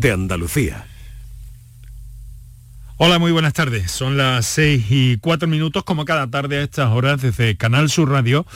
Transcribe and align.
de 0.00 0.12
Andalucía. 0.12 0.86
Hola, 2.98 3.18
muy 3.18 3.32
buenas 3.32 3.52
tardes. 3.52 3.90
Son 3.90 4.16
las 4.16 4.46
6 4.46 4.86
y 4.90 5.16
4 5.18 5.48
minutos, 5.48 5.84
como 5.84 6.04
cada 6.04 6.30
tarde 6.30 6.58
a 6.58 6.62
estas 6.62 6.90
horas, 6.90 7.20
desde 7.20 7.56
Canal 7.56 7.90
Sur 7.90 8.10
Radio. 8.10 8.46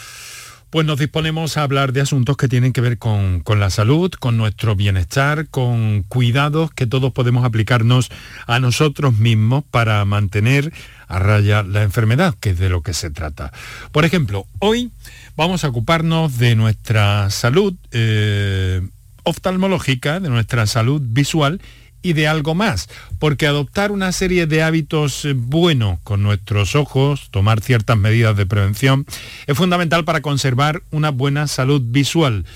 Pues 0.70 0.86
nos 0.86 0.98
disponemos 0.98 1.56
a 1.56 1.62
hablar 1.62 1.92
de 1.92 2.00
asuntos 2.00 2.36
que 2.36 2.48
tienen 2.48 2.72
que 2.72 2.80
ver 2.80 2.96
con, 2.96 3.40
con, 3.40 3.58
la 3.58 3.70
salud, 3.70 4.10
con 4.12 4.36
nuestro 4.36 4.76
bienestar, 4.76 5.48
con 5.48 6.04
cuidados 6.04 6.70
que 6.70 6.86
todos 6.86 7.12
podemos 7.12 7.44
aplicarnos 7.44 8.10
a 8.46 8.60
nosotros 8.60 9.18
mismos 9.18 9.64
para 9.70 10.04
mantener 10.04 10.72
a 11.08 11.18
raya 11.18 11.62
la 11.64 11.82
enfermedad, 11.82 12.34
que 12.38 12.50
es 12.50 12.58
de 12.58 12.68
lo 12.68 12.82
que 12.82 12.94
se 12.94 13.10
trata. 13.10 13.52
Por 13.90 14.04
ejemplo, 14.04 14.46
hoy 14.60 14.90
vamos 15.36 15.64
a 15.64 15.68
ocuparnos 15.68 16.38
de 16.38 16.54
nuestra 16.54 17.30
salud 17.30 17.74
eh, 17.90 18.80
oftalmológica, 19.24 20.20
de 20.20 20.28
nuestra 20.28 20.66
salud 20.66 21.02
visual 21.04 21.60
y 22.02 22.14
de 22.14 22.28
algo 22.28 22.54
más, 22.54 22.88
porque 23.18 23.46
adoptar 23.46 23.92
una 23.92 24.12
serie 24.12 24.46
de 24.46 24.62
hábitos 24.62 25.24
eh, 25.24 25.34
buenos 25.34 25.98
con 26.00 26.22
nuestros 26.22 26.74
ojos, 26.74 27.28
tomar 27.30 27.60
ciertas 27.60 27.98
medidas 27.98 28.36
de 28.36 28.46
prevención, 28.46 29.06
es 29.46 29.56
fundamental 29.56 30.04
para 30.04 30.22
conservar 30.22 30.82
una 30.90 31.10
buena 31.10 31.46
salud 31.46 31.82
visual. 31.84 32.46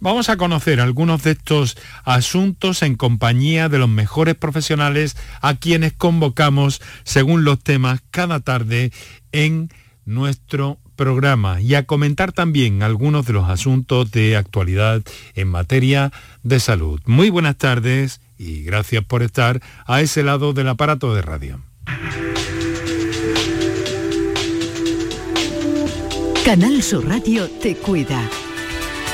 Vamos 0.00 0.28
a 0.28 0.36
conocer 0.36 0.80
algunos 0.80 1.24
de 1.24 1.32
estos 1.32 1.76
asuntos 2.04 2.82
en 2.82 2.94
compañía 2.94 3.68
de 3.68 3.78
los 3.78 3.88
mejores 3.88 4.36
profesionales 4.36 5.16
a 5.40 5.56
quienes 5.56 5.92
convocamos 5.92 6.80
según 7.02 7.44
los 7.44 7.58
temas 7.58 8.00
cada 8.12 8.38
tarde 8.38 8.92
en 9.32 9.70
nuestro 10.04 10.78
programa 10.98 11.62
y 11.62 11.76
a 11.76 11.84
comentar 11.84 12.32
también 12.32 12.82
algunos 12.82 13.24
de 13.24 13.32
los 13.32 13.48
asuntos 13.48 14.10
de 14.10 14.36
actualidad 14.36 15.00
en 15.34 15.48
materia 15.48 16.12
de 16.42 16.60
salud. 16.60 17.00
Muy 17.06 17.30
buenas 17.30 17.56
tardes 17.56 18.20
y 18.36 18.64
gracias 18.64 19.04
por 19.04 19.22
estar 19.22 19.62
a 19.86 20.02
ese 20.02 20.22
lado 20.22 20.52
del 20.52 20.68
aparato 20.68 21.14
de 21.14 21.22
radio. 21.22 21.60
Canal 26.44 26.82
Sur 26.82 27.08
Radio 27.08 27.48
te 27.62 27.76
cuida. 27.76 28.20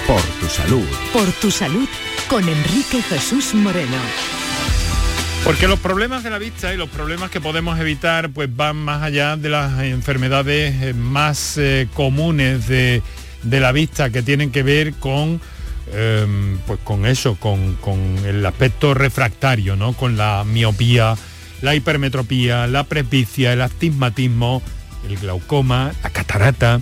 Por 0.07 0.23
tu 0.41 0.47
salud. 0.47 0.87
Por 1.13 1.31
tu 1.33 1.51
salud 1.51 1.89
con 2.29 2.49
Enrique 2.49 3.03
Jesús 3.03 3.55
Moreno. 3.55 4.44
Porque 5.45 5.69
los 5.69 5.79
problemas 5.79 6.25
de 6.25 6.31
la 6.31 6.39
vista 6.39 6.73
y 6.73 6.77
los 6.77 6.89
problemas 6.89 7.31
que 7.31 7.41
podemos 7.41 7.79
evitar 7.79 8.31
pues 8.31 8.55
van 8.55 8.77
más 8.77 9.03
allá 9.03 9.37
de 9.37 9.51
las 9.51 9.83
enfermedades 9.83 10.83
eh, 10.83 10.95
más 10.95 11.59
eh, 11.59 11.87
comunes 11.93 12.67
de, 12.67 13.03
de 13.43 13.61
la 13.61 13.73
vista 13.73 14.09
que 14.11 14.23
tienen 14.23 14.51
que 14.51 14.63
ver 14.63 14.95
con 14.95 15.41
Em, 15.93 16.59
pues 16.67 16.81
con 16.83 17.05
eso, 17.05 17.37
con, 17.37 17.77
el 18.27 18.45
aspecto 18.47 18.95
refractario, 18.95 19.77
¿no? 19.77 19.93
Con 19.93 20.17
la 20.17 20.43
miopía, 20.45 21.15
la 21.61 21.75
hipermetropía, 21.75 22.67
la 22.67 22.85
presbicia, 22.85 23.53
el 23.53 23.61
astigmatismo, 23.61 24.63
el 25.09 25.19
glaucoma, 25.19 25.93
la 26.03 26.11
catarata. 26.11 26.81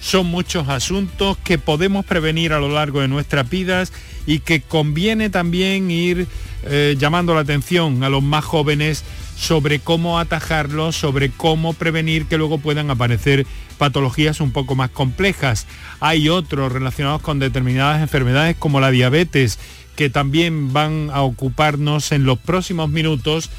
Son 0.00 0.26
muchos 0.26 0.68
asuntos 0.68 1.36
que 1.38 1.58
podemos 1.58 2.06
prevenir 2.06 2.52
a 2.52 2.60
lo 2.60 2.68
largo 2.68 3.00
de 3.00 3.08
nuestras 3.08 3.50
vidas 3.50 3.92
y 4.24 4.38
que 4.38 4.60
conviene 4.62 5.30
también 5.30 5.90
ir 5.90 6.28
eh, 6.64 6.96
llamando 6.98 7.34
la 7.34 7.40
atención 7.40 8.02
a 8.02 8.08
los 8.08 8.22
más 8.22 8.44
jóvenes 8.44 9.04
sobre 9.36 9.78
cómo 9.78 10.18
atajarlos, 10.18 10.96
sobre 10.96 11.30
cómo 11.30 11.72
prevenir 11.72 12.26
que 12.26 12.38
luego 12.38 12.58
puedan 12.58 12.90
aparecer 12.90 13.46
patologías 13.78 14.40
un 14.40 14.50
poco 14.50 14.74
más 14.74 14.90
complejas. 14.90 15.66
Hay 16.00 16.28
otros 16.28 16.72
relacionados 16.72 17.22
con 17.22 17.38
determinadas 17.38 18.02
enfermedades 18.02 18.56
como 18.56 18.80
la 18.80 18.90
diabetes 18.90 19.58
que 19.98 20.10
también 20.10 20.72
van 20.72 21.10
a 21.12 21.22
ocuparnos 21.22 22.12
en 22.12 22.24
los 22.24 22.38
próximos 22.38 22.88
minutos. 22.88 23.50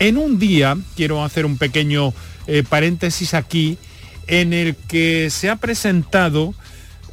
En 0.00 0.16
un 0.16 0.40
día, 0.40 0.76
quiero 0.96 1.22
hacer 1.22 1.46
un 1.46 1.56
pequeño 1.56 2.12
eh, 2.48 2.64
paréntesis 2.68 3.32
aquí, 3.32 3.78
en 4.26 4.52
el 4.52 4.74
que 4.74 5.30
se 5.30 5.50
ha 5.50 5.56
presentado, 5.56 6.52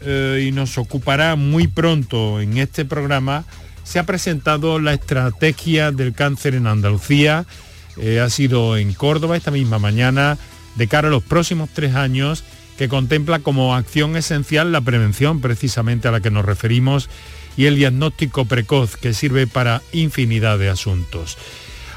eh, 0.01 0.46
y 0.47 0.51
nos 0.51 0.80
ocupará 0.80 1.35
muy 1.35 1.68
pronto 1.68 2.41
en 2.41 2.57
este 2.57 2.84
programa, 2.84 3.46
se 3.84 4.00
ha 4.00 4.06
presentado 4.06 4.80
la 4.80 4.94
estrategia 4.94 5.92
del 5.92 6.14
cáncer 6.14 6.56
en 6.56 6.68
Andalucía, 6.68 7.46
eh, 7.97 8.19
ha 8.19 8.30
sido 8.30 8.78
en 8.78 8.94
Córdoba 8.94 9.38
esta 9.38 9.52
misma 9.52 9.80
mañana, 9.80 10.38
de 10.75 10.88
cara 10.88 11.09
a 11.09 11.12
los 11.12 11.24
próximos 11.24 11.69
tres 11.74 11.96
años, 11.96 12.44
que 12.78 12.88
contempla 12.88 13.40
como 13.40 13.75
acción 13.75 14.16
esencial 14.16 14.72
la 14.72 14.81
prevención 14.81 15.42
precisamente 15.42 16.08
a 16.08 16.12
la 16.12 16.22
que 16.22 16.31
nos 16.31 16.46
referimos 16.46 17.09
y 17.58 17.66
el 17.66 17.75
diagnóstico 17.75 18.46
precoz 18.46 18.97
que 18.97 19.14
sirve 19.14 19.46
para 19.46 19.81
infinidad 19.92 20.58
de 20.58 20.69
asuntos. 20.69 21.38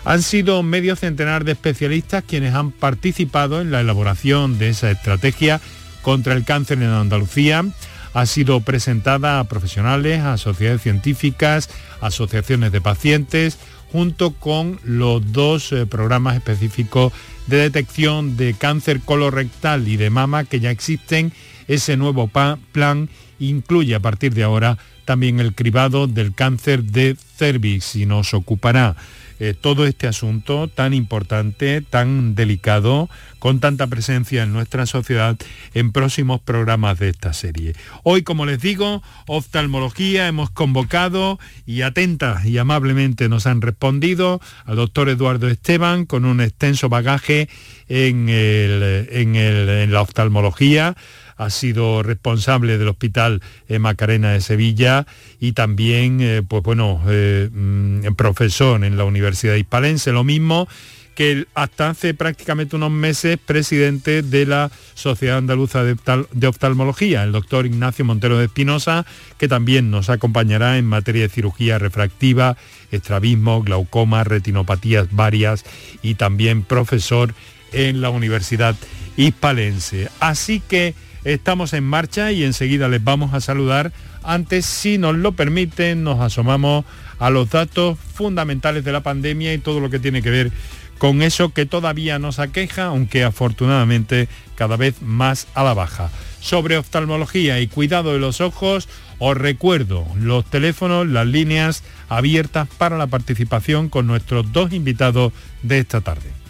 Han 0.04 0.22
sido 0.22 0.62
medio 0.62 0.96
centenar 0.96 1.44
de 1.44 1.52
especialistas 1.52 2.24
quienes 2.26 2.54
han 2.54 2.70
participado 2.70 3.60
en 3.60 3.70
la 3.70 3.80
elaboración 3.80 4.58
de 4.58 4.68
esa 4.68 4.90
estrategia 4.90 5.60
contra 6.02 6.34
el 6.34 6.44
cáncer 6.44 6.78
en 6.78 6.90
Andalucía. 6.90 7.64
Ha 8.14 8.26
sido 8.26 8.60
presentada 8.60 9.40
a 9.40 9.44
profesionales, 9.44 10.20
a 10.20 10.38
sociedades 10.38 10.82
científicas, 10.82 11.68
asociaciones 12.00 12.72
de 12.72 12.80
pacientes, 12.80 13.58
junto 13.92 14.32
con 14.32 14.80
los 14.82 15.32
dos 15.32 15.72
eh, 15.72 15.86
programas 15.86 16.36
específicos 16.36 17.12
de 17.46 17.58
detección 17.58 18.36
de 18.36 18.54
cáncer 18.54 19.00
colorectal 19.00 19.86
y 19.86 19.96
de 19.96 20.10
mama 20.10 20.44
que 20.44 20.60
ya 20.60 20.70
existen. 20.70 21.32
Ese 21.68 21.96
nuevo 21.96 22.28
plan 22.72 23.08
incluye 23.38 23.94
a 23.94 24.00
partir 24.00 24.34
de 24.34 24.42
ahora 24.42 24.78
también 25.04 25.40
el 25.40 25.54
cribado 25.54 26.06
del 26.06 26.34
cáncer 26.34 26.84
de 26.84 27.16
cervix 27.36 27.96
y 27.96 28.06
nos 28.06 28.34
ocupará 28.34 28.96
eh, 29.40 29.54
todo 29.58 29.86
este 29.86 30.06
asunto 30.06 30.68
tan 30.68 30.94
importante, 30.94 31.82
tan 31.82 32.34
delicado, 32.34 33.08
con 33.38 33.60
tanta 33.60 33.86
presencia 33.86 34.42
en 34.42 34.52
nuestra 34.52 34.86
sociedad 34.86 35.36
en 35.74 35.92
próximos 35.92 36.40
programas 36.40 36.98
de 36.98 37.10
esta 37.10 37.32
serie. 37.32 37.74
Hoy, 38.02 38.22
como 38.22 38.46
les 38.46 38.60
digo, 38.60 39.02
oftalmología 39.26 40.28
hemos 40.28 40.50
convocado 40.50 41.38
y 41.66 41.82
atenta 41.82 42.40
y 42.44 42.58
amablemente 42.58 43.28
nos 43.28 43.46
han 43.46 43.60
respondido 43.60 44.40
al 44.64 44.76
doctor 44.76 45.08
Eduardo 45.08 45.48
Esteban 45.48 46.06
con 46.06 46.24
un 46.24 46.40
extenso 46.40 46.88
bagaje 46.88 47.48
en, 47.88 48.28
en 48.30 49.92
la 49.92 50.00
oftalmología 50.00 50.96
ha 51.36 51.50
sido 51.50 52.02
responsable 52.02 52.78
del 52.78 52.88
Hospital 52.88 53.42
eh, 53.68 53.78
Macarena 53.78 54.32
de 54.32 54.40
Sevilla 54.40 55.06
y 55.40 55.52
también, 55.52 56.20
eh, 56.20 56.42
pues 56.46 56.62
bueno, 56.62 57.00
mm, 57.04 57.93
profesor 58.12 58.84
en 58.84 58.96
la 58.96 59.04
Universidad 59.04 59.54
Hispalense, 59.54 60.12
lo 60.12 60.24
mismo 60.24 60.68
que 61.14 61.46
hasta 61.54 61.90
hace 61.90 62.12
prácticamente 62.12 62.76
unos 62.76 62.90
meses 62.90 63.38
presidente 63.38 64.22
de 64.22 64.46
la 64.46 64.70
Sociedad 64.94 65.38
Andaluza 65.38 65.84
de 65.84 66.46
Oftalmología, 66.46 67.22
el 67.22 67.32
doctor 67.32 67.66
Ignacio 67.66 68.04
Montero 68.04 68.36
de 68.36 68.46
Espinosa, 68.46 69.06
que 69.38 69.48
también 69.48 69.90
nos 69.90 70.10
acompañará 70.10 70.76
en 70.76 70.86
materia 70.86 71.22
de 71.22 71.28
cirugía 71.28 71.78
refractiva, 71.78 72.56
estrabismo, 72.90 73.62
glaucoma, 73.62 74.24
retinopatías 74.24 75.08
varias 75.12 75.64
y 76.02 76.16
también 76.16 76.62
profesor 76.62 77.34
en 77.72 78.00
la 78.00 78.10
Universidad 78.10 78.74
Hispalense. 79.16 80.08
Así 80.20 80.60
que 80.60 80.94
Estamos 81.24 81.72
en 81.72 81.84
marcha 81.84 82.32
y 82.32 82.44
enseguida 82.44 82.86
les 82.88 83.02
vamos 83.02 83.32
a 83.32 83.40
saludar. 83.40 83.92
Antes, 84.24 84.66
si 84.66 84.98
nos 84.98 85.14
lo 85.16 85.32
permiten, 85.32 86.02
nos 86.02 86.20
asomamos 86.20 86.84
a 87.18 87.30
los 87.30 87.50
datos 87.50 87.98
fundamentales 87.98 88.84
de 88.84 88.92
la 88.92 89.02
pandemia 89.02 89.52
y 89.54 89.58
todo 89.58 89.80
lo 89.80 89.90
que 89.90 89.98
tiene 89.98 90.22
que 90.22 90.30
ver 90.30 90.52
con 90.98 91.22
eso 91.22 91.52
que 91.52 91.66
todavía 91.66 92.18
nos 92.18 92.38
aqueja, 92.38 92.86
aunque 92.86 93.24
afortunadamente 93.24 94.28
cada 94.54 94.76
vez 94.76 95.02
más 95.02 95.46
a 95.54 95.62
la 95.62 95.74
baja. 95.74 96.10
Sobre 96.40 96.76
oftalmología 96.76 97.60
y 97.60 97.66
cuidado 97.66 98.12
de 98.12 98.18
los 98.18 98.40
ojos, 98.40 98.88
os 99.18 99.36
recuerdo 99.36 100.06
los 100.16 100.44
teléfonos, 100.44 101.06
las 101.06 101.26
líneas 101.26 101.82
abiertas 102.08 102.68
para 102.78 102.98
la 102.98 103.06
participación 103.06 103.88
con 103.88 104.06
nuestros 104.06 104.52
dos 104.52 104.72
invitados 104.72 105.32
de 105.62 105.78
esta 105.78 106.00
tarde. 106.00 106.43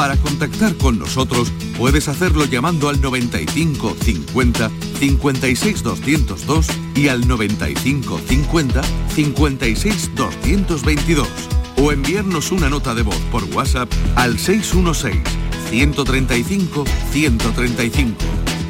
Para 0.00 0.16
contactar 0.16 0.74
con 0.76 0.98
nosotros 0.98 1.52
puedes 1.76 2.08
hacerlo 2.08 2.46
llamando 2.46 2.88
al 2.88 3.02
95 3.02 3.94
50 4.02 4.70
56 4.98 5.82
202 5.82 6.66
y 6.94 7.08
al 7.08 7.28
95 7.28 8.18
50 8.26 8.82
56 9.14 10.14
222 10.14 11.28
o 11.76 11.92
enviarnos 11.92 12.50
una 12.50 12.70
nota 12.70 12.94
de 12.94 13.02
voz 13.02 13.18
por 13.30 13.44
WhatsApp 13.54 13.92
al 14.16 14.38
616 14.38 15.20
135 15.68 16.84
135 17.12 18.16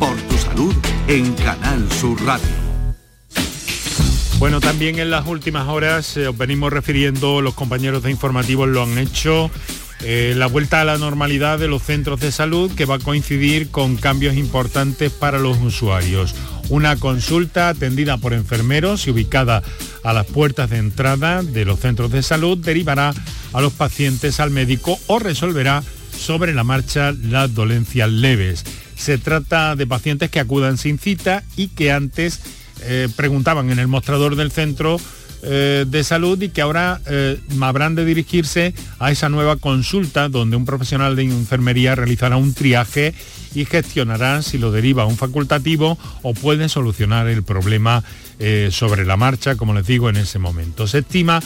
por 0.00 0.16
tu 0.22 0.36
salud 0.36 0.74
en 1.06 1.32
Canal 1.34 1.92
Sur 1.92 2.20
Radio. 2.24 2.70
Bueno, 4.40 4.58
también 4.58 4.98
en 4.98 5.10
las 5.10 5.26
últimas 5.26 5.68
horas 5.68 6.16
eh, 6.16 6.26
os 6.26 6.36
venimos 6.36 6.72
refiriendo, 6.72 7.42
los 7.42 7.52
compañeros 7.52 8.02
de 8.02 8.10
informativos 8.10 8.68
lo 8.68 8.82
han 8.82 8.96
hecho, 8.96 9.50
eh, 10.02 10.35
la 10.37 10.47
vuelta 10.47 10.81
a 10.81 10.85
la 10.85 10.97
normalidad 10.97 11.58
de 11.58 11.69
los 11.69 11.82
centros 11.82 12.20
de 12.20 12.32
salud 12.32 12.73
que 12.75 12.87
va 12.87 12.97
a 12.97 13.00
coincidir 13.00 13.70
con 13.70 13.97
cambios 13.97 14.37
importantes 14.37 15.12
para 15.12 15.38
los 15.38 15.58
usuarios. 15.58 16.35
Una 16.70 16.97
consulta 16.97 17.69
atendida 17.69 18.17
por 18.17 18.32
enfermeros 18.32 19.06
y 19.06 19.11
ubicada 19.11 19.62
a 20.02 20.12
las 20.12 20.26
puertas 20.26 20.70
de 20.70 20.79
entrada 20.79 21.43
de 21.43 21.64
los 21.64 21.81
centros 21.81 22.11
de 22.12 22.23
salud 22.23 22.56
derivará 22.56 23.12
a 23.52 23.61
los 23.61 23.73
pacientes 23.73 24.41
al 24.41 24.50
médico 24.50 24.99
o 25.06 25.19
resolverá 25.19 25.82
sobre 26.17 26.55
la 26.55 26.64
marcha 26.64 27.12
las 27.12 27.55
dolencias 27.55 28.11
leves. 28.11 28.64
Se 28.97 29.19
trata 29.19 29.76
de 29.76 29.87
pacientes 29.87 30.31
que 30.31 30.41
acudan 30.41 30.79
sin 30.79 30.99
cita 30.99 31.43
y 31.56 31.69
que 31.69 31.93
antes 31.93 32.41
eh, 32.82 33.08
preguntaban 33.17 33.70
en 33.70 33.79
el 33.79 33.88
mostrador 33.88 34.37
del 34.37 34.50
centro 34.50 34.99
eh, 35.42 35.84
de 35.87 36.04
salud 36.04 36.40
y 36.40 36.50
que 36.50 36.60
ahora 36.60 37.00
eh, 37.06 37.40
habrán 37.60 37.94
de 37.94 38.04
dirigirse 38.04 38.75
a 38.98 39.10
esa 39.10 39.28
nueva 39.28 39.56
consulta 39.56 40.28
donde 40.28 40.56
un 40.56 40.64
profesional 40.64 41.16
de 41.16 41.25
enfermería 41.25 41.94
realizará 41.94 42.37
un 42.37 42.54
triaje 42.54 43.14
y 43.54 43.64
gestionará 43.64 44.42
si 44.42 44.58
lo 44.58 44.70
deriva 44.70 45.06
un 45.06 45.16
facultativo 45.16 45.98
o 46.22 46.34
puede 46.34 46.69
solucionar 46.69 47.28
el 47.28 47.42
problema 47.42 48.04
sobre 48.70 49.04
la 49.04 49.19
marcha, 49.19 49.56
como 49.56 49.75
les 49.75 49.87
digo, 49.87 50.08
en 50.08 50.16
ese 50.16 50.38
momento. 50.38 50.87
Se 50.87 51.00
estima 51.00 51.42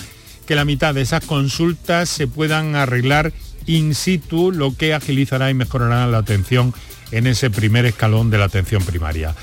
que 0.47 0.55
la 0.55 0.65
mitad 0.65 0.95
de 0.95 1.01
esas 1.01 1.25
consultas 1.25 2.09
se 2.09 2.29
puedan 2.29 2.77
arreglar 2.77 3.33
in 3.67 3.95
situ, 3.95 4.53
lo 4.53 4.77
que 4.77 4.95
agilizará 4.95 5.51
y 5.51 5.55
mejorará 5.55 6.07
la 6.07 6.19
atención 6.19 6.75
en 7.11 7.27
ese 7.27 7.51
primer 7.51 7.87
escalón 7.87 8.31
de 8.31 8.39
la 8.39 8.45
atención 8.45 8.85
primaria. 8.85 9.35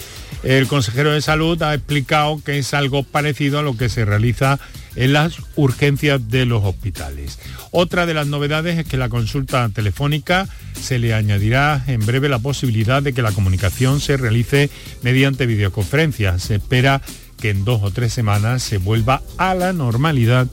El 0.44 0.68
consejero 0.68 1.12
de 1.12 1.22
salud 1.22 1.62
ha 1.62 1.74
explicado 1.74 2.42
que 2.44 2.58
es 2.58 2.74
algo 2.74 3.04
parecido 3.04 3.60
a 3.60 3.62
lo 3.62 3.78
que 3.78 3.90
se 3.90 4.06
realiza 4.06 4.60
en 4.96 5.14
las 5.14 5.36
urgencias 5.56 6.30
de 6.30 6.46
los 6.46 6.64
hospitales. 6.64 7.40
Otra 7.70 8.06
de 8.06 8.14
las 8.14 8.28
novedades 8.28 8.80
es 8.80 8.86
que 8.86 8.98
la 8.98 9.10
consulta 9.10 9.70
telefónica 9.70 10.48
se 10.80 11.00
le 11.00 11.14
añadirá 11.14 11.84
en 11.88 12.06
breve 12.06 12.28
la 12.28 12.40
posibilidad 12.40 13.04
de 13.04 13.14
que 13.14 13.22
la 13.22 13.32
comunicación 13.32 14.02
se 14.02 14.18
realice 14.18 14.70
mediante 15.04 15.46
videoconferencia. 15.46 16.40
Se 16.40 16.56
espera 16.56 17.02
que 17.40 17.52
en 17.52 17.64
dos 17.64 17.82
o 17.84 17.92
tres 17.92 18.12
semanas 18.12 18.64
se 18.64 18.78
vuelva 18.78 19.22
a 19.38 19.54
la 19.54 19.74
normalidad 19.74 20.48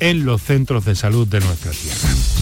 en 0.00 0.24
los 0.24 0.42
centros 0.42 0.84
de 0.84 0.94
salud 0.94 1.26
de 1.26 1.40
nuestra 1.40 1.70
tierra. 1.72 2.39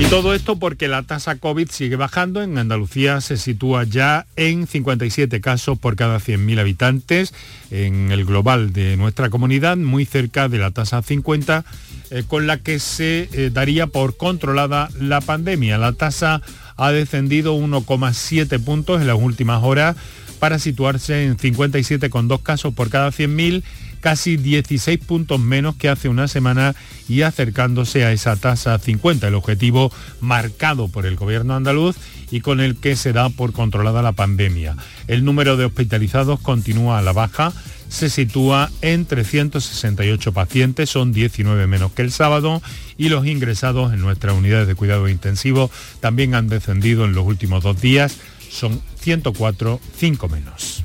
Y 0.00 0.04
todo 0.04 0.32
esto 0.32 0.56
porque 0.56 0.88
la 0.88 1.02
tasa 1.02 1.36
COVID 1.36 1.68
sigue 1.68 1.96
bajando. 1.96 2.42
En 2.42 2.56
Andalucía 2.56 3.20
se 3.20 3.36
sitúa 3.36 3.84
ya 3.84 4.24
en 4.34 4.66
57 4.66 5.42
casos 5.42 5.78
por 5.78 5.94
cada 5.94 6.18
100.000 6.18 6.58
habitantes 6.58 7.34
en 7.70 8.10
el 8.10 8.24
global 8.24 8.72
de 8.72 8.96
nuestra 8.96 9.28
comunidad, 9.28 9.76
muy 9.76 10.06
cerca 10.06 10.48
de 10.48 10.56
la 10.56 10.70
tasa 10.70 11.02
50, 11.02 11.66
eh, 12.12 12.24
con 12.26 12.46
la 12.46 12.56
que 12.56 12.78
se 12.78 13.28
eh, 13.34 13.50
daría 13.52 13.88
por 13.88 14.16
controlada 14.16 14.88
la 14.98 15.20
pandemia. 15.20 15.76
La 15.76 15.92
tasa 15.92 16.40
ha 16.78 16.92
descendido 16.92 17.54
1,7 17.54 18.58
puntos 18.64 19.02
en 19.02 19.06
las 19.06 19.18
últimas 19.20 19.62
horas 19.62 19.96
para 20.38 20.58
situarse 20.58 21.26
en 21.26 21.36
57,2 21.36 22.42
casos 22.42 22.72
por 22.72 22.88
cada 22.88 23.10
100.000 23.10 23.62
casi 24.00 24.36
16 24.36 24.98
puntos 25.00 25.38
menos 25.40 25.76
que 25.76 25.88
hace 25.88 26.08
una 26.08 26.28
semana 26.28 26.74
y 27.08 27.22
acercándose 27.22 28.04
a 28.04 28.12
esa 28.12 28.36
tasa 28.36 28.78
50, 28.78 29.28
el 29.28 29.34
objetivo 29.34 29.92
marcado 30.20 30.88
por 30.88 31.06
el 31.06 31.16
gobierno 31.16 31.54
andaluz 31.54 31.96
y 32.30 32.40
con 32.40 32.60
el 32.60 32.76
que 32.76 32.96
se 32.96 33.12
da 33.12 33.28
por 33.28 33.52
controlada 33.52 34.02
la 34.02 34.12
pandemia. 34.12 34.76
El 35.06 35.24
número 35.24 35.56
de 35.56 35.64
hospitalizados 35.64 36.40
continúa 36.40 36.98
a 36.98 37.02
la 37.02 37.12
baja, 37.12 37.52
se 37.88 38.08
sitúa 38.08 38.70
en 38.82 39.04
368 39.04 40.32
pacientes, 40.32 40.88
son 40.90 41.12
19 41.12 41.66
menos 41.66 41.92
que 41.92 42.02
el 42.02 42.12
sábado, 42.12 42.62
y 42.96 43.08
los 43.08 43.26
ingresados 43.26 43.92
en 43.92 44.00
nuestras 44.00 44.36
unidades 44.36 44.68
de 44.68 44.76
cuidado 44.76 45.08
intensivo 45.08 45.70
también 45.98 46.34
han 46.34 46.48
descendido 46.48 47.04
en 47.04 47.12
los 47.12 47.26
últimos 47.26 47.64
dos 47.64 47.80
días, 47.80 48.16
son 48.48 48.80
104, 49.00 49.80
5 49.96 50.28
menos. 50.28 50.84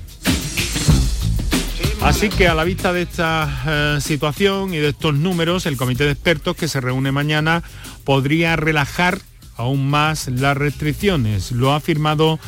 Así 2.05 2.29
que 2.29 2.47
a 2.47 2.53
la 2.53 2.63
vista 2.63 2.93
de 2.93 3.01
esta 3.01 3.95
eh, 3.97 3.99
situación 3.99 4.75
y 4.75 4.77
de 4.77 4.89
estos 4.89 5.15
números, 5.15 5.65
el 5.65 5.75
comité 5.75 6.03
de 6.03 6.11
expertos 6.11 6.55
que 6.55 6.67
se 6.67 6.79
reúne 6.79 7.11
mañana 7.11 7.63
podría 8.03 8.55
relajar 8.55 9.19
aún 9.57 9.89
más 9.89 10.27
las 10.27 10.55
restricciones. 10.55 11.51
Lo 11.51 11.73
ha 11.73 11.77
afirmado, 11.77 12.39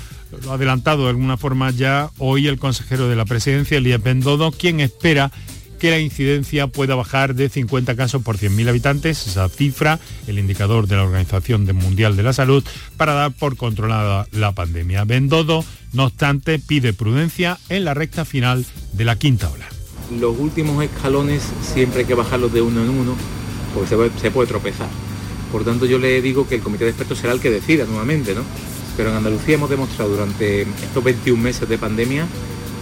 lo 0.43 0.51
ha 0.51 0.55
adelantado 0.55 1.05
de 1.05 1.09
alguna 1.09 1.37
forma 1.37 1.71
ya 1.71 2.11
hoy 2.19 2.47
el 2.47 2.59
consejero 2.59 3.09
de 3.09 3.15
la 3.15 3.25
presidencia, 3.25 3.79
Elías 3.79 4.01
Bendodo, 4.01 4.51
quien 4.51 4.79
espera 4.79 5.31
que 5.79 5.89
la 5.89 5.99
incidencia 5.99 6.67
pueda 6.67 6.93
bajar 6.93 7.33
de 7.33 7.49
50 7.49 7.95
casos 7.95 8.21
por 8.21 8.37
100.000 8.37 8.69
habitantes, 8.69 9.25
esa 9.25 9.49
cifra, 9.49 9.99
el 10.27 10.37
indicador 10.37 10.87
de 10.87 10.97
la 10.97 11.03
Organización 11.03 11.65
Mundial 11.75 12.15
de 12.15 12.23
la 12.23 12.33
Salud, 12.33 12.63
para 12.95 13.13
dar 13.13 13.31
por 13.31 13.57
controlada 13.57 14.27
la 14.31 14.51
pandemia. 14.51 15.03
Bendodo 15.03 15.65
no 15.93 16.05
obstante, 16.05 16.59
pide 16.59 16.93
prudencia 16.93 17.57
en 17.69 17.85
la 17.85 17.93
recta 17.93 18.25
final 18.25 18.65
de 18.93 19.05
la 19.05 19.15
quinta 19.17 19.49
ola. 19.49 19.67
Los 20.19 20.37
últimos 20.39 20.83
escalones 20.83 21.43
siempre 21.61 22.01
hay 22.01 22.05
que 22.05 22.13
bajarlos 22.13 22.53
de 22.53 22.61
uno 22.61 22.81
en 22.83 22.89
uno 22.89 23.15
porque 23.73 23.89
se 24.21 24.31
puede, 24.31 24.47
tropezar. 24.47 24.89
Por 25.51 25.63
tanto, 25.63 25.85
yo 25.85 25.99
le 25.99 26.21
digo 26.21 26.47
que 26.47 26.55
el 26.55 26.61
comité 26.61 26.85
de 26.85 26.91
expertos 26.91 27.19
será 27.19 27.33
el 27.33 27.39
que 27.39 27.49
decida 27.49 27.85
nuevamente, 27.85 28.33
¿no? 28.33 28.41
Pero 28.95 29.09
en 29.11 29.17
Andalucía 29.17 29.55
hemos 29.55 29.69
demostrado 29.69 30.11
durante 30.11 30.61
estos 30.61 31.03
21 31.03 31.41
meses 31.41 31.69
de 31.69 31.77
pandemia 31.77 32.25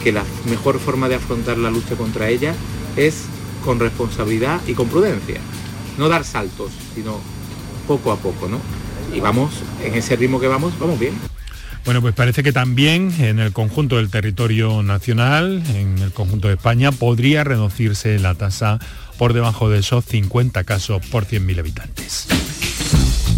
que 0.03 0.11
la 0.11 0.23
mejor 0.49 0.79
forma 0.79 1.09
de 1.09 1.15
afrontar 1.15 1.57
la 1.57 1.69
lucha 1.69 1.95
contra 1.95 2.29
ella 2.29 2.55
es 2.95 3.23
con 3.63 3.79
responsabilidad 3.79 4.61
y 4.67 4.73
con 4.73 4.87
prudencia. 4.87 5.39
No 5.97 6.07
dar 6.07 6.23
saltos, 6.23 6.71
sino 6.93 7.19
poco 7.87 8.11
a 8.11 8.17
poco, 8.17 8.47
¿no? 8.47 8.59
Y 9.15 9.19
vamos, 9.19 9.51
en 9.83 9.93
ese 9.95 10.15
ritmo 10.15 10.39
que 10.39 10.47
vamos, 10.47 10.77
vamos 10.79 10.99
bien. 10.99 11.13
Bueno, 11.85 12.01
pues 12.01 12.15
parece 12.15 12.41
que 12.41 12.51
también 12.51 13.13
en 13.19 13.39
el 13.39 13.53
conjunto 13.53 13.97
del 13.97 14.09
territorio 14.09 14.81
nacional, 14.81 15.61
en 15.75 15.99
el 15.99 16.11
conjunto 16.11 16.47
de 16.47 16.55
España, 16.55 16.91
podría 16.91 17.43
reducirse 17.43 18.17
la 18.17 18.33
tasa 18.33 18.79
por 19.19 19.33
debajo 19.33 19.69
de 19.69 19.79
esos 19.79 20.03
50 20.03 20.63
casos 20.63 21.05
por 21.05 21.27
100.000 21.27 21.59
habitantes. 21.59 22.27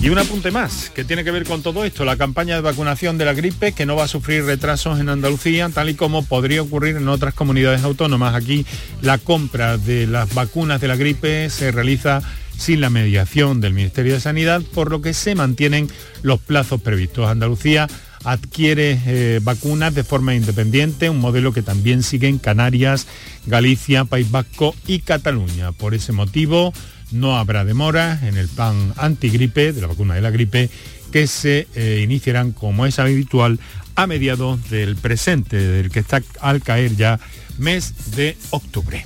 Y 0.02 0.10
un 0.10 0.18
apunte 0.18 0.52
más, 0.52 0.90
que 0.92 1.04
tiene 1.04 1.26
que 1.26 1.32
ver 1.32 1.44
con 1.44 1.62
todo 1.62 1.84
esto, 1.84 2.06
la 2.06 2.16
campaña 2.16 2.56
de 2.56 2.62
vacunación 2.62 3.18
de 3.18 3.26
la 3.26 3.34
gripe, 3.34 3.74
que 3.74 3.86
no 3.86 3.98
va 3.98 4.06
a 4.06 4.08
sufrir 4.08 4.46
retrasos 4.46 5.00
en 5.02 5.10
Andalucía, 5.10 5.68
tal 5.68 5.90
y 5.90 5.96
como 5.96 6.24
podría 6.24 6.62
ocurrir 6.62 6.96
en 6.96 7.10
otras 7.10 7.34
comunidades 7.34 7.84
autónomas. 7.84 8.34
Aquí 8.34 8.66
la 9.02 9.18
compra 9.18 9.78
de 9.78 10.08
las 10.08 10.34
vacunas 10.34 10.80
de 10.80 10.88
la 10.88 10.96
gripe 10.96 11.50
se 11.50 11.72
realiza 11.72 12.22
sin 12.58 12.80
la 12.80 12.90
mediación 12.90 13.60
del 13.60 13.74
Ministerio 13.74 14.14
de 14.14 14.20
Sanidad, 14.22 14.62
por 14.74 14.90
lo 14.90 15.02
que 15.02 15.14
se 15.14 15.36
mantienen 15.36 15.90
los 16.22 16.40
plazos 16.40 16.82
previstos. 16.82 17.28
Andalucía 17.28 17.88
adquiere 18.28 19.00
eh, 19.06 19.40
vacunas 19.42 19.96
de 19.96 20.04
forma 20.04 20.36
independiente, 20.36 21.10
un 21.10 21.20
modelo 21.20 21.54
que 21.54 21.62
también 21.62 22.04
sigue 22.04 22.28
en 22.28 22.40
Canarias, 22.40 23.08
Galicia, 23.46 24.04
País 24.04 24.30
Vasco 24.30 24.76
y 24.86 25.00
Cataluña. 25.00 25.72
Por 25.72 25.94
ese 25.94 26.12
motivo 26.12 26.74
no 27.12 27.38
habrá 27.38 27.64
demora 27.64 28.20
en 28.28 28.36
el 28.36 28.50
plan 28.50 28.94
antigripe, 28.98 29.72
de 29.72 29.80
la 29.80 29.88
vacuna 29.88 30.16
de 30.16 30.22
la 30.22 30.30
gripe, 30.30 30.70
que 31.10 31.26
se 31.26 31.68
eh, 31.74 32.02
iniciarán 32.04 32.52
como 32.52 32.86
es 32.86 33.00
habitual 33.00 33.60
a 33.96 34.08
mediados 34.08 34.70
del 34.70 34.98
presente, 34.98 35.56
del 35.56 35.90
que 35.90 36.00
está 36.00 36.22
al 36.42 36.62
caer 36.62 36.98
ya 36.98 37.22
mes 37.58 38.12
de 38.18 38.36
octubre. 38.50 39.06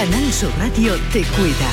Canal 0.00 0.32
Sur 0.32 0.50
Radio 0.56 0.96
te 1.12 1.20
cuida. 1.24 1.70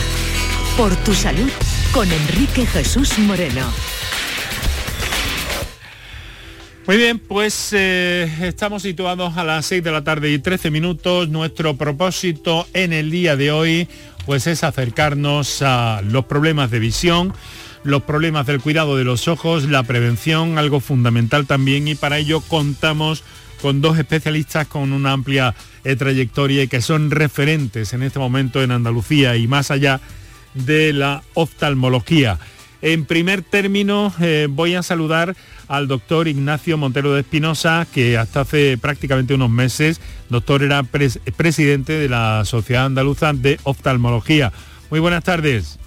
Por 0.75 0.93
tu 1.05 1.13
salud 1.13 1.49
con 1.93 2.11
Enrique 2.11 2.65
Jesús 2.65 3.17
Moreno. 3.19 3.65
Muy 6.85 6.97
bien, 6.97 7.19
pues 7.19 7.71
eh, 7.71 8.29
estamos 8.41 8.81
situados 8.81 9.37
a 9.37 9.45
las 9.45 9.65
6 9.67 9.81
de 9.81 9.91
la 9.91 10.03
tarde 10.03 10.29
y 10.29 10.39
13 10.39 10.71
minutos. 10.71 11.29
Nuestro 11.29 11.77
propósito 11.77 12.67
en 12.73 12.91
el 12.91 13.11
día 13.11 13.37
de 13.37 13.51
hoy 13.51 13.87
pues 14.25 14.45
es 14.47 14.65
acercarnos 14.65 15.61
a 15.61 16.01
los 16.01 16.25
problemas 16.25 16.69
de 16.69 16.79
visión, 16.79 17.33
los 17.85 18.03
problemas 18.03 18.45
del 18.45 18.59
cuidado 18.59 18.97
de 18.97 19.05
los 19.05 19.29
ojos, 19.29 19.69
la 19.69 19.83
prevención, 19.83 20.57
algo 20.57 20.81
fundamental 20.81 21.47
también 21.47 21.87
y 21.87 21.95
para 21.95 22.17
ello 22.17 22.41
contamos 22.41 23.23
con 23.61 23.81
dos 23.81 23.97
especialistas 23.97 24.67
con 24.67 24.93
una 24.93 25.11
amplia 25.11 25.55
eh, 25.83 25.95
trayectoria 25.95 26.63
y 26.63 26.67
que 26.67 26.81
son 26.81 27.11
referentes 27.11 27.93
en 27.93 28.03
este 28.03 28.19
momento 28.19 28.61
en 28.61 28.71
Andalucía 28.71 29.35
y 29.35 29.47
más 29.47 29.71
allá 29.71 29.99
de 30.53 30.93
la 30.93 31.23
oftalmología. 31.33 32.39
En 32.81 33.05
primer 33.05 33.41
término, 33.41 34.13
eh, 34.19 34.47
voy 34.49 34.75
a 34.75 34.83
saludar 34.83 35.35
al 35.67 35.87
doctor 35.87 36.27
Ignacio 36.27 36.77
Montero 36.77 37.13
de 37.13 37.21
Espinosa, 37.21 37.87
que 37.91 38.17
hasta 38.17 38.41
hace 38.41 38.77
prácticamente 38.77 39.33
unos 39.33 39.49
meses, 39.49 39.99
doctor, 40.29 40.63
era 40.63 40.83
presidente 40.83 41.93
de 41.93 42.07
la 42.07 42.45
Sociedad 42.45 42.85
Andaluza 42.85 43.33
de 43.33 43.59
Oftalmología. 43.63 44.53
Muy 44.89 44.99
buenas 44.99 45.23
tardes. 45.23 45.79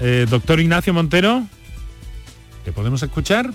Eh, 0.00 0.26
doctor 0.28 0.60
Ignacio 0.60 0.92
Montero, 0.92 1.46
¿te 2.64 2.72
podemos 2.72 3.02
escuchar? 3.02 3.50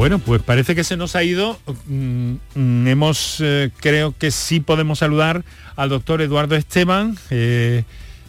Bueno, 0.00 0.18
pues 0.18 0.40
parece 0.40 0.74
que 0.74 0.82
se 0.82 0.96
nos 0.96 1.14
ha 1.14 1.22
ido. 1.24 1.60
Mm, 1.86 2.36
mm, 2.54 2.88
hemos, 2.88 3.36
eh, 3.40 3.70
creo 3.80 4.14
que 4.16 4.30
sí 4.30 4.58
podemos 4.58 5.00
saludar 5.00 5.44
al 5.76 5.90
doctor 5.90 6.22
Eduardo 6.22 6.56
Esteban. 6.56 7.18
Eh, 7.28 7.84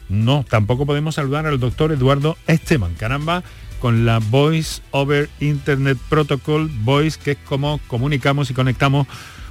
no, 0.09 0.43
tampoco 0.49 0.85
podemos 0.85 1.15
saludar 1.15 1.45
al 1.45 1.61
doctor 1.61 1.93
Eduardo 1.93 2.35
Esteban. 2.45 2.93
Caramba, 2.95 3.41
con 3.79 4.05
la 4.05 4.19
Voice 4.19 4.81
over 4.91 5.29
Internet 5.39 5.97
Protocol, 6.09 6.69
Voice, 6.83 7.17
que 7.23 7.31
es 7.31 7.37
como 7.45 7.79
comunicamos 7.87 8.49
y 8.49 8.53
conectamos 8.53 9.07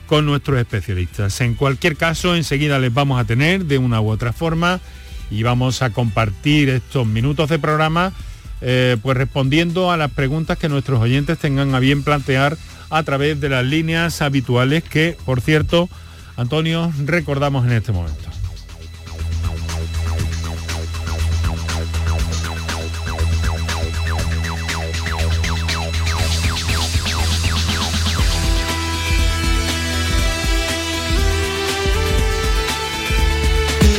con 0.06 0.26
nuestros 0.26 0.58
especialistas. 0.58 1.40
En 1.40 1.54
cualquier 1.54 1.96
caso, 1.96 2.36
enseguida 2.36 2.78
les 2.78 2.92
vamos 2.92 3.18
a 3.18 3.24
tener 3.24 3.64
de 3.64 3.78
una 3.78 4.02
u 4.02 4.10
otra 4.10 4.34
forma 4.34 4.78
y 5.30 5.42
vamos 5.42 5.80
a 5.80 5.88
compartir 5.88 6.68
estos 6.68 7.06
minutos 7.06 7.48
de 7.48 7.58
programa 7.58 8.12
eh, 8.60 8.96
pues 9.02 9.16
respondiendo 9.16 9.90
a 9.90 9.96
las 9.96 10.10
preguntas 10.10 10.58
que 10.58 10.68
nuestros 10.68 11.00
oyentes 11.00 11.38
tengan 11.38 11.74
a 11.74 11.78
bien 11.78 12.02
plantear 12.02 12.56
a 12.90 13.02
través 13.02 13.40
de 13.40 13.48
las 13.48 13.64
líneas 13.64 14.20
habituales 14.20 14.82
que, 14.82 15.16
por 15.24 15.40
cierto, 15.40 15.88
Antonio, 16.36 16.92
recordamos 17.04 17.64
en 17.66 17.72
este 17.72 17.92
momento. 17.92 18.28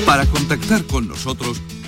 Para 0.05 0.25
contactar 0.25 0.83
con 0.83 1.07
nosotros 1.07 1.61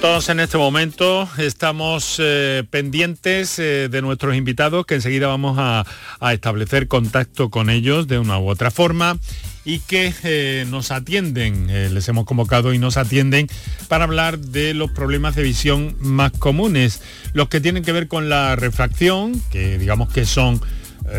Todos 0.00 0.28
en 0.28 0.40
este 0.40 0.58
momento. 0.58 1.28
Estamos 1.38 2.16
eh, 2.18 2.64
pendientes 2.70 3.58
eh, 3.58 3.88
de 3.88 4.02
nuestros 4.02 4.34
invitados 4.34 4.86
que 4.86 4.94
enseguida 4.94 5.26
vamos 5.26 5.56
a, 5.58 5.84
establecer 6.32 6.88
contacto 6.88 7.50
con 7.50 7.70
ellos 7.70 8.06
de 8.08 8.18
una 8.18 8.38
u 8.38 8.48
otra 8.48 8.70
forma 8.70 9.18
y 9.64 9.80
que 9.80 10.12
eh, 10.24 10.66
nos 10.68 10.90
atienden, 10.90 11.66
les 11.94 12.08
hemos 12.08 12.24
convocado 12.24 12.72
y 12.72 12.78
nos 12.78 12.96
atienden 12.96 13.48
para 13.88 14.04
hablar 14.04 14.38
de 14.38 14.74
los 14.74 14.90
problemas 14.90 15.34
de 15.34 15.42
visión 15.42 15.96
más 16.00 16.32
comunes, 16.32 17.02
los 17.32 17.48
que 17.48 17.60
tienen 17.60 17.84
que 17.84 17.92
ver 17.92 18.08
con 18.08 18.28
la 18.28 18.56
refracción, 18.56 19.40
que 19.50 19.78
digamos 19.78 20.12
que 20.12 20.26
son 20.26 20.60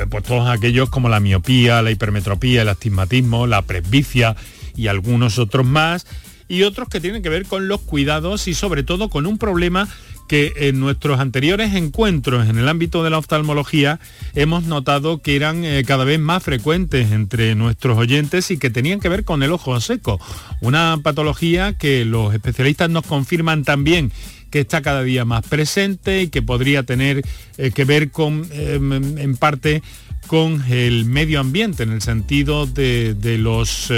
pues 0.10 0.24
todos 0.24 0.48
aquellos 0.50 0.90
como 0.90 1.10
la 1.10 1.20
miopía, 1.20 1.82
la 1.82 1.92
hipermetropía, 1.92 2.62
el 2.62 2.70
astigmatismo, 2.70 3.48
la 3.48 3.62
presbicia 3.62 4.36
y 4.76 4.88
algunos 4.88 5.38
otros 5.38 5.66
más 5.66 6.06
y 6.48 6.64
otros 6.64 6.90
que 6.90 7.00
tienen 7.00 7.24
que 7.24 7.30
ver 7.30 7.46
con 7.46 7.68
los 7.68 7.82
cuidados 7.82 8.48
y 8.48 8.54
sobre 8.54 8.84
todo 8.84 9.10
con 9.10 9.26
un 9.26 9.38
problema 9.38 9.88
que 10.28 10.54
en 10.56 10.80
nuestros 10.80 11.20
anteriores 11.20 11.76
encuentros 11.76 12.48
en 12.48 12.58
el 12.58 12.70
ámbito 12.70 13.04
de 13.04 13.10
la 13.10 13.18
oftalmología 13.18 14.00
hemos 14.36 14.64
notado 14.64 15.22
que 15.22 15.36
eran 15.36 15.66
eh, 15.66 15.84
cada 15.86 16.06
vez 16.06 16.20
más 16.20 16.44
frecuentes 16.44 17.12
entre 17.12 17.56
nuestros 17.56 17.98
oyentes 17.98 18.50
y 18.52 18.58
que 18.58 18.70
tenían 18.70 19.00
que 19.00 19.10
ver 19.10 19.26
con 19.26 19.44
el 19.44 19.52
ojo 19.52 19.80
seco, 19.82 20.20
una 20.62 20.98
patología 21.04 21.78
que 21.78 22.06
los 22.06 22.34
especialistas 22.34 22.90
nos 22.90 23.06
confirman 23.06 23.64
también 23.64 24.12
que 24.50 24.60
está 24.60 24.84
cada 24.84 25.02
día 25.02 25.26
más 25.26 25.46
presente 25.48 26.22
y 26.22 26.28
que 26.28 26.44
podría 26.44 26.84
tener 26.84 27.24
eh, 27.58 27.72
que 27.72 27.86
ver 27.86 28.12
con, 28.12 28.48
em, 28.52 29.18
en 29.18 29.36
parte 29.36 29.82
con 30.28 30.64
el 30.72 31.06
medio 31.06 31.40
ambiente, 31.40 31.84
en 31.84 31.92
el 31.92 32.02
sentido 32.02 32.66
de, 32.68 33.16
los... 33.40 33.92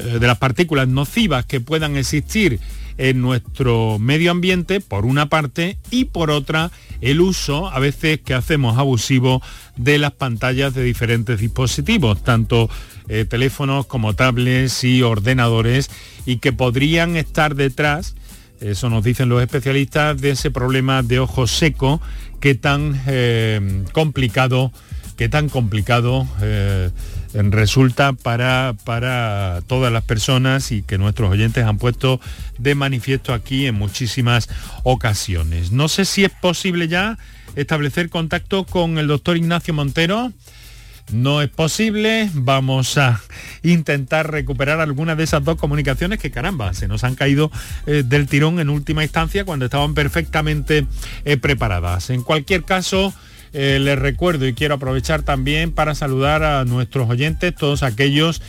Eh, 0.00 0.18
de 0.18 0.26
las 0.26 0.38
partículas 0.38 0.88
nocivas 0.88 1.44
que 1.44 1.60
puedan 1.60 1.96
existir 1.96 2.58
en 2.96 3.20
nuestro 3.20 3.98
medio 3.98 4.30
ambiente, 4.30 4.80
por 4.80 5.04
una 5.06 5.28
parte, 5.28 5.78
y 5.90 6.06
por 6.06 6.30
otra, 6.30 6.70
el 7.00 7.20
uso 7.20 7.68
a 7.68 7.78
veces 7.78 8.20
que 8.20 8.34
hacemos 8.34 8.78
abusivo 8.78 9.42
de 9.76 9.98
las 9.98 10.12
pantallas 10.12 10.74
de 10.74 10.82
diferentes 10.82 11.40
dispositivos, 11.40 12.22
tanto 12.22 12.68
eh, 13.08 13.24
teléfonos 13.24 13.86
como 13.86 14.14
tablets 14.14 14.84
y 14.84 15.02
ordenadores, 15.02 15.90
y 16.26 16.38
que 16.38 16.52
podrían 16.52 17.16
estar 17.16 17.54
detrás, 17.54 18.14
eso 18.60 18.90
nos 18.90 19.02
dicen 19.02 19.28
los 19.28 19.42
especialistas, 19.42 20.20
de 20.20 20.30
ese 20.30 20.50
problema 20.50 21.02
de 21.02 21.20
ojo 21.20 21.46
seco 21.46 22.00
que 22.38 22.54
tan 22.54 23.00
eh, 23.06 23.84
complicado, 23.92 24.72
que 25.16 25.28
tan 25.28 25.48
complicado 25.48 26.26
resulta 27.32 28.12
para, 28.12 28.74
para 28.84 29.60
todas 29.66 29.92
las 29.92 30.04
personas 30.04 30.72
y 30.72 30.82
que 30.82 30.98
nuestros 30.98 31.30
oyentes 31.30 31.64
han 31.64 31.78
puesto 31.78 32.20
de 32.58 32.74
manifiesto 32.74 33.32
aquí 33.32 33.66
en 33.66 33.76
muchísimas 33.76 34.48
ocasiones. 34.82 35.72
No 35.72 35.88
sé 35.88 36.04
si 36.04 36.24
es 36.24 36.30
posible 36.30 36.88
ya 36.88 37.18
establecer 37.56 38.08
contacto 38.10 38.64
con 38.64 38.98
el 38.98 39.06
doctor 39.06 39.36
Ignacio 39.36 39.74
Montero. 39.74 40.32
No 41.12 41.42
es 41.42 41.48
posible, 41.48 42.30
vamos 42.34 42.96
a 42.96 43.20
intentar 43.64 44.30
recuperar 44.30 44.80
algunas 44.80 45.16
de 45.16 45.24
esas 45.24 45.42
dos 45.42 45.56
comunicaciones 45.56 46.20
que 46.20 46.30
caramba, 46.30 46.72
se 46.72 46.86
nos 46.86 47.02
han 47.02 47.16
caído 47.16 47.50
eh, 47.86 48.04
del 48.06 48.28
tirón 48.28 48.60
en 48.60 48.70
última 48.70 49.02
instancia 49.02 49.44
cuando 49.44 49.64
estaban 49.64 49.94
perfectamente 49.94 50.86
eh, 51.24 51.36
preparadas. 51.36 52.10
En 52.10 52.22
cualquier 52.22 52.62
caso, 52.62 53.12
eh, 53.52 53.78
les 53.80 53.98
recuerdo 53.98 54.46
y 54.46 54.54
quiero 54.54 54.74
aprovechar 54.74 55.22
también 55.22 55.72
para 55.72 55.94
saludar 55.94 56.44
a 56.44 56.64
nuestros 56.64 57.08
oyentes, 57.10 57.54
todos 57.54 57.82
aquellos 57.82 58.42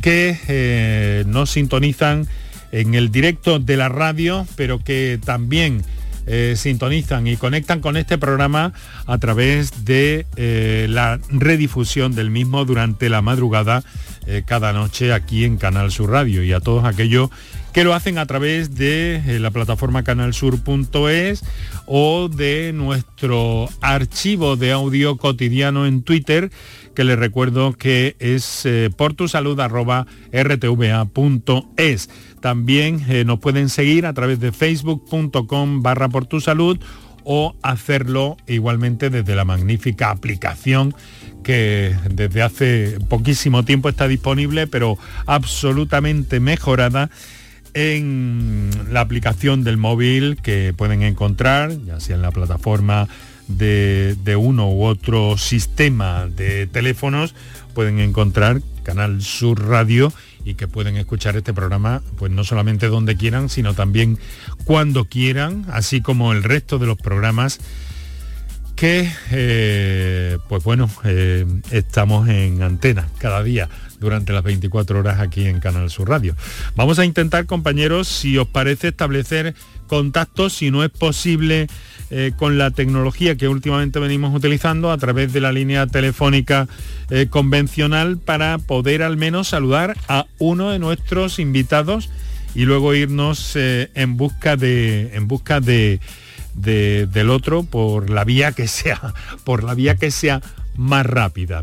que 0.00 0.38
eh, 0.48 1.24
nos 1.26 1.50
sintonizan 1.50 2.26
en 2.72 2.94
el 2.94 3.10
directo 3.10 3.58
de 3.58 3.76
la 3.76 3.88
radio, 3.88 4.46
pero 4.56 4.78
que 4.82 5.18
también 5.24 5.82
eh, 6.26 6.54
sintonizan 6.56 7.26
y 7.26 7.36
conectan 7.36 7.80
con 7.80 7.96
este 7.96 8.18
programa 8.18 8.72
a 9.06 9.18
través 9.18 9.84
de 9.84 10.26
la 10.88 11.20
redifusión 11.28 12.14
del 12.14 12.30
mismo 12.30 12.64
durante 12.64 13.08
la 13.08 13.22
madrugada 13.22 13.84
cada 14.44 14.72
noche 14.72 15.12
aquí 15.12 15.44
en 15.44 15.56
Canal 15.56 15.92
Sur 15.92 16.10
Radio. 16.10 16.42
Y 16.42 16.52
a 16.52 16.58
todos 16.58 16.84
aquellos 16.84 17.30
que 17.72 17.84
lo 17.84 17.94
hacen 17.94 18.18
a 18.18 18.26
través 18.26 18.74
de 18.74 19.38
la 19.38 19.50
plataforma 19.50 20.02
canalsur.es 20.02 21.44
o 21.86 22.28
de 22.28 22.72
nuestro 22.72 23.68
archivo 23.80 24.56
de 24.56 24.72
audio 24.72 25.16
cotidiano 25.16 25.86
en 25.86 26.02
Twitter, 26.02 26.50
que 26.94 27.04
les 27.04 27.18
recuerdo 27.18 27.72
que 27.72 28.16
es 28.18 28.66
eh, 28.66 28.90
por 28.96 29.14
tu 29.14 29.28
salud 29.28 29.58
rtva.es. 30.32 32.10
También 32.40 33.04
eh, 33.08 33.24
nos 33.24 33.38
pueden 33.38 33.68
seguir 33.68 34.06
a 34.06 34.12
través 34.12 34.40
de 34.40 34.52
facebook.com 34.52 35.82
barra 35.82 36.08
por 36.08 36.26
tu 36.26 36.40
salud 36.40 36.78
o 37.24 37.56
hacerlo 37.62 38.36
igualmente 38.46 39.10
desde 39.10 39.34
la 39.34 39.44
magnífica 39.44 40.10
aplicación 40.10 40.94
que 41.42 41.94
desde 42.10 42.42
hace 42.42 42.98
poquísimo 43.08 43.64
tiempo 43.64 43.88
está 43.88 44.08
disponible, 44.08 44.66
pero 44.66 44.98
absolutamente 45.26 46.40
mejorada 46.40 47.08
en 47.76 48.70
la 48.90 49.02
aplicación 49.02 49.62
del 49.62 49.76
móvil 49.76 50.38
que 50.42 50.72
pueden 50.74 51.02
encontrar, 51.02 51.70
ya 51.84 52.00
sea 52.00 52.16
en 52.16 52.22
la 52.22 52.30
plataforma 52.30 53.06
de, 53.48 54.16
uno 54.38 54.70
u 54.70 54.84
otro 54.84 55.36
sistema 55.36 56.26
de 56.26 56.66
teléfonos, 56.68 57.34
pueden 57.74 58.00
encontrar 58.00 58.62
Canal 58.82 59.20
Sur 59.20 59.68
Radio 59.68 60.10
y 60.42 60.54
que 60.54 60.68
pueden 60.68 60.96
escuchar 60.96 61.36
este 61.36 61.52
programa 61.52 62.00
pues 62.16 62.32
no 62.32 62.44
solamente 62.44 62.86
donde 62.88 63.14
quieran, 63.14 63.50
sino 63.50 63.74
también 63.74 64.18
cuando 64.64 65.04
quieran, 65.04 65.66
así 65.70 66.00
como 66.00 66.32
el 66.32 66.44
resto 66.44 66.78
de 66.78 66.86
los 66.86 66.96
programas 66.96 67.60
que 68.76 69.10
eh, 69.32 70.38
pues 70.48 70.62
bueno 70.62 70.90
eh, 71.04 71.46
estamos 71.70 72.28
en 72.28 72.62
antena 72.62 73.08
cada 73.18 73.42
día 73.42 73.70
durante 73.98 74.34
las 74.34 74.42
24 74.42 74.98
horas 74.98 75.18
aquí 75.18 75.46
en 75.46 75.60
Canal 75.60 75.90
Sur 75.90 76.10
Radio. 76.10 76.36
Vamos 76.74 76.98
a 76.98 77.06
intentar, 77.06 77.46
compañeros, 77.46 78.06
si 78.06 78.36
os 78.36 78.46
parece, 78.46 78.88
establecer 78.88 79.54
contactos, 79.86 80.52
si 80.52 80.70
no 80.70 80.84
es 80.84 80.90
posible, 80.90 81.68
eh, 82.10 82.32
con 82.36 82.58
la 82.58 82.70
tecnología 82.70 83.36
que 83.36 83.48
últimamente 83.48 83.98
venimos 83.98 84.34
utilizando 84.34 84.92
a 84.92 84.98
través 84.98 85.32
de 85.32 85.40
la 85.40 85.52
línea 85.52 85.86
telefónica 85.86 86.68
convencional 87.30 88.18
para 88.18 88.58
poder 88.58 89.02
al 89.02 89.16
menos 89.16 89.48
saludar 89.48 89.96
a 90.08 90.26
uno 90.38 90.70
de 90.70 90.78
nuestros 90.78 91.38
invitados 91.38 92.10
y 92.54 92.66
luego 92.66 92.94
irnos 92.94 93.56
en 93.56 94.16
busca 94.16 94.56
de 94.56 95.14
en 95.14 95.28
busca 95.28 95.60
de, 95.60 96.00
del 96.56 97.30
otro 97.30 97.62
por 97.62 98.10
la 98.10 98.24
vía 98.24 98.52
que 98.52 98.66
sea 98.66 99.14
por 99.44 99.62
la 99.62 99.74
vía 99.74 99.96
que 99.96 100.10
sea 100.10 100.40
más 100.76 101.06
rápida. 101.06 101.62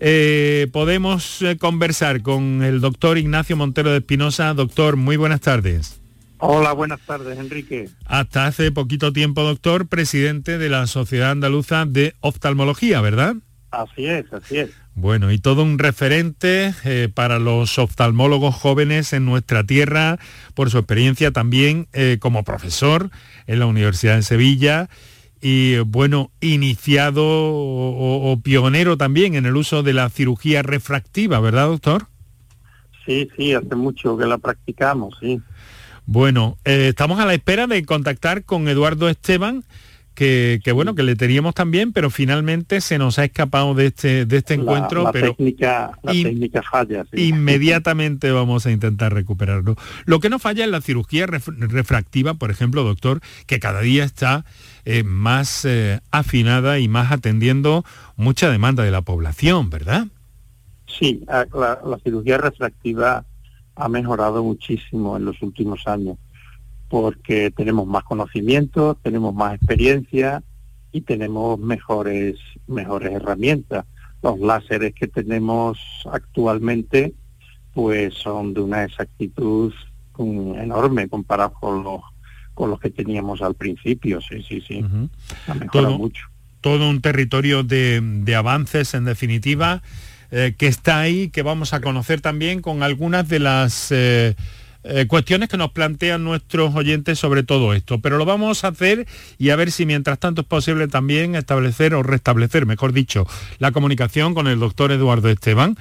Eh, 0.00 0.68
podemos 0.72 1.42
eh, 1.42 1.56
conversar 1.56 2.22
con 2.22 2.62
el 2.62 2.80
doctor 2.80 3.18
Ignacio 3.18 3.56
Montero 3.56 3.90
de 3.90 3.98
Espinosa. 3.98 4.52
Doctor, 4.54 4.96
muy 4.96 5.16
buenas 5.16 5.40
tardes. 5.40 6.00
Hola, 6.38 6.72
buenas 6.72 7.00
tardes, 7.00 7.38
Enrique. 7.38 7.90
Hasta 8.06 8.46
hace 8.46 8.72
poquito 8.72 9.12
tiempo, 9.12 9.42
doctor, 9.42 9.88
presidente 9.88 10.56
de 10.56 10.70
la 10.70 10.86
Sociedad 10.86 11.32
Andaluza 11.32 11.84
de 11.84 12.14
Oftalmología, 12.20 13.02
¿verdad? 13.02 13.36
Así 13.70 14.06
es, 14.06 14.32
así 14.32 14.58
es. 14.58 14.70
Bueno, 15.00 15.32
y 15.32 15.38
todo 15.38 15.62
un 15.62 15.78
referente 15.78 16.74
eh, 16.84 17.08
para 17.12 17.38
los 17.38 17.78
oftalmólogos 17.78 18.54
jóvenes 18.54 19.14
en 19.14 19.24
nuestra 19.24 19.64
tierra, 19.64 20.18
por 20.52 20.68
su 20.68 20.76
experiencia 20.76 21.30
también 21.30 21.88
eh, 21.94 22.18
como 22.20 22.44
profesor 22.44 23.10
en 23.46 23.60
la 23.60 23.64
Universidad 23.64 24.16
de 24.16 24.22
Sevilla 24.22 24.90
y, 25.40 25.78
bueno, 25.78 26.30
iniciado 26.42 27.24
o, 27.24 28.30
o, 28.30 28.40
pionero 28.42 28.98
también 28.98 29.36
en 29.36 29.46
el 29.46 29.56
uso 29.56 29.82
de 29.82 29.94
la 29.94 30.10
cirugía 30.10 30.60
refractiva, 30.60 31.40
¿verdad, 31.40 31.68
doctor? 31.68 32.08
Sí, 33.06 33.26
sí, 33.38 33.54
hace 33.54 33.74
mucho 33.74 34.18
que 34.18 34.26
la 34.26 34.36
practicamos, 34.36 35.16
sí. 35.18 35.40
Bueno, 36.04 36.58
eh, 36.66 36.88
estamos 36.88 37.20
a 37.20 37.24
la 37.24 37.32
espera 37.32 37.66
de 37.66 37.86
contactar 37.86 38.44
con 38.44 38.68
Eduardo 38.68 39.08
Esteban, 39.08 39.64
que, 40.14 40.60
que, 40.62 40.72
bueno, 40.72 40.94
que 40.94 41.02
le 41.02 41.16
teníamos 41.16 41.54
también, 41.54 41.92
pero 41.92 42.10
finalmente 42.10 42.80
se 42.80 42.98
nos 42.98 43.18
ha 43.18 43.24
escapado 43.24 43.74
de 43.74 43.86
este, 43.86 44.26
de 44.26 44.36
este 44.36 44.54
encuentro. 44.54 45.00
La, 45.00 45.04
la 45.08 45.12
pero 45.12 45.28
técnica, 45.34 45.98
la 46.02 46.12
in- 46.14 46.24
técnica 46.24 46.62
falla. 46.62 47.04
sí. 47.12 47.28
Inmediatamente 47.28 48.30
vamos 48.30 48.66
a 48.66 48.70
intentar 48.70 49.14
recuperarlo. 49.14 49.76
Lo 50.04 50.20
que 50.20 50.28
no 50.28 50.38
falla 50.38 50.64
es 50.64 50.70
la 50.70 50.80
cirugía 50.80 51.26
ref- 51.26 51.56
refractiva, 51.56 52.34
por 52.34 52.50
ejemplo, 52.50 52.82
doctor, 52.84 53.20
que 53.46 53.60
cada 53.60 53.80
día 53.80 54.04
está 54.04 54.44
eh, 54.84 55.04
más 55.04 55.64
eh, 55.64 56.00
afinada 56.10 56.78
y 56.78 56.88
más 56.88 57.12
atendiendo 57.12 57.84
mucha 58.16 58.50
demanda 58.50 58.82
de 58.82 58.90
la 58.90 59.02
población, 59.02 59.70
¿verdad? 59.70 60.06
Sí, 60.86 61.24
a- 61.28 61.46
la, 61.54 61.80
la 61.84 61.98
cirugía 62.04 62.36
refractiva 62.36 63.24
ha 63.76 63.88
mejorado 63.88 64.42
muchísimo 64.44 65.16
en 65.16 65.24
los 65.24 65.40
últimos 65.40 65.86
años 65.86 66.18
porque 66.90 67.50
tenemos 67.52 67.86
más 67.86 68.02
conocimiento, 68.04 68.98
tenemos 69.02 69.32
más 69.34 69.54
experiencia 69.54 70.42
y 70.92 71.00
tenemos 71.02 71.58
mejores 71.58 72.36
mejores 72.66 73.12
herramientas. 73.12 73.86
Los 74.22 74.38
láseres 74.40 74.92
que 74.94 75.06
tenemos 75.06 75.78
actualmente 76.12 77.14
pues 77.72 78.12
son 78.14 78.52
de 78.52 78.60
una 78.60 78.84
exactitud 78.84 79.72
enorme 80.18 81.08
comparado 81.08 81.54
con 81.54 81.82
los 81.84 82.00
con 82.54 82.68
los 82.68 82.80
que 82.80 82.90
teníamos 82.90 83.40
al 83.40 83.54
principio, 83.54 84.20
sí, 84.20 84.42
sí, 84.46 84.60
sí. 84.66 84.82
Ujú. 84.82 85.08
Ha 85.46 85.54
mejorado 85.54 85.88
Todo- 85.92 85.98
mucho. 85.98 86.26
todo 86.60 86.90
un 86.90 87.00
territorio 87.00 87.62
de, 87.62 88.00
de 88.02 88.34
avances, 88.34 88.92
en 88.92 89.06
definitiva, 89.06 89.82
eh, 90.30 90.54
que 90.58 90.66
está 90.66 91.00
ahí, 91.00 91.30
que 91.30 91.42
vamos 91.42 91.72
a 91.72 91.80
conocer 91.80 92.20
también 92.20 92.60
con 92.60 92.82
algunas 92.82 93.28
de 93.30 93.38
las 93.38 93.90
eh, 93.92 94.34
eh, 94.84 95.06
cuestiones 95.06 95.48
que 95.48 95.56
nos 95.56 95.72
plantean 95.72 96.24
nuestros 96.24 96.74
oyentes 96.74 97.18
sobre 97.18 97.42
todo 97.42 97.74
esto. 97.74 98.00
Pero 98.00 98.16
lo 98.18 98.24
vamos 98.24 98.64
a 98.64 98.68
hacer 98.68 99.06
y 99.38 99.50
a 99.50 99.56
ver 99.56 99.70
si 99.70 99.86
mientras 99.86 100.18
tanto 100.18 100.40
es 100.42 100.46
posible 100.46 100.88
también 100.88 101.34
establecer 101.34 101.94
o 101.94 102.02
restablecer, 102.02 102.66
mejor 102.66 102.92
dicho, 102.92 103.26
la 103.58 103.72
comunicación 103.72 104.34
con 104.34 104.46
el 104.46 104.58
doctor 104.58 104.92
Eduardo 104.92 105.28
Esteban. 105.28 105.76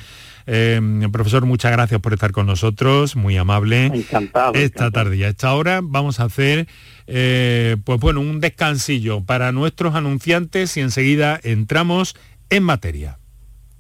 Eh, 0.48 0.82
profesor, 1.12 1.46
muchas 1.46 1.72
gracias 1.72 2.02
por 2.02 2.14
estar 2.14 2.32
con 2.32 2.48
nosotros, 2.48 3.16
muy 3.16 3.38
amable 3.38 3.86
Encantado. 3.86 4.54
esta 4.56 4.86
encantado. 4.86 4.92
tarde 4.92 5.18
y 5.18 5.24
a 5.24 5.30
esta 5.30 5.54
hora 5.54 5.82
vamos 5.84 6.20
a 6.20 6.24
hacer 6.24 6.68
eh, 7.06 7.78
pues 7.84 8.00
bueno 8.00 8.20
un 8.22 8.40
descansillo 8.40 9.22
para 9.24 9.52
nuestros 9.52 9.94
anunciantes 9.94 10.76
y 10.78 10.82
enseguida 10.82 11.40
entramos 11.44 12.16
en 12.50 12.64
materia. 12.64 13.19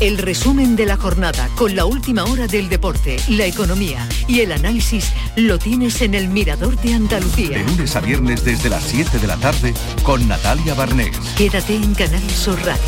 El 0.00 0.18
resumen 0.18 0.74
de 0.74 0.86
la 0.86 0.96
jornada 0.96 1.48
con 1.54 1.76
la 1.76 1.84
última 1.84 2.24
hora 2.24 2.46
del 2.46 2.68
deporte, 2.68 3.16
la 3.28 3.46
economía 3.46 4.08
y 4.26 4.40
el 4.40 4.50
análisis 4.52 5.12
lo 5.36 5.58
tienes 5.58 6.02
en 6.02 6.14
el 6.14 6.28
Mirador 6.28 6.76
de 6.80 6.94
Andalucía. 6.94 7.58
De 7.58 7.64
lunes 7.64 7.94
a 7.94 8.00
viernes 8.00 8.44
desde 8.44 8.68
las 8.68 8.82
7 8.84 9.18
de 9.18 9.26
la 9.26 9.36
tarde 9.36 9.72
con 10.02 10.26
Natalia 10.26 10.74
Barnés. 10.74 11.16
Quédate 11.36 11.76
en 11.76 11.94
Canal 11.94 12.28
Sur 12.30 12.58
Radio, 12.64 12.82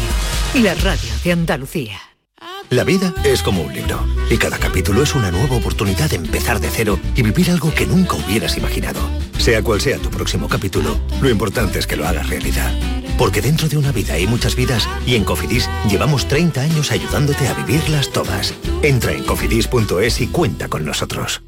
la 0.63 0.75
radio 0.75 1.11
de 1.23 1.33
Andalucía. 1.33 2.01
La 2.71 2.83
vida 2.83 3.15
es 3.23 3.43
como 3.43 3.63
un 3.63 3.73
libro 3.73 4.05
y 4.29 4.37
cada 4.37 4.59
capítulo 4.59 5.05
es 5.05 5.15
una 5.15 5.31
nueva 5.31 5.57
oportunidad 5.57 6.11
de 6.11 6.17
empezar 6.17 6.59
de 6.61 6.69
cero 6.71 6.99
y 7.15 7.23
vivir 7.23 7.51
algo 7.51 7.73
que 7.73 7.87
nunca 7.87 8.17
hubieras 8.17 8.59
imaginado. 8.59 9.01
Sea 9.39 9.63
cual 9.63 9.81
sea 9.81 9.99
tu 9.99 10.11
próximo 10.11 10.49
capítulo, 10.49 10.99
lo 11.23 11.31
importante 11.31 11.79
es 11.79 11.87
que 11.87 11.97
lo 11.97 12.07
hagas 12.07 12.29
realidad. 12.29 12.73
Porque 13.19 13.41
dentro 13.41 13.69
de 13.69 13.77
una 13.77 13.93
vida 13.93 14.15
hay 14.15 14.27
muchas 14.27 14.57
vidas 14.57 14.89
y 15.07 15.15
en 15.15 15.25
Cofidis 15.25 15.69
llevamos 15.89 16.29
30 16.29 16.61
años 16.61 16.91
ayudándote 16.91 17.49
a 17.49 17.55
vivirlas 17.55 18.11
todas. 18.11 18.55
Entra 18.83 19.13
en 19.13 19.25
cofidis.es 19.25 20.21
y 20.21 20.27
cuenta 20.29 20.69
con 20.69 20.85
nosotros. 20.85 21.43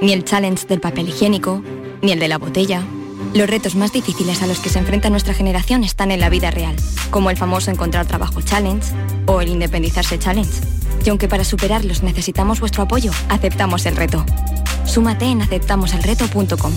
Ni 0.00 0.12
el 0.12 0.24
challenge 0.24 0.66
del 0.66 0.80
papel 0.80 1.08
higiénico, 1.08 1.62
ni 2.02 2.12
el 2.12 2.18
de 2.18 2.28
la 2.28 2.38
botella. 2.38 2.82
Los 3.32 3.48
retos 3.48 3.74
más 3.74 3.92
difíciles 3.92 4.42
a 4.42 4.46
los 4.46 4.58
que 4.58 4.68
se 4.68 4.78
enfrenta 4.78 5.08
nuestra 5.08 5.34
generación 5.34 5.84
están 5.84 6.10
en 6.10 6.20
la 6.20 6.30
vida 6.30 6.50
real, 6.50 6.76
como 7.10 7.30
el 7.30 7.36
famoso 7.36 7.70
encontrar 7.70 8.06
trabajo 8.06 8.42
challenge 8.42 8.92
o 9.26 9.40
el 9.40 9.48
independizarse 9.48 10.18
challenge. 10.18 10.60
Y 11.04 11.10
aunque 11.10 11.28
para 11.28 11.44
superarlos 11.44 12.02
necesitamos 12.02 12.60
vuestro 12.60 12.82
apoyo, 12.82 13.12
aceptamos 13.28 13.86
el 13.86 13.96
reto. 13.96 14.24
Súmate 14.84 15.26
en 15.26 15.42
aceptamoselreto.com. 15.42 16.72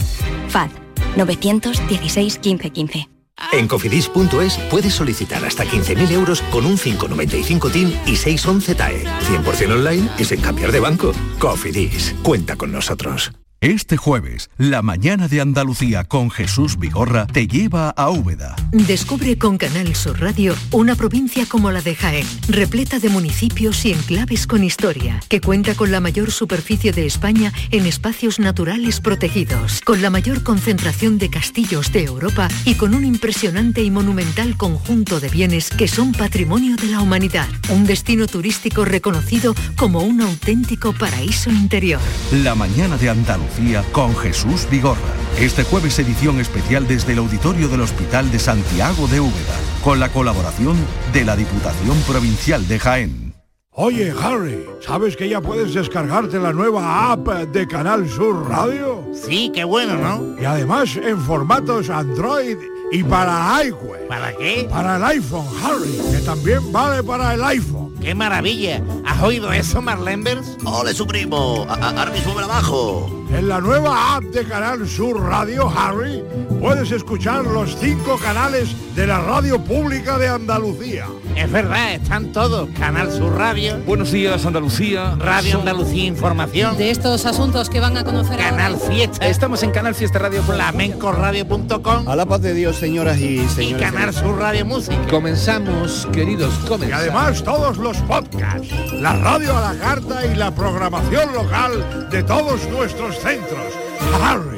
FAD 0.49 0.69
916 1.15 2.39
1515. 2.43 3.16
En 3.51 3.67
cofidis.es 3.67 4.57
puedes 4.69 4.93
solicitar 4.93 5.43
hasta 5.45 5.63
15.000 5.63 6.11
euros 6.11 6.41
con 6.51 6.65
un 6.65 6.77
595 6.77 7.69
TIN 7.69 7.99
y 8.05 8.15
611 8.15 8.75
TAE. 8.75 9.03
100% 9.03 9.71
online 9.71 10.09
y 10.17 10.25
sin 10.25 10.41
cambiar 10.41 10.71
de 10.71 10.79
banco. 10.79 11.11
Cofidis, 11.39 12.15
cuenta 12.23 12.55
con 12.55 12.71
nosotros. 12.71 13.31
Este 13.59 13.97
jueves, 13.97 14.51
la 14.59 14.83
mañana 14.83 15.27
de 15.27 15.41
Andalucía 15.41 16.03
con 16.03 16.29
Jesús 16.29 16.77
Vigorra 16.77 17.25
te 17.25 17.47
lleva 17.47 17.89
a 17.89 18.11
Úbeda. 18.11 18.55
Descubre 18.71 19.39
con 19.39 19.57
Canal 19.57 19.95
Sur 19.95 20.21
Radio 20.21 20.55
una 20.71 20.93
provincia 20.93 21.47
como 21.47 21.71
la 21.71 21.81
de 21.81 21.95
Jaén, 21.95 22.27
repleta 22.49 22.99
de 22.99 23.09
municipios 23.09 23.83
y 23.83 23.93
enclaves 23.93 24.45
con 24.45 24.63
historia, 24.63 25.19
que 25.27 25.41
cuenta 25.41 25.73
con 25.73 25.89
la 25.89 25.99
mayor 25.99 26.29
superficie 26.29 26.91
de 26.91 27.07
España 27.07 27.51
en 27.71 27.87
espacios 27.87 28.39
naturales 28.39 29.01
protegidos, 29.01 29.81
con 29.81 30.03
la 30.03 30.11
mayor 30.11 30.43
concentración 30.43 31.17
de 31.17 31.31
castillos 31.31 31.91
de 31.91 32.03
Europa 32.03 32.49
y 32.63 32.75
con 32.75 32.93
un 32.93 33.05
impresionante 33.05 33.81
y 33.81 33.89
monumental 33.89 34.55
conjunto 34.55 35.19
de 35.19 35.29
bienes 35.29 35.71
que 35.71 35.87
son 35.87 36.11
patrimonio 36.11 36.75
de 36.75 36.89
la 36.89 37.01
humanidad. 37.01 37.47
Un 37.69 37.87
destino 37.87 38.27
turístico 38.27 38.85
reconocido 38.85 39.55
como 39.75 40.01
un 40.01 40.21
auténtico 40.21 40.93
paraíso 40.93 41.49
interior. 41.49 42.01
La 42.31 42.53
mañana 42.53 42.97
de 42.97 43.09
Andalucía 43.09 43.47
con 43.91 44.15
Jesús 44.15 44.67
Vigorra. 44.69 44.99
Este 45.39 45.63
jueves 45.63 45.97
edición 45.97 46.39
especial 46.39 46.87
desde 46.87 47.13
el 47.13 47.19
auditorio 47.19 47.67
del 47.67 47.81
Hospital 47.81 48.29
de 48.29 48.37
Santiago 48.37 49.07
de 49.07 49.19
Úbeda, 49.19 49.55
con 49.83 49.99
la 49.99 50.09
colaboración 50.09 50.75
de 51.11 51.25
la 51.25 51.35
Diputación 51.35 51.97
Provincial 52.07 52.67
de 52.67 52.77
Jaén. 52.77 53.33
Oye, 53.71 54.13
Harry, 54.21 54.63
¿sabes 54.79 55.17
que 55.17 55.27
ya 55.27 55.41
puedes 55.41 55.73
descargarte 55.73 56.39
la 56.39 56.53
nueva 56.53 57.11
app 57.11 57.27
de 57.27 57.67
Canal 57.67 58.07
Sur 58.07 58.47
Radio? 58.47 59.03
Sí, 59.13 59.51
qué 59.53 59.63
bueno, 59.63 59.95
¿no? 59.97 60.39
Y 60.39 60.45
además 60.45 60.95
en 60.95 61.19
formatos 61.19 61.89
Android 61.89 62.57
y 62.91 63.03
para 63.03 63.63
iWeb. 63.65 64.07
¿Para 64.07 64.33
qué? 64.33 64.67
Para 64.69 64.95
el 64.97 65.03
iPhone, 65.03 65.45
Harry, 65.63 65.99
que 66.11 66.19
también 66.25 66.71
vale 66.71 67.03
para 67.03 67.33
el 67.33 67.43
iPhone. 67.43 67.93
¡Qué 68.01 68.15
maravilla! 68.15 68.81
¿Has 69.05 69.21
oído 69.21 69.51
eso, 69.51 69.81
Marlembers? 69.81 70.57
¡Ole, 70.63 70.93
su 70.93 71.05
primo! 71.05 71.65
¡Ahora 71.69 72.11
mismo 72.11 72.33
me 72.35 72.41
la 72.41 72.47
bajo! 72.47 73.13
En 73.29 73.49
la 73.49 73.59
nueva 73.59 74.15
app 74.15 74.23
de 74.23 74.45
Canal 74.45 74.87
Sur 74.87 75.19
Radio, 75.19 75.69
Harry, 75.69 76.23
puedes 76.61 76.91
escuchar 76.91 77.43
los 77.43 77.75
cinco 77.77 78.17
canales 78.17 78.69
de 78.95 79.05
la 79.05 79.19
radio 79.19 79.61
pública 79.61 80.17
de 80.17 80.29
Andalucía. 80.29 81.07
Es 81.35 81.51
verdad, 81.51 81.95
están 81.95 82.31
todos. 82.31 82.69
Canal 82.79 83.11
Sur 83.11 83.33
Radio, 83.33 83.77
Buenos 83.85 84.13
días, 84.13 84.45
Andalucía. 84.45 85.15
Radio 85.19 85.59
Andalucía 85.59 86.05
Información, 86.05 86.77
de 86.77 86.89
estos 86.89 87.25
asuntos 87.25 87.69
que 87.69 87.81
van 87.81 87.97
a 87.97 88.05
conocer 88.05 88.37
Canal 88.37 88.77
Fiesta, 88.79 89.27
Estamos 89.27 89.61
en 89.61 89.71
Canal 89.71 89.93
Fiesta 89.93 90.19
Radio. 90.19 90.41
flamencoradio.com 90.43 92.07
A 92.07 92.15
la 92.15 92.25
paz 92.25 92.41
de 92.41 92.53
Dios, 92.53 92.76
señoras 92.77 93.17
y 93.19 93.39
y 93.41 93.47
señores. 93.49 93.91
Canal 93.91 94.13
Sur 94.13 94.37
Radio 94.39 94.65
Música. 94.65 94.97
Comenzamos, 95.09 96.07
queridos, 96.13 96.53
Y 96.63 96.67
comenzamos. 96.67 97.01
además 97.03 97.43
todos 97.43 97.77
los 97.77 97.97
podcasts, 97.99 98.67
la 98.93 99.13
radio 99.15 99.57
a 99.57 99.73
la 99.73 99.79
carta 99.79 100.25
y 100.25 100.35
la 100.35 100.53
programación 100.53 101.33
local 101.33 102.07
de 102.11 102.23
todos 102.23 102.67
nuestros 102.69 103.15
centros. 103.19 103.73
Harry, 104.21 104.55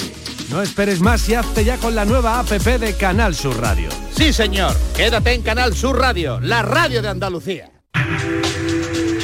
No 0.49 0.61
esperes 0.61 0.99
más 1.01 1.27
y 1.29 1.35
hazte 1.35 1.63
ya 1.63 1.77
con 1.77 1.93
la 1.95 2.05
nueva 2.05 2.39
APP 2.39 2.79
de 2.79 2.93
Canal 2.95 3.35
Sur 3.35 3.59
Radio. 3.61 3.89
Sí, 4.15 4.33
señor. 4.33 4.75
Quédate 4.95 5.33
en 5.33 5.41
Canal 5.41 5.75
Sur 5.75 5.97
Radio, 5.99 6.39
la 6.39 6.61
radio 6.63 7.01
de 7.01 7.09
Andalucía. 7.09 7.69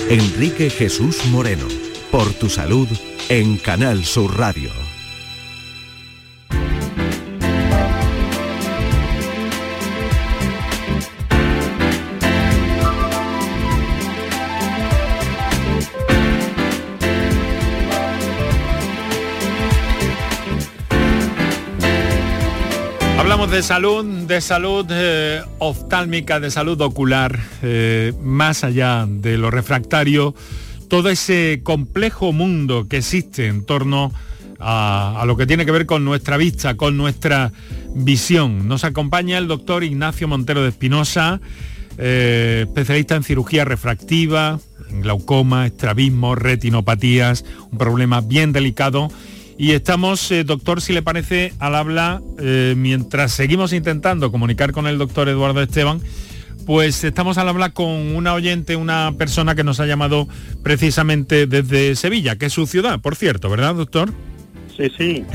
Enrique 0.09 0.69
Jesús 0.69 1.25
Moreno, 1.31 1.65
por 2.11 2.31
tu 2.33 2.49
salud 2.49 2.87
en 3.29 3.57
Canal 3.57 4.05
Sur 4.05 4.37
Radio. 4.37 4.69
De 23.55 23.63
salud, 23.63 24.03
de 24.27 24.41
salud 24.41 24.85
eh, 24.89 25.41
oftálmica, 25.59 26.41
de 26.41 26.51
salud 26.51 26.81
ocular, 26.81 27.39
eh, 27.61 28.11
más 28.21 28.65
allá 28.65 29.05
de 29.07 29.37
lo 29.37 29.49
refractario, 29.49 30.35
todo 30.89 31.07
ese 31.09 31.61
complejo 31.63 32.33
mundo 32.33 32.87
que 32.89 32.97
existe 32.97 33.47
en 33.47 33.65
torno 33.65 34.11
a, 34.59 35.23
lo 35.25 35.37
que 35.37 35.47
tiene 35.47 35.65
que 35.65 35.71
ver 35.71 35.85
con 35.85 36.03
nuestra 36.03 36.35
vista, 36.35 36.75
con 36.75 36.97
nuestra 36.97 37.53
visión. 37.93 38.67
Nos 38.67 38.83
acompaña 38.83 39.37
el 39.37 39.47
doctor 39.47 39.85
Ignacio 39.85 40.27
Montero 40.27 40.61
de 40.61 40.69
Espinosa, 40.69 41.39
eh, 41.97 42.65
especialista 42.67 43.15
en 43.15 43.23
cirugía 43.23 43.63
refractiva, 43.63 44.59
en 44.89 44.99
glaucoma, 44.99 45.65
estrabismo, 45.65 46.35
retinopatías, 46.35 47.45
un 47.71 47.77
problema 47.77 48.19
bien 48.19 48.51
delicado 48.51 49.07
y 49.57 49.71
estamos, 49.71 50.31
eh, 50.31 50.43
doctor, 50.43 50.81
si 50.81 50.93
le 50.93 51.01
parece, 51.01 51.53
al 51.59 51.75
habla, 51.75 52.21
eh, 52.39 52.73
mientras 52.77 53.31
seguimos 53.31 53.73
intentando 53.73 54.31
comunicar 54.31 54.71
con 54.71 54.87
el 54.87 54.97
doctor 54.97 55.29
Eduardo 55.29 55.61
Esteban, 55.61 56.01
pues 56.65 57.03
estamos 57.03 57.37
al 57.37 57.47
habla 57.47 57.69
con 57.69 57.87
una 57.87 58.33
oyente, 58.33 58.75
una 58.75 59.13
persona 59.17 59.55
que 59.55 59.63
nos 59.63 59.79
ha 59.79 59.85
llamado 59.85 60.27
precisamente 60.63 61.47
desde 61.47 61.95
Sevilla, 61.95 62.37
que 62.37 62.47
es 62.47 62.53
su 62.53 62.65
ciudad, 62.65 62.99
por 62.99 63.15
cierto, 63.15 63.49
¿verdad, 63.49 63.75
doctor? 63.75 64.11
Sí, 64.75 64.91
sí. 64.97 65.25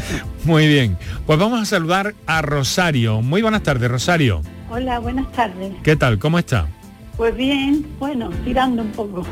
Muy 0.45 0.69
bien. 0.69 0.99
Pues 1.27 1.39
vamos 1.39 1.63
a 1.63 1.65
saludar 1.65 2.15
a 2.27 2.43
Rosario. 2.43 3.23
Muy 3.23 3.41
buenas 3.41 3.63
tardes, 3.63 3.91
Rosario. 3.91 4.43
Hola, 4.69 4.99
buenas 4.99 5.33
tardes. 5.33 5.73
¿Qué 5.83 5.97
tal? 5.97 6.19
¿Cómo 6.19 6.39
está? 6.39 6.69
Pues 7.17 7.35
bien, 7.35 7.87
bueno, 7.99 8.31
tirando 8.45 8.83
un 8.83 8.93
poco. 8.93 9.27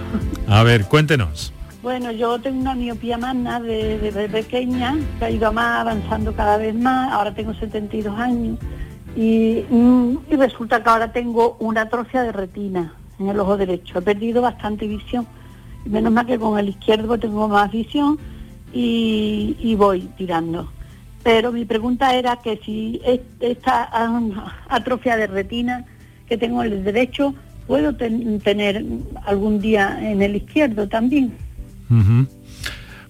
A 0.47 0.63
ver, 0.63 0.85
cuéntenos. 0.85 1.53
Bueno, 1.89 2.13
yo 2.13 2.39
tengo 2.39 2.61
una 2.61 2.75
miopía 2.75 3.17
magna 3.17 3.59
de, 3.61 3.97
de- 3.99 4.29
pequeña, 4.29 4.95
que 5.19 5.25
ha 5.25 5.31
ido 5.31 5.51
más 5.55 5.81
avanzando 5.81 6.35
cada 6.35 6.59
vez 6.59 6.75
más, 6.75 7.11
ahora 7.11 7.33
tengo 7.33 7.55
72 7.55 8.15
años 8.19 8.59
y, 9.17 9.65
mm, 9.71 10.19
y 10.31 10.37
resulta 10.37 10.83
que 10.83 10.91
ahora 10.91 11.11
tengo 11.13 11.57
una 11.61 11.81
atrofia 11.81 12.25
de 12.25 12.33
retina 12.33 12.93
en 13.19 13.29
el 13.31 13.41
ojo 13.41 13.57
derecho. 13.57 14.01
He 14.01 14.03
perdido 14.03 14.43
bastante 14.43 14.87
visión. 14.87 15.27
Menos 15.87 16.13
mal 16.13 16.27
que 16.27 16.39
con 16.39 16.59
el 16.59 16.69
izquierdo 16.69 17.17
tengo 17.19 17.49
más 17.49 17.73
visión 17.73 18.19
y, 18.71 19.75
voy 19.79 20.11
tirando. 20.19 20.71
Pero 21.23 21.53
mi 21.53 21.65
pregunta 21.65 22.15
era 22.15 22.37
que 22.37 22.59
si 22.67 23.01
es- 23.03 23.21
esta 23.41 23.89
atrofia 24.69 25.17
de 25.17 25.27
retina 25.27 25.87
que 26.29 26.37
tengo 26.37 26.63
en 26.63 26.71
el 26.75 26.85
derecho, 26.85 27.35
¿puedo 27.67 27.97
ten- 27.97 28.41
tener 28.41 28.85
algún 29.25 29.59
día 29.59 29.99
en 30.03 30.21
el 30.21 30.37
izquierdo 30.37 30.87
también? 30.87 31.48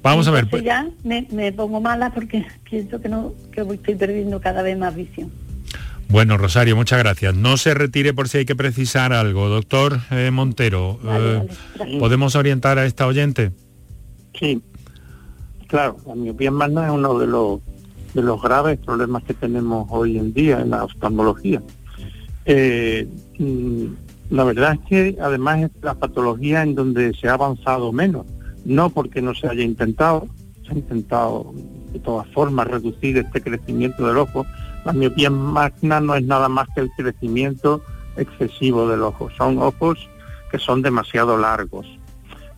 Vamos 0.03 0.29
a 0.29 0.31
ver. 0.31 0.45
Entonces 0.45 0.64
ya 0.67 0.88
me, 1.05 1.27
me 1.33 1.53
pongo 1.53 1.81
mala 1.81 2.11
porque 2.11 2.47
pienso 2.69 3.01
que 3.01 3.09
no 3.09 3.33
que 3.53 3.62
voy- 3.62 3.77
estoy 3.77 3.95
perdiendo 3.97 4.41
cada 4.41 4.62
vez 4.62 4.79
más 4.79 4.95
visión. 4.95 5.31
Bueno, 6.09 6.38
Rosario, 6.38 6.75
muchas 6.75 6.99
gracias. 7.01 7.35
No 7.35 7.57
se 7.59 7.75
retire 7.75 8.14
por 8.14 8.29
si 8.29 8.38
hay 8.38 8.45
que 8.47 8.57
precisar 8.57 9.12
algo. 9.12 9.49
Doctor 9.49 10.01
eh, 10.11 10.31
Montero, 10.33 10.99
eh. 11.05 11.47
¿podemos 11.99 12.35
orientar 12.35 12.79
a 12.79 12.87
esta 12.87 13.07
oyente? 13.07 13.53
Sí, 14.38 14.62
claro, 15.67 15.97
la 16.07 16.14
miopía 16.14 16.51
magna 16.51 16.87
es 16.87 16.93
uno 16.93 17.19
de 17.19 17.27
los 17.27 17.61
de 18.14 18.23
los 18.23 18.41
graves 18.41 18.79
problemas 18.79 19.23
que 19.25 19.35
tenemos 19.35 19.87
hoy 19.91 20.17
en 20.17 20.33
día 20.33 20.61
en 20.61 20.71
la 20.71 20.85
oftalmología. 20.85 21.61
Eh, 22.47 23.07
mm, 23.38 23.85
la 24.31 24.45
verdad 24.45 24.73
es 24.75 24.81
que 24.88 25.19
además 25.21 25.64
es 25.64 25.71
la 25.83 25.93
patología 25.95 26.62
en 26.62 26.75
donde 26.75 27.12
se 27.14 27.29
ha 27.29 27.35
avanzado 27.35 27.93
menos, 27.93 28.25
no 28.69 28.91
porque 28.91 29.23
no 29.23 29.35
se 29.35 29.49
haya 29.49 29.63
intentado, 29.63 30.29
se 30.65 30.73
ha 30.73 30.75
intentado 30.75 31.53
de 31.93 31.99
todas 31.99 32.29
formas 32.29 32.67
reducir 32.69 33.17
este 33.17 33.41
crecimiento 33.41 34.07
del 34.07 34.19
ojo. 34.19 34.45
La 34.85 34.93
miopía 34.93 35.31
magna 35.31 36.01
no 36.01 36.15
es 36.15 36.23
nada 36.23 36.51
más 36.51 36.69
que 36.75 36.83
el 36.83 36.91
crecimiento 36.91 37.83
excesivo 38.17 38.87
del 38.87 39.03
ojo, 39.03 39.31
son 39.37 39.59
ojos 39.59 40.09
que 40.51 40.59
son 40.59 40.83
demasiado 40.83 41.39
largos. 41.39 41.87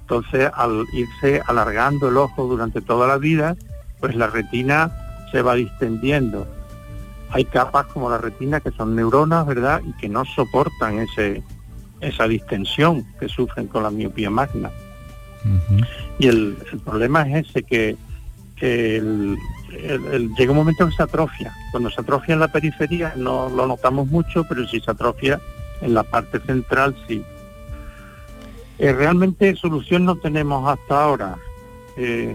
Entonces, 0.00 0.50
al 0.54 0.84
irse 0.92 1.40
alargando 1.46 2.08
el 2.08 2.16
ojo 2.16 2.48
durante 2.48 2.80
toda 2.80 3.06
la 3.06 3.16
vida, 3.16 3.56
pues 4.00 4.16
la 4.16 4.26
retina 4.26 4.90
se 5.30 5.42
va 5.42 5.54
distendiendo. 5.54 6.44
Hay 7.30 7.44
capas 7.44 7.86
como 7.86 8.10
la 8.10 8.18
retina 8.18 8.58
que 8.58 8.72
son 8.72 8.96
neuronas, 8.96 9.46
¿verdad? 9.46 9.80
Y 9.86 9.92
que 9.92 10.08
no 10.08 10.24
soportan 10.24 10.98
ese, 10.98 11.44
esa 12.00 12.26
distensión 12.26 13.06
que 13.20 13.28
sufren 13.28 13.68
con 13.68 13.84
la 13.84 13.90
miopía 13.90 14.30
magna. 14.30 14.72
Y 16.18 16.26
el, 16.26 16.56
problema 16.84 17.22
es 17.22 17.48
ese, 17.48 17.62
que, 17.62 17.96
llega 18.60 20.50
un 20.52 20.56
momento 20.56 20.88
que 20.88 20.94
se 20.94 21.02
atrofia. 21.02 21.52
Cuando 21.70 21.90
se 21.90 22.00
atrofia 22.00 22.34
en 22.34 22.40
la 22.40 22.48
periferia 22.48 23.14
no 23.16 23.48
lo 23.48 23.66
notamos 23.66 24.08
mucho, 24.08 24.44
pero 24.44 24.66
si 24.66 24.80
se 24.80 24.90
atrofia 24.90 25.40
en 25.80 25.94
la 25.94 26.02
parte 26.02 26.40
central 26.40 26.94
sí. 27.08 27.24
Eh, 28.78 28.92
realmente 28.92 29.54
solución 29.56 30.04
no 30.04 30.16
tenemos 30.16 30.68
hasta 30.68 31.02
ahora. 31.02 31.36
Eh, 31.96 32.34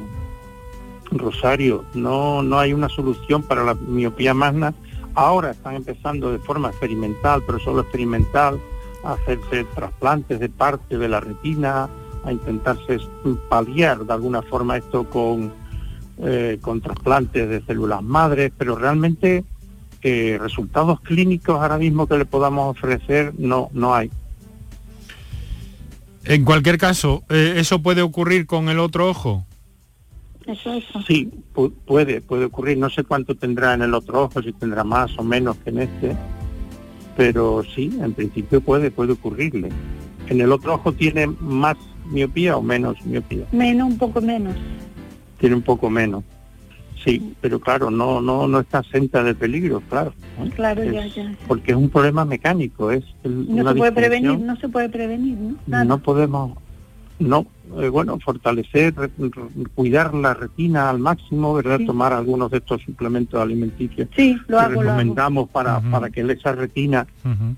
Rosario, 1.12 1.86
no, 1.94 2.44
no 2.44 2.60
hay 2.60 2.74
una 2.74 2.89
solución 2.89 3.44
para 3.44 3.63
la 3.63 3.74
miopía 3.74 4.34
magna. 4.34 4.74
Ahora 5.13 5.52
están 5.52 5.76
empezando 5.76 6.32
de 6.32 6.39
forma 6.39 6.70
experimental, 6.70 7.41
pero 7.46 7.60
solo 7.60 7.82
experimental, 7.82 8.60
a 9.04 9.13
hacerse 9.13 9.63
trasplantes 9.76 10.39
de 10.39 10.50
parte 10.50 10.98
de 10.98 11.08
la 11.08 11.20
retina, 11.20 11.88
a 12.26 12.32
intentarse 12.32 13.00
paliar 13.50 14.06
de 14.06 14.14
alguna 14.14 14.42
forma 14.42 14.78
esto 14.78 15.10
con, 15.10 15.54
eh, 16.20 16.58
con 16.62 16.82
trasplantes 16.82 17.48
de 17.50 17.62
células 17.62 18.02
madres, 18.04 18.52
pero 18.58 18.76
realmente 18.76 19.44
eh, 20.02 20.38
resultados 20.40 21.02
clínicos 21.02 21.60
ahora 21.62 21.78
mismo 21.78 22.08
que 22.08 22.18
le 22.18 22.26
podamos 22.26 22.78
ofrecer 22.78 23.34
no, 23.38 23.70
no 23.74 23.94
hay. 23.96 24.12
En 26.24 26.44
cualquier 26.44 26.78
caso, 26.78 27.24
eh, 27.30 27.54
¿eso 27.58 27.82
puede 27.82 28.02
ocurrir 28.02 28.48
con 28.48 28.70
el 28.70 28.80
otro 28.80 29.10
ojo? 29.10 29.46
Eso, 30.48 30.74
eso. 30.74 31.02
Sí, 31.04 31.30
pu- 31.54 31.74
puede, 31.86 32.22
puede 32.22 32.46
ocurrir. 32.46 32.78
No 32.78 32.90
sé 32.90 33.04
cuánto 33.04 33.36
tendrá 33.36 33.74
en 33.74 33.82
el 33.84 33.94
otro 33.94 34.24
ojo, 34.24 34.42
si 34.42 34.52
tendrá 34.54 34.84
más 34.84 35.18
o 35.18 35.24
menos 35.24 35.58
que 35.58 35.70
en 35.72 35.80
este, 35.80 36.16
pero 37.18 37.64
sí, 37.76 37.98
en 38.02 38.14
principio 38.14 38.62
puede, 38.62 38.92
puede 38.92 39.14
ocurrirle. 39.14 39.70
¿En 40.28 40.42
el 40.42 40.52
otro 40.52 40.76
ojo 40.76 40.92
tiene 40.92 41.28
más 41.28 41.78
miopía 42.06 42.58
o 42.58 42.62
menos 42.62 43.04
miopía? 43.06 43.46
Menos, 43.52 43.88
un 43.89 43.98
poco 43.98 44.22
menos. 44.22 44.56
Tiene 45.39 45.56
un 45.56 45.62
poco 45.62 45.89
menos. 45.89 46.24
Sí, 47.04 47.36
pero 47.39 47.60
claro, 47.60 47.91
no, 47.91 48.20
no, 48.20 48.48
no 48.48 48.60
está 48.62 48.80
exenta 48.80 49.24
de 49.24 49.36
peligro, 49.36 49.82
claro. 49.89 50.12
Claro, 50.56 50.82
Es- 50.82 50.91
ya, 50.94 51.06
ya. 51.06 51.36
Porque 51.48 51.72
es 51.72 51.78
un 51.78 51.89
problema 51.89 52.26
mecánico, 52.26 52.89
es 52.89 53.04
el- 53.24 53.46
No 53.48 53.62
una 53.62 53.72
se 53.74 53.78
puede 53.78 53.91
prevenir, 53.91 54.39
no 54.39 54.56
se 54.56 54.70
puede 54.70 54.89
prevenir, 54.89 55.38
¿no? 55.38 55.56
Nada. 55.68 55.84
no 55.84 56.00
podemos 56.00 56.58
no 57.19 57.45
eh, 57.82 57.88
bueno 57.88 58.19
fortalecer 58.19 58.93
re- 58.95 59.10
re- 59.17 59.32
cuidar 59.73 60.13
la 60.13 60.34
retina 60.34 60.89
al 60.89 60.99
máximo 60.99 61.54
verdad 61.54 61.78
Sí. 61.80 61.86
tomar 61.86 62.12
algunos 62.13 62.51
de 62.51 62.58
estos 62.58 62.82
suplementos 62.82 63.41
alimenticios 63.41 64.10
Sí, 64.15 64.38
lo 64.47 64.58
que 64.58 64.63
hago, 64.63 64.73
lo 64.73 64.80
hago. 64.82 64.82
recomendamos 64.99 65.49
para 65.49 65.80
para 65.80 66.10
que 66.10 66.21
esa 66.30 66.51
retina 66.51 67.08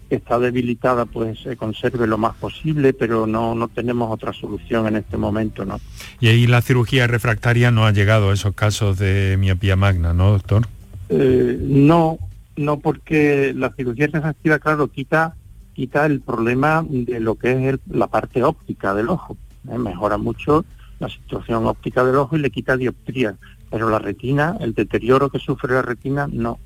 que 0.09 0.15
está 0.15 0.37
debilitada 0.37 1.05
pues 1.05 1.39
se 1.39 1.57
conserve 1.57 2.05
lo 2.05 2.17
más 2.19 2.35
posible 2.35 2.93
pero 2.93 3.25
no 3.25 3.55
no 3.55 3.67
tenemos 3.67 4.11
otra 4.11 4.31
solución 4.31 4.87
en 4.87 4.97
este 4.97 5.17
momento 5.17 5.65
no 5.65 5.79
Y 6.19 6.27
ahí 6.27 6.45
la 6.47 6.61
cirugía 6.61 7.07
refractaria 7.07 7.71
no 7.71 7.85
ha 7.85 7.91
llegado 7.91 8.29
a 8.29 8.33
esos 8.33 8.53
casos 8.53 8.97
de 8.99 9.37
miopía 9.39 9.75
magna, 9.75 10.13
¿no, 10.13 10.31
doctor? 10.31 10.67
Eh, 11.09 11.57
no, 11.61 12.17
no 12.57 12.79
porque 12.79 13.53
la 13.55 13.71
cirugía 13.75 14.07
refractiva, 14.07 14.59
claro, 14.59 14.87
quita 14.89 15.35
quita 15.73 16.05
el 16.07 16.21
problema 16.21 16.83
de 16.89 17.19
lo 17.19 17.35
que 17.35 17.51
es 17.51 17.73
el- 17.73 17.79
la 17.91 18.07
parte 18.07 18.43
óptica 18.43 18.93
del 18.95 19.09
ojo. 19.09 19.37
¿Eh? 19.71 19.77
Mejora 19.77 20.17
mucho 20.17 20.65
la 20.99 21.09
situación 21.09 21.65
óptica 21.67 22.03
del 22.03 22.15
ojo 22.15 22.35
y 22.35 22.39
le 22.39 22.49
quita 22.49 22.75
dioptría, 22.77 23.35
pero 23.69 23.89
la 23.89 23.99
retina, 23.99 24.57
el 24.59 24.73
deterioro 24.73 25.29
que 25.29 25.39
sufre 25.39 25.73
la 25.73 25.81
retina, 25.83 26.27
no, 26.31 26.57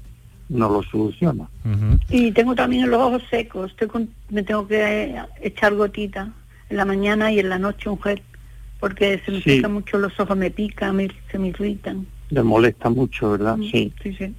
no 0.50 0.70
lo 0.70 0.84
soluciona. 0.84 1.50
Y 2.10 2.32
tengo 2.32 2.56
también 2.56 2.90
los 2.90 3.00
ojos 3.02 3.24
secos. 3.30 3.72
Estoy 3.72 3.88
con- 3.88 4.10
me 4.30 4.44
tengo 4.44 4.68
que 4.68 5.16
echar 5.42 5.76
gotita 5.76 6.30
en 6.70 6.78
la 6.78 6.86
mañana 6.86 7.32
y 7.32 7.40
en 7.40 7.50
la 7.50 7.60
noche 7.60 7.90
un 7.90 8.02
gel, 8.02 8.22
porque 8.80 9.22
se 9.26 9.32
me 9.32 9.42
Sí. 9.42 9.56
pican 9.58 9.74
mucho 9.74 9.98
los 9.98 10.18
ojos, 10.20 10.38
me 10.38 10.52
pican, 10.52 10.96
me- 10.96 11.12
se 11.32 11.38
me 11.38 11.48
irritan. 11.50 12.06
le 12.30 12.44
molesta 12.44 12.90
mucho, 12.90 13.32
¿verdad? 13.32 13.58
Mm, 13.58 13.64
Sí, 13.64 13.94
Sí, 14.02 14.14
sí. 14.14 14.34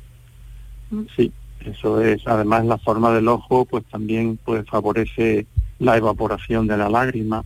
sí. 1.14 1.33
Eso 1.61 2.01
es, 2.01 2.27
además 2.27 2.64
la 2.64 2.79
forma 2.79 3.12
del 3.14 3.29
ojo, 3.29 3.66
pues 3.66 3.85
también 3.85 4.38
pues 4.44 4.64
favorece 4.66 5.46
la 5.79 5.96
evaporación 5.98 6.66
de 6.66 6.77
la 6.79 6.88
lágrima 6.88 7.44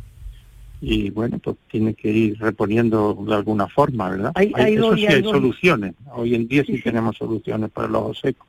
y 0.81 1.11
bueno, 1.11 1.39
pues 1.39 1.57
tiene 1.71 1.95
que 1.95 2.11
ir 2.11 2.39
reponiendo 2.39 3.17
de 3.27 3.35
alguna 3.35 3.67
forma, 3.69 4.11
¿verdad? 4.11 4.33
Hay- 4.35 4.53
eso 4.75 4.89
voy, 4.89 5.01
sí 5.01 5.07
hay 5.07 5.23
voy. 5.23 5.33
soluciones. 5.33 5.95
Hoy 6.13 6.35
en 6.35 6.47
día 6.49 6.63
sí, 6.63 6.73
Sí, 6.73 6.77
sí. 6.79 6.83
tenemos 6.85 7.17
soluciones 7.17 7.71
para 7.71 7.89
el 7.89 7.95
ojo 7.95 8.15
seco. 8.15 8.47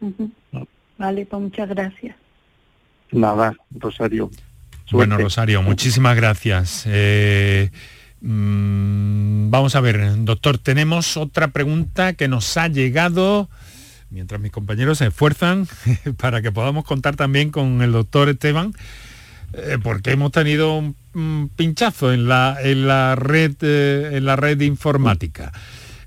Ujú. 0.00 0.30
Vale, 0.98 1.26
pues 1.26 1.42
muchas 1.42 1.68
gracias. 1.68 2.16
Nada, 3.12 3.54
Rosario. 3.70 4.30
Bueno. 4.90 5.18
Rosario, 5.18 5.62
muchísimas 5.62 6.16
gracias. 6.16 6.84
Eh, 6.86 7.70
mm, 8.20 9.50
vamos 9.50 9.74
a 9.76 9.80
ver, 9.80 10.24
doctor, 10.24 10.58
tenemos 10.58 11.16
otra 11.16 11.48
pregunta 11.48 12.12
que 12.14 12.28
nos 12.28 12.56
ha 12.56 12.68
llegado 12.68 13.48
mientras 14.10 14.40
mis 14.40 14.52
compañeros 14.52 14.98
se 14.98 15.06
esfuerzan 15.08 15.66
para 16.18 16.40
que 16.42 16.52
podamos 16.52 16.84
contar 16.84 17.16
también 17.16 17.50
con 17.50 17.82
el 17.82 17.92
doctor 17.92 18.28
Esteban, 18.28 18.72
eh, 19.52 19.78
porque 19.82 20.12
hemos 20.12 20.32
tenido 20.32 20.76
un, 20.76 20.96
un 21.14 21.50
pinchazo 21.54 22.12
en 22.12 22.28
la, 22.28 22.56
en 22.62 22.86
la 22.86 23.14
red 23.14 23.54
eh, 23.62 24.10
en 24.14 24.24
la 24.24 24.36
red 24.36 24.60
informática. 24.60 25.52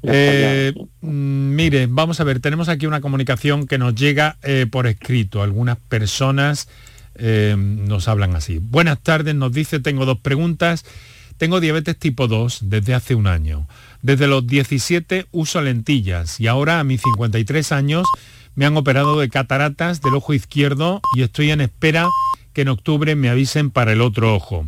Eh, 0.01 0.73
mm, 1.01 1.55
mire, 1.55 1.87
vamos 1.89 2.19
a 2.19 2.23
ver, 2.23 2.39
tenemos 2.39 2.69
aquí 2.69 2.85
una 2.85 3.01
comunicación 3.01 3.67
que 3.67 3.77
nos 3.77 3.95
llega 3.95 4.37
por 4.71 4.87
escrito. 4.87 5.43
Algunas 5.43 5.77
personas 5.77 6.69
nos 7.57 8.07
hablan 8.07 8.35
así. 8.35 8.59
Buenas 8.59 8.99
tardes, 8.99 9.35
nos 9.35 9.51
dice, 9.51 9.79
tengo 9.79 10.05
dos 10.05 10.19
preguntas. 10.19 10.85
Tengo 11.37 11.61
diabetes 11.61 11.97
tipo 11.97 12.27
2 12.27 12.59
desde 12.63 12.93
hace 12.93 13.15
un 13.15 13.25
año. 13.25 13.65
Desde 14.01 14.27
los 14.27 14.45
17 14.45 15.27
uso 15.31 15.61
lentillas 15.61 16.39
y 16.39 16.47
ahora 16.47 16.79
a 16.79 16.83
mis 16.83 17.01
53 17.01 17.71
años 17.71 18.05
me 18.55 18.65
han 18.65 18.75
operado 18.75 19.17
de 19.17 19.29
cataratas 19.29 20.01
del 20.01 20.15
ojo 20.15 20.33
izquierdo 20.33 21.01
y 21.15 21.21
estoy 21.21 21.51
en 21.51 21.61
espera 21.61 22.07
que 22.59 22.63
en 22.63 22.67
octubre 22.67 23.15
me 23.15 23.29
avisen 23.29 23.71
para 23.71 23.93
el 23.93 24.01
otro 24.01 24.35
ojo. 24.35 24.67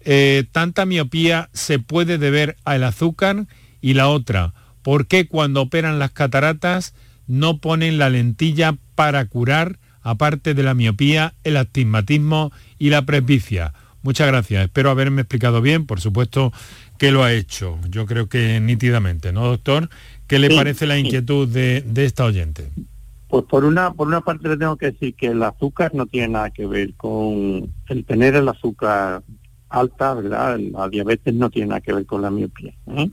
Eh, 0.00 0.44
¿Tanta 0.52 0.86
miopía 0.86 1.50
se 1.52 1.78
puede 1.78 2.16
deber 2.16 2.56
al 2.64 2.82
azúcar? 2.82 3.44
Y 3.82 3.92
la 3.92 4.08
otra, 4.08 4.54
¿por 4.80 5.06
qué 5.06 5.26
cuando 5.26 5.60
operan 5.60 5.98
las 5.98 6.12
cataratas 6.12 6.94
no 7.26 7.58
ponen 7.58 7.98
la 7.98 8.08
lentilla 8.08 8.76
para 8.94 9.26
curar, 9.26 9.78
aparte 10.00 10.54
de 10.54 10.62
la 10.62 10.72
miopía, 10.72 11.34
el 11.44 11.58
astigmatismo 11.58 12.52
y 12.78 12.88
la 12.88 13.02
presbicia? 13.04 13.74
Muchas 14.02 14.26
gracias. 14.28 14.64
Espero 14.64 14.88
haberme 14.88 15.20
explicado 15.20 15.60
bien. 15.60 15.84
Por 15.84 16.00
supuesto 16.00 16.54
que 16.96 17.10
lo 17.10 17.22
ha 17.22 17.34
hecho. 17.34 17.78
Yo 17.90 18.06
creo 18.06 18.30
que 18.30 18.60
nítidamente, 18.60 19.30
¿no, 19.30 19.44
doctor? 19.46 19.90
¿Qué 20.26 20.38
le 20.38 20.48
Sí, 20.48 20.54
parece 20.56 20.86
la 20.86 20.94
sí. 20.94 21.00
inquietud 21.02 21.46
de, 21.46 21.82
de 21.82 22.06
esta 22.06 22.24
oyente? 22.24 22.70
Pues 23.30 23.44
por 23.44 23.64
una 23.64 23.92
por 23.92 24.08
una 24.08 24.20
parte 24.22 24.48
le 24.48 24.56
tengo 24.56 24.76
que 24.76 24.90
decir 24.90 25.14
que 25.14 25.28
el 25.28 25.42
azúcar 25.44 25.94
no 25.94 26.06
tiene 26.06 26.28
nada 26.28 26.50
que 26.50 26.66
ver 26.66 26.94
con 26.94 27.72
el 27.88 28.04
tener 28.04 28.34
el 28.34 28.48
azúcar 28.48 29.22
alta, 29.68 30.14
¿verdad? 30.14 30.58
La 30.58 30.88
diabetes 30.88 31.32
no 31.32 31.48
tiene 31.48 31.68
nada 31.68 31.80
que 31.80 31.92
ver 31.92 32.06
con 32.06 32.22
la 32.22 32.30
miopía. 32.30 32.74
¿eh? 32.88 33.08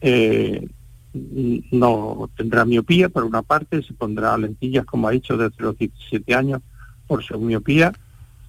Eh, 0.00 0.68
no 1.12 2.30
tendrá 2.36 2.64
miopía, 2.64 3.08
por 3.08 3.24
una 3.24 3.42
parte, 3.42 3.82
se 3.82 3.92
pondrá 3.92 4.38
lentillas, 4.38 4.84
como 4.84 5.08
ha 5.08 5.10
dicho, 5.10 5.36
desde 5.36 5.62
los 5.62 5.76
17 5.76 6.34
años 6.34 6.62
por 7.06 7.22
su 7.22 7.38
miopía, 7.38 7.92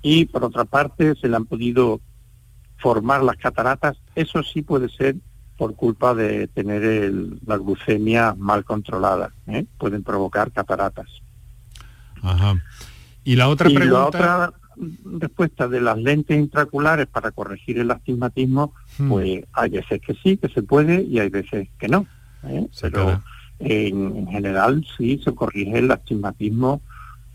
y 0.01 0.25
por 0.25 0.43
otra 0.43 0.63
parte 0.63 1.15
se 1.15 1.27
le 1.27 1.36
han 1.36 1.45
podido 1.45 1.99
formar 2.77 3.23
las 3.23 3.38
cataratas. 3.38 3.97
Eso 4.15 4.43
sí 4.43 4.62
puede 4.62 4.89
ser 4.89 5.15
por 5.57 5.75
culpa 5.75 6.13
de 6.13 6.47
tener 6.47 6.83
el- 6.83 7.39
la 7.45 7.57
glucemia 7.57 8.35
mal 8.37 8.63
controlada. 8.65 9.31
¿eh? 9.47 9.65
Pueden 9.77 10.03
provocar 10.03 10.51
cataratas. 10.51 11.07
Ajá. 12.21 12.55
Y 13.23 13.35
la 13.35 13.49
otra 13.49 13.69
y 13.69 13.75
pregunta... 13.75 13.97
la 13.97 14.05
otra 14.07 14.53
respuesta 15.19 15.67
de 15.67 15.79
las 15.81 15.97
lentes 15.99 16.35
intraculares 16.37 17.05
para 17.07 17.29
corregir 17.31 17.77
el 17.77 17.91
astigmatismo, 17.91 18.73
Hmm. 18.97 19.09
pues 19.09 19.43
hay 19.53 19.69
veces 19.69 20.01
que 20.01 20.15
sí, 20.15 20.37
que 20.37 20.49
se 20.49 20.63
puede 20.63 21.03
y 21.03 21.19
hay 21.19 21.29
veces 21.29 21.69
que 21.77 21.87
no. 21.87 22.07
¿eh? 22.43 22.67
Pero 22.81 23.21
en, 23.59 24.17
en 24.17 24.27
general 24.27 24.85
sí 24.97 25.21
se 25.23 25.33
corrige 25.35 25.77
el 25.77 25.91
astigmatismo 25.91 26.81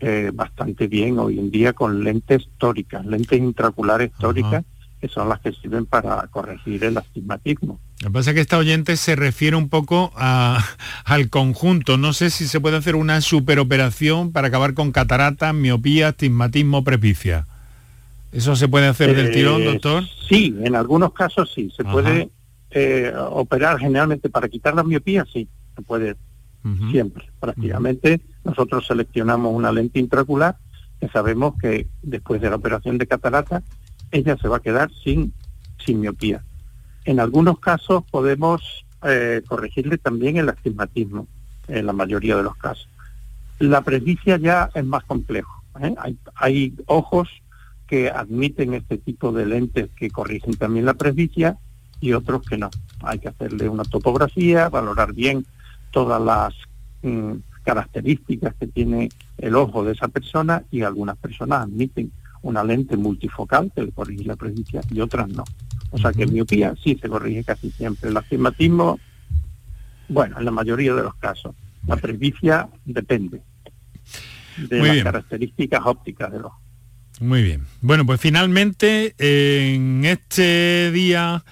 eh, 0.01 0.31
bastante 0.33 0.87
bien 0.87 1.17
hoy 1.19 1.39
en 1.39 1.49
día 1.51 1.73
con 1.73 2.03
lentes 2.03 2.49
tóricas, 2.57 3.05
lentes 3.05 3.39
intraculares 3.39 4.11
tóricas, 4.19 4.63
que 4.99 5.07
son 5.07 5.29
las 5.29 5.39
que 5.39 5.51
sirven 5.53 5.85
para 5.85 6.27
corregir 6.27 6.83
el 6.83 6.97
astigmatismo. 6.97 7.79
Lo 8.01 8.07
que 8.09 8.13
pasa 8.13 8.31
es 8.31 8.35
que 8.35 8.41
esta 8.41 8.57
oyente 8.57 8.97
se 8.97 9.15
refiere 9.15 9.55
un 9.55 9.69
poco 9.69 10.11
a- 10.15 10.63
al 11.05 11.29
conjunto. 11.29 11.97
No 11.97 12.13
sé 12.13 12.29
si 12.29 12.47
se 12.47 12.59
puede 12.59 12.77
hacer 12.77 12.95
una 12.95 13.21
superoperación 13.21 14.31
para 14.31 14.47
acabar 14.49 14.73
con 14.73 14.91
cataratas, 14.91 15.53
miopía, 15.53 16.09
astigmatismo, 16.09 16.83
presbicia. 16.83 17.45
¿Eso 18.31 18.55
se 18.55 18.67
puede 18.67 18.87
hacer 18.87 19.15
del 19.15 19.27
Eh, 19.27 19.31
tirón, 19.31 19.63
doctor? 19.65 20.03
Sí, 20.27 20.55
en 20.63 20.75
algunos 20.75 21.13
casos 21.13 21.51
sí. 21.53 21.71
Se 21.75 21.81
Ajá. 21.83 21.91
puede 21.91 22.29
eh, 22.71 23.11
operar 23.31 23.79
generalmente 23.79 24.29
para 24.29 24.47
quitar 24.47 24.75
la 24.75 24.83
miopía, 24.83 25.25
sí, 25.31 25.47
se 25.75 25.81
puede 25.81 26.15
siempre. 26.91 27.27
Prácticamente 27.39 28.21
nosotros 28.43 28.85
seleccionamos 28.85 29.51
una 29.55 29.71
lente 29.71 29.97
intraocular 29.97 30.57
que 30.99 31.07
sabemos 31.07 31.55
que 31.59 31.87
después 32.03 32.41
de 32.41 32.49
la 32.49 32.57
operación 32.57 32.97
de 32.99 33.07
catarata 33.07 33.63
ella 34.11 34.37
se 34.37 34.47
va 34.47 34.57
a 34.57 34.61
quedar 34.61 34.91
sin, 35.03 35.33
miopía. 35.87 36.43
En 37.03 37.19
algunos 37.19 37.57
casos 37.57 38.03
podemos 38.11 38.85
eh, 39.01 39.41
corregirle 39.47 39.97
también 39.97 40.37
el 40.37 40.49
astigmatismo, 40.49 41.27
en 41.67 41.87
la 41.87 41.93
mayoría 41.93 42.35
de 42.35 42.43
los 42.43 42.55
casos. 42.57 42.87
La 43.57 43.81
presbicia 43.81 44.37
ya 44.37 44.69
es 44.75 44.85
más 44.85 45.03
complejo. 45.05 45.63
¿eh? 45.81 45.95
Hay, 45.97 46.17
hay 46.35 46.75
ojos 46.85 47.27
que 47.87 48.11
admiten 48.11 48.75
este 48.75 48.99
tipo 48.99 49.31
de 49.31 49.47
lentes 49.47 49.89
que 49.95 50.11
corrigen 50.11 50.53
también 50.53 50.85
la 50.85 50.93
presbicia 50.93 51.57
y 51.99 52.13
otros 52.13 52.43
que 52.47 52.57
no. 52.57 52.69
Hay 53.01 53.17
que 53.17 53.29
hacerle 53.29 53.67
una 53.67 53.83
topografía, 53.83 54.69
valorar 54.69 55.13
bien 55.13 55.45
todas 55.91 56.21
las 56.21 56.53
mm, 57.01 57.39
características 57.63 58.53
que 58.59 58.67
tiene 58.67 59.09
el 59.37 59.55
ojo 59.55 59.83
de 59.83 59.93
esa 59.93 60.07
persona 60.07 60.63
y 60.69 60.83
algunas 60.83 61.17
personas 61.17 61.63
admiten 61.63 62.11
una 62.41 62.63
lente 62.63 62.97
multifocal 62.97 63.71
que 63.75 63.83
le 63.83 63.91
corrige 63.91 64.23
la 64.23 64.35
presbicia 64.35 64.81
y 64.91 65.01
otras 65.01 65.27
no. 65.29 65.43
O 65.91 65.97
sea 65.97 66.11
que 66.13 66.25
miopía 66.27 66.75
sí 66.83 66.97
se 67.01 67.09
corrige 67.09 67.43
casi 67.43 67.71
siempre. 67.71 68.09
El 68.09 68.17
astigmatismo, 68.17 68.99
bueno, 70.07 70.37
en 70.39 70.45
la 70.45 70.51
mayoría 70.51 70.93
de 70.93 71.03
los 71.03 71.15
casos. 71.15 71.55
La 71.87 71.97
presbicia 71.97 72.69
depende 72.85 73.41
de 74.57 74.77
Muy 74.77 74.87
las 74.87 74.93
bien. 74.93 75.03
características 75.05 75.81
ópticas 75.85 76.31
del 76.31 76.45
ojo. 76.45 76.59
Muy 77.21 77.43
bien. 77.43 77.65
Bueno, 77.81 78.05
pues 78.05 78.21
finalmente 78.21 79.13
en 79.17 80.05
este 80.05 80.91
día 80.91 81.43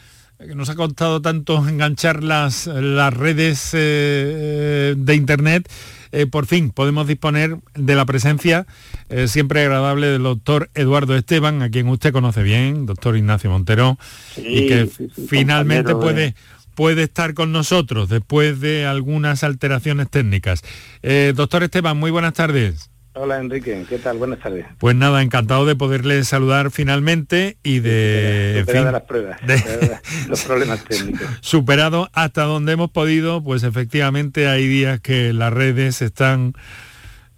nos 0.56 0.70
ha 0.70 0.76
costado 0.76 1.22
tanto 1.22 1.68
enganchar 1.68 2.24
las, 2.24 2.68
las 2.68 3.14
redes 3.14 3.72
eh, 3.74 4.96
de 4.98 5.16
internet, 5.16 5.70
eh, 6.12 6.26
por 6.26 6.46
fin 6.46 6.72
podemos 6.72 7.08
disponer 7.08 7.58
de 7.76 7.96
la 7.96 8.06
presencia 8.06 8.66
eh, 9.10 9.28
siempre 9.28 9.62
agradable 9.62 10.08
del 10.08 10.24
doctor 10.24 10.70
Eduardo 10.74 11.16
Esteban, 11.16 11.62
a 11.62 11.70
quien 11.70 11.88
usted 11.88 12.14
conoce 12.14 12.44
bien, 12.44 12.86
doctor 12.86 13.18
Ignacio 13.18 13.50
Montero, 13.50 13.98
y 14.38 14.68
que 14.68 14.88
sí, 14.88 15.10
sí, 15.14 15.28
finalmente 15.28 15.96
puede 15.96 16.36
puede 16.78 17.02
estar 17.04 17.34
con 17.34 17.52
nosotros 17.52 18.08
después 18.08 18.60
de 18.60 18.86
algunas 18.86 19.44
alteraciones 19.44 20.12
técnicas. 20.12 20.62
Eh, 21.02 21.34
doctor 21.36 21.64
Esteban, 21.64 21.98
muy 21.98 22.12
buenas 22.12 22.34
tardes. 22.34 22.92
Hola 23.20 23.40
Enrique, 23.40 23.84
¿qué 23.90 23.98
tal? 23.98 24.18
Buenas 24.18 24.40
tardes. 24.40 24.66
Pues 24.78 24.96
nada, 24.96 25.24
encantado 25.24 25.66
de 25.66 25.76
poderle 25.76 26.24
saludar 26.24 26.70
finalmente 26.70 27.58
y 27.64 27.80
de, 27.80 28.60
en 28.60 28.68
fin, 28.68 28.84
las 28.92 29.02
pruebas, 29.04 29.40
de- 29.48 29.98
los 30.30 30.44
problemas 30.44 30.84
técnicos. 30.84 31.28
superado 31.42 32.10
hasta 32.14 32.44
donde 32.44 32.74
hemos 32.74 32.92
podido, 32.92 33.44
pues 33.44 33.64
efectivamente 33.64 34.48
hay 34.48 34.68
días 34.68 35.00
que 35.00 35.34
las 35.34 35.52
redes 35.52 36.02
están 36.04 36.54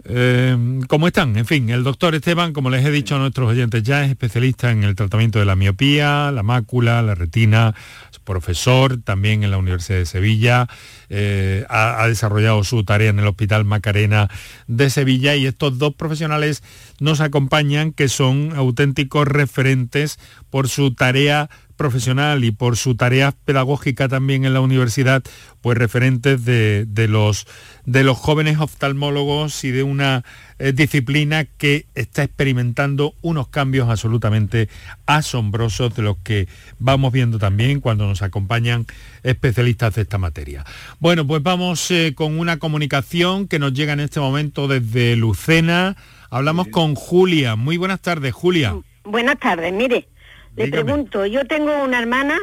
eh, 0.05 0.79
como 0.87 1.07
están. 1.07 1.35
En 1.37 1.45
fin, 1.45 1.69
el 1.69 1.83
doctor 1.83 2.15
Esteban, 2.15 2.53
como 2.53 2.69
les 2.69 2.85
he 2.85 2.91
dicho 2.91 3.15
a 3.15 3.19
nuestros 3.19 3.49
oyentes, 3.49 3.83
ya 3.83 4.03
es 4.03 4.09
especialista 4.09 4.71
en 4.71 4.83
el 4.83 4.95
tratamiento 4.95 5.39
de 5.39 5.45
la 5.45 5.55
miopía, 5.55 6.31
la 6.31 6.43
mácula, 6.43 7.01
la 7.01 7.15
retina, 7.15 7.75
es 8.11 8.19
profesor 8.19 9.01
también 9.01 9.43
en 9.43 9.51
la 9.51 9.57
Universidad 9.57 9.99
de 9.99 10.05
Sevilla, 10.05 10.67
eh, 11.09 11.65
ha 11.69 12.07
desarrollado 12.07 12.63
su 12.63 12.83
tarea 12.83 13.09
en 13.09 13.19
el 13.19 13.27
Hospital 13.27 13.65
Macarena 13.65 14.29
de 14.67 14.89
Sevilla 14.89 15.35
y 15.35 15.45
estos 15.45 15.77
dos 15.77 15.93
profesionales 15.95 16.63
nos 16.99 17.19
acompañan 17.19 17.91
que 17.91 18.07
son 18.07 18.53
auténticos 18.55 19.27
referentes 19.27 20.19
por 20.49 20.69
su 20.69 20.93
tarea 20.93 21.49
profesional 21.79 22.43
y 22.43 22.51
por 22.51 22.75
su 22.75 22.95
tarea 22.95 23.31
pedagógica 23.31 24.09
también 24.09 24.43
en 24.43 24.53
la 24.53 24.59
universidad, 24.59 25.23
pues 25.61 25.77
referentes 25.77 26.43
de, 26.43 27.07
los, 27.07 27.47
de 27.85 28.03
los 28.03 28.17
jóvenes 28.17 28.59
oftalmólogos 28.59 29.63
y 29.63 29.71
de 29.71 29.83
una 29.83 30.25
eh, 30.59 30.73
disciplina 30.73 31.45
que 31.45 31.85
está 31.95 32.23
experimentando 32.23 33.15
unos 33.21 33.47
cambios 33.47 33.87
absolutamente 33.89 34.67
asombrosos 35.05 35.95
de 35.95 36.01
los 36.01 36.17
que 36.17 36.49
vamos 36.79 37.13
viendo 37.13 37.39
también 37.39 37.79
cuando 37.79 38.05
nos 38.07 38.23
acompañan 38.23 38.85
especialistas 39.23 39.95
de 39.95 40.01
esta 40.01 40.17
materia. 40.17 40.65
Bueno, 40.99 41.25
pues 41.25 41.41
vamos 41.41 41.89
eh, 41.91 42.11
con 42.13 42.37
una 42.37 42.59
comunicación 42.59 43.47
que 43.47 43.57
nos 43.57 43.73
llega 43.73 43.93
en 43.93 44.01
este 44.01 44.19
momento 44.19 44.67
desde 44.67 45.15
Lucena. 45.15 45.95
Hablamos 46.29 46.67
con 46.67 46.95
Julia. 46.95 47.55
Muy 47.55 47.77
buenas 47.77 48.01
tardes, 48.01 48.33
Julia. 48.33 48.75
Buenas 49.05 49.39
tardes, 49.39 49.73
mire, 49.73 50.09
le 50.55 50.67
pregunto, 50.67 51.25
yo 51.25 51.45
tengo 51.45 51.83
una 51.83 51.99
hermana 51.99 52.37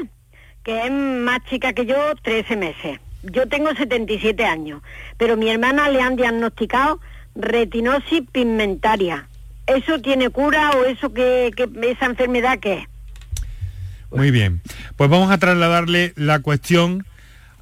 que 0.63 0.85
es 0.85 0.91
más 0.91 1.45
chica 1.49 1.73
que 1.73 1.87
yo, 1.87 2.15
13 2.23 2.57
meses. 2.57 2.99
Yo 3.23 3.47
tengo 3.49 3.75
77 3.75 4.45
años, 4.45 4.83
pero 5.17 5.37
mi 5.37 5.49
hermana 5.49 5.89
le 5.89 6.01
han 6.01 6.17
diagnosticado 6.17 7.01
retinosis 7.35 8.23
pigmentaria. 8.33 9.29
¿Eso 9.67 10.01
tiene 10.01 10.31
cura 10.31 10.71
o 10.73 10.85
eso 10.85 11.13
que, 11.13 11.53
esa 11.83 12.07
enfermedad 12.07 12.59
qué 12.61 12.75
es? 12.75 12.85
Muy 14.11 14.31
bien, 14.31 14.61
pues 14.97 15.11
vamos 15.11 15.31
a 15.31 15.39
trasladarle 15.39 16.13
la 16.17 16.41
cuestión 16.41 17.05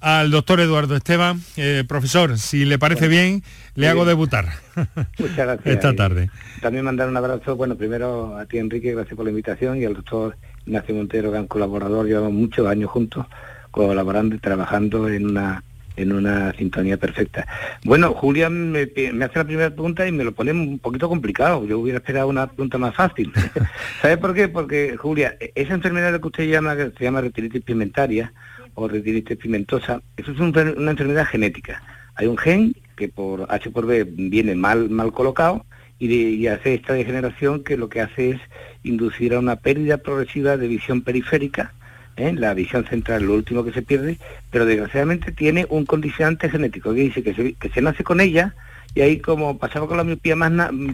al 0.05 0.31
doctor 0.31 0.61
Eduardo 0.61 0.97
Esteban. 0.97 1.41
Eh, 1.57 1.83
profesor, 1.89 2.39
si 2.39 2.67
le 2.67 2.79
parece 2.79 3.09
bien, 3.09 3.43
le 3.75 3.89
hago 3.89 4.05
debutar. 4.05 4.49
Muchas 5.19 5.37
gracias. 5.37 5.67
Esta 5.75 5.97
tarde. 5.97 6.29
También 6.61 6.85
mandar 6.85 7.09
un 7.09 7.17
abrazo, 7.17 7.57
bueno, 7.57 7.75
primero 7.75 8.37
a 8.37 8.45
ti 8.45 8.59
Enrique, 8.59 8.93
gracias 8.93 9.17
por 9.17 9.25
la 9.25 9.31
invitación, 9.31 9.81
y 9.81 9.87
al 9.87 9.95
doctor 9.95 10.37
Ignacio 10.67 10.95
Montero, 10.95 11.31
gran 11.31 11.47
colaborador, 11.47 12.07
llevamos 12.07 12.35
muchos 12.35 12.67
años 12.67 12.91
juntos 12.91 13.25
colaborando 13.71 14.37
y 14.37 14.39
trabajando 14.39 15.09
en 15.09 15.27
una 15.27 15.65
en 15.97 16.13
una 16.13 16.53
sintonía 16.55 16.97
perfecta. 16.97 17.47
Bueno, 17.85 18.13
Julia 18.15 18.51
me, 18.51 18.83
hace 18.83 19.39
la 19.39 19.45
primera 19.45 19.71
pregunta 19.71 20.07
y 20.09 20.13
me 20.13 20.25
lo 20.25 20.33
pone 20.33 20.51
un 20.51 20.81
poquito 20.81 21.09
complicado. 21.09 21.65
Yo 21.67 21.79
hubiera 21.79 21.99
esperado 21.99 22.27
una 22.27 22.49
pregunta 22.49 22.79
más 22.79 22.97
fácil. 22.97 23.33
¿Sabe 24.03 24.17
por 24.17 24.35
qué? 24.35 24.49
Porque, 24.49 24.97
Julia, 24.97 25.37
e-, 25.39 25.53
esa 25.55 25.75
enfermedad 25.75 26.19
que 26.21 26.27
usted 26.27 26.49
llama, 26.49 26.77
que 26.77 26.91
se 26.99 27.05
llama 27.05 27.21
retinitis 27.21 27.63
pigmentaria, 27.63 28.33
o 28.75 28.89
retinitis 28.89 29.37
pigmentosa, 29.37 30.03
eso 30.17 30.33
es 30.33 30.41
una 30.41 30.91
enfermedad 30.91 31.27
genética. 31.27 31.83
Hay 32.17 32.27
un 32.27 32.37
gen 32.39 32.75
que 32.97 33.09
por 33.09 33.47
H 33.49 33.71
por 33.71 33.87
B 33.87 34.05
viene 34.05 34.55
mal, 34.55 34.91
mal 34.91 35.13
colocado 35.13 35.65
y, 35.99 36.47
hace 36.47 36.75
esta 36.75 36.93
degeneración 36.93 37.65
que 37.65 37.77
lo 37.77 37.89
que 37.89 38.01
hace 38.01 38.31
es 38.31 38.41
inducir 38.83 39.35
a 39.35 39.39
una 39.39 39.57
pérdida 39.57 39.99
progresiva 39.99 40.57
de 40.57 40.69
visión 40.69 41.03
periférica, 41.03 41.73
¿eh? 42.17 42.33
la 42.33 42.55
visión 42.55 42.85
central 42.85 43.25
lo 43.25 43.35
último 43.35 43.65
que 43.65 43.73
se 43.73 43.83
pierde, 43.83 44.19
pero 44.51 44.67
desgraciadamente 44.67 45.33
tiene 45.33 45.67
un 45.71 45.87
condicionante 45.87 46.51
genético 46.51 46.93
que 46.93 47.01
dice 47.01 47.23
que 47.23 47.35
se, 47.35 47.53
que 47.55 47.71
se 47.71 47.81
nace 47.81 48.05
con 48.05 48.21
ella 48.21 48.55
y 48.95 49.01
ahí 49.01 49.19
como 49.19 49.59
pasaba 49.59 49.89
con 49.89 49.97
la 49.97 50.05
miopía 50.05 50.37
más 50.37 50.53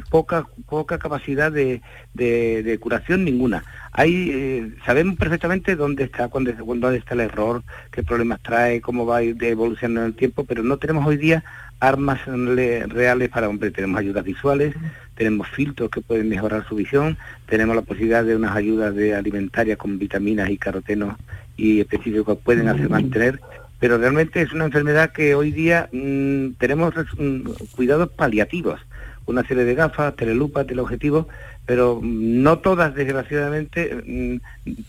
poca 0.08 0.46
poca 0.68 0.98
capacidad 0.98 1.52
de, 1.52 1.82
de, 2.14 2.78
curación 2.80 3.24
ninguna. 3.24 3.62
Ahí 3.92 4.30
eh, 4.32 4.74
sabemos 4.86 5.16
perfectamente 5.16 5.76
dónde 5.76 6.04
está 6.04 6.28
cuándo, 6.28 6.52
dónde 6.52 6.96
está 6.96 7.14
el 7.14 7.20
error, 7.20 7.62
qué 7.90 8.02
problemas 8.02 8.40
trae, 8.42 8.80
cómo 8.80 9.04
va 9.04 9.18
a 9.18 9.22
ir 9.22 9.42
evolucionando 9.42 10.00
en 10.00 10.06
el 10.06 10.14
tiempo, 10.14 10.44
pero 10.44 10.62
no 10.62 10.78
tenemos 10.78 11.06
hoy 11.06 11.18
día 11.18 11.44
armas 11.78 12.20
reales 12.26 13.28
para 13.28 13.48
hombre. 13.48 13.70
Tenemos 13.70 13.98
ayudas 13.98 14.24
visuales, 14.24 14.74
tenemos 15.14 15.48
filtros 15.48 15.90
que 15.90 16.00
pueden 16.00 16.28
mejorar 16.28 16.66
su 16.66 16.76
visión, 16.76 17.18
tenemos 17.46 17.76
la 17.76 17.82
posibilidad 17.82 18.24
de 18.24 18.36
unas 18.36 18.56
ayudas 18.56 18.94
de 18.94 19.14
alimentarias 19.14 19.76
con 19.76 19.98
vitaminas 19.98 20.48
y 20.48 20.56
carotenos 20.56 21.16
y 21.56 21.80
específicos 21.80 22.36
que 22.36 22.42
pueden 22.42 22.68
hacer 22.68 22.88
mantener 22.88 23.40
pero 23.80 23.96
realmente 23.96 24.42
es 24.42 24.52
una 24.52 24.66
enfermedad 24.66 25.10
que 25.10 25.34
hoy 25.34 25.50
día 25.50 25.88
mm, 25.90 26.52
tenemos 26.58 26.94
mm, 27.18 27.40
cuidados 27.74 28.10
paliativos, 28.10 28.78
una 29.26 29.42
serie 29.46 29.64
de 29.64 29.74
gafas, 29.74 30.14
telelupas, 30.16 30.66
teleobjetivos, 30.66 31.26
pero 31.64 31.98
mm, 32.00 32.42
no 32.42 32.58
todas 32.58 32.94
desgraciadamente 32.94 34.40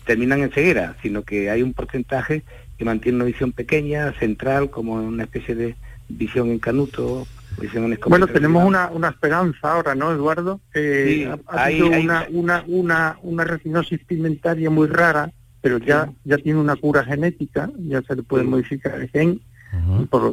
terminan 0.04 0.42
en 0.42 0.52
ceguera, 0.52 0.94
sino 1.02 1.22
que 1.22 1.50
hay 1.50 1.62
un 1.62 1.72
porcentaje 1.72 2.42
que 2.76 2.84
mantiene 2.84 3.16
una 3.16 3.24
visión 3.24 3.52
pequeña, 3.52 4.12
central, 4.18 4.68
como 4.70 4.94
una 4.94 5.24
especie 5.24 5.54
de 5.54 5.74
visión 6.08 6.50
en 6.50 6.58
canuto, 6.58 7.26
visión 7.58 7.84
en 7.84 7.98
Bueno, 8.06 8.26
tenemos 8.26 8.62
una, 8.62 8.90
una 8.90 9.08
esperanza 9.08 9.72
ahora, 9.72 9.94
¿no, 9.94 10.12
Eduardo? 10.12 10.60
sí, 10.74 11.26
hay, 11.46 11.80
una, 11.80 12.26
una, 12.30 12.64
una, 12.66 13.18
una 13.22 13.44
retinosis 13.44 14.00
pigmentaria 14.04 14.68
muy 14.68 14.86
rara, 14.86 15.32
pero 15.62 15.78
ya, 15.78 16.12
ya 16.24 16.36
tiene 16.36 16.60
una 16.60 16.76
cura 16.76 17.04
genética, 17.04 17.70
ya 17.78 18.02
se 18.02 18.16
le 18.16 18.22
puede 18.22 18.44
modificar 18.44 19.00
el 19.00 19.08
gen. 19.08 19.40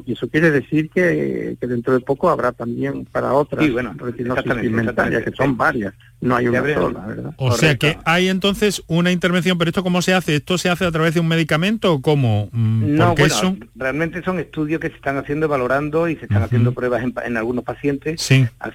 Y, 0.05 0.11
eso 0.11 0.27
quiere 0.27 0.51
decir 0.51 0.89
que, 0.89 1.55
dentro 1.61 1.93
de 1.93 2.01
poco 2.01 2.29
habrá 2.29 2.51
también 2.51 3.05
para 3.05 3.33
otras 3.33 3.63
sí, 3.63 3.71
bueno, 3.71 3.95
que 3.95 5.31
son 5.31 5.55
varias, 5.55 5.93
no 6.21 6.35
hay 6.35 6.47
una 6.47 6.61
sola, 6.73 7.05
¿verdad? 7.05 7.33
O 7.37 7.51
sea 7.53 7.75
que 7.75 7.97
hay 8.03 8.27
entonces 8.27 8.83
una 8.87 9.11
intervención, 9.11 9.57
pero 9.57 9.69
¿esto 9.69 9.83
cómo 9.83 10.01
se 10.01 10.13
hace? 10.13 10.35
¿Esto 10.35 10.57
se 10.57 10.69
hace 10.69 10.85
a 10.85 10.91
través 10.91 11.13
de 11.13 11.21
un 11.21 11.27
medicamento 11.27 11.93
o 11.93 12.01
cómo? 12.01 12.49
Mm, 12.51 12.95
no, 12.95 13.15
bueno, 13.15 13.57
realmente 13.75 14.21
son 14.23 14.39
estudios 14.39 14.81
que 14.81 14.89
se 14.89 14.95
están 14.95 15.17
haciendo, 15.17 15.47
valorando 15.47 16.09
y 16.09 16.15
se 16.17 16.25
están 16.25 16.43
haciendo 16.43 16.73
pruebas 16.73 17.03
en, 17.03 17.37
algunos 17.37 17.63
pacientes, 17.63 18.29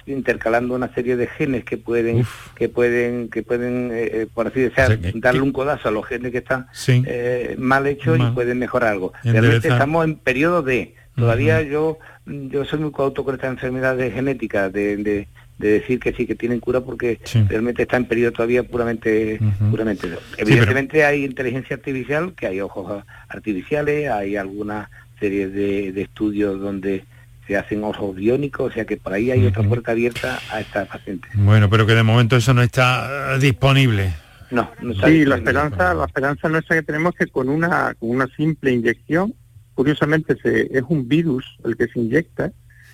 intercalando 0.07 0.73
una 0.73 0.93
serie 0.93 1.15
de 1.15 1.27
genes 1.27 1.63
que 1.65 1.77
pueden, 1.77 2.25
que 2.55 2.67
pueden, 2.67 3.29
que 3.29 3.43
pueden, 3.43 3.91
eh, 3.93 4.09
eh, 4.11 4.27
por 4.33 4.47
así 4.47 4.61
decir, 4.61 5.13
darle 5.15 5.41
un 5.41 5.51
codazo 5.51 5.89
a 5.89 5.91
los 5.91 6.05
genes 6.05 6.31
que 6.31 6.39
están 6.39 6.67
eh, 6.87 7.55
mal 7.59 7.85
hechos 7.85 8.17
y 8.19 8.23
pueden 8.31 8.57
mejorar 8.57 8.93
algo. 8.93 9.13
Realmente 9.23 9.67
estamos 9.67 10.03
en 10.05 10.15
periodo 10.15 10.63
de. 10.63 10.95
Todavía 11.15 11.61
yo 11.61 11.97
yo 12.25 12.65
soy 12.65 12.79
muy 12.79 12.91
cauto 12.91 13.23
con 13.23 13.35
esta 13.35 13.47
enfermedad 13.47 13.95
de 13.95 14.11
genética, 14.11 14.69
de, 14.69 14.97
de, 14.97 15.27
decir 15.57 15.99
que 15.99 16.13
sí, 16.13 16.25
que 16.25 16.35
tienen 16.35 16.59
cura 16.59 16.81
porque 16.81 17.19
realmente 17.47 17.83
está 17.83 17.97
en 17.97 18.05
periodo 18.05 18.33
todavía 18.33 18.63
puramente... 18.63 19.39
puramente. 19.71 20.09
Evidentemente 20.37 21.05
hay 21.05 21.23
inteligencia 21.23 21.75
artificial, 21.75 22.33
que 22.33 22.47
hay 22.47 22.61
ojos 22.61 23.03
artificiales, 23.29 24.09
hay 24.09 24.35
alguna 24.35 24.89
serie 25.19 25.47
de, 25.47 26.01
estudios 26.01 26.59
donde 26.59 27.05
se 27.47 27.55
hacen 27.55 27.83
ojos 27.83 28.15
biónicos, 28.15 28.71
o 28.71 28.73
sea 28.73 28.85
que 28.85 28.97
por 28.97 29.13
ahí 29.13 29.31
hay 29.31 29.45
otra 29.45 29.63
puerta 29.63 29.91
abierta 29.91 30.39
a 30.51 30.59
esta 30.59 30.85
paciente. 30.85 31.27
Bueno, 31.35 31.69
pero 31.69 31.85
que 31.85 31.93
de 31.93 32.03
momento 32.03 32.35
eso 32.35 32.53
no 32.53 32.61
está 32.61 33.37
disponible. 33.37 34.13
No, 34.51 34.69
no 34.81 34.91
está 34.91 35.07
Sí, 35.07 35.25
la 35.25 35.35
esperanza, 35.35 35.93
la 35.93 36.05
esperanza 36.05 36.49
nuestra 36.49 36.75
que 36.75 36.83
tenemos 36.83 37.13
que 37.15 37.27
con 37.27 37.49
una, 37.49 37.93
con 37.99 38.09
una 38.09 38.27
simple 38.35 38.71
inyección 38.71 39.33
curiosamente 39.75 40.35
se, 40.41 40.69
es 40.75 40.83
un 40.87 41.07
virus 41.07 41.45
el 41.63 41.77
que 41.77 41.87
se 41.87 41.99
inyecta 41.99 42.51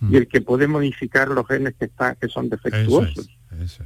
y 0.09 0.15
el 0.17 0.27
que 0.27 0.41
puede 0.41 0.67
modificar 0.67 1.29
los 1.29 1.47
genes 1.47 1.75
que, 1.77 1.85
está, 1.85 2.15
que 2.15 2.27
son 2.27 2.49
defectuosos. 2.49 3.29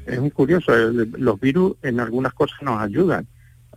es, 0.06 0.17
un 0.17 0.30
curioso, 0.30 0.73
los 0.75 1.39
virus 1.39 1.75
en 1.82 1.99
algunas 1.99 2.34
cosas 2.34 2.62
nos 2.62 2.80
ayudan, 2.82 3.28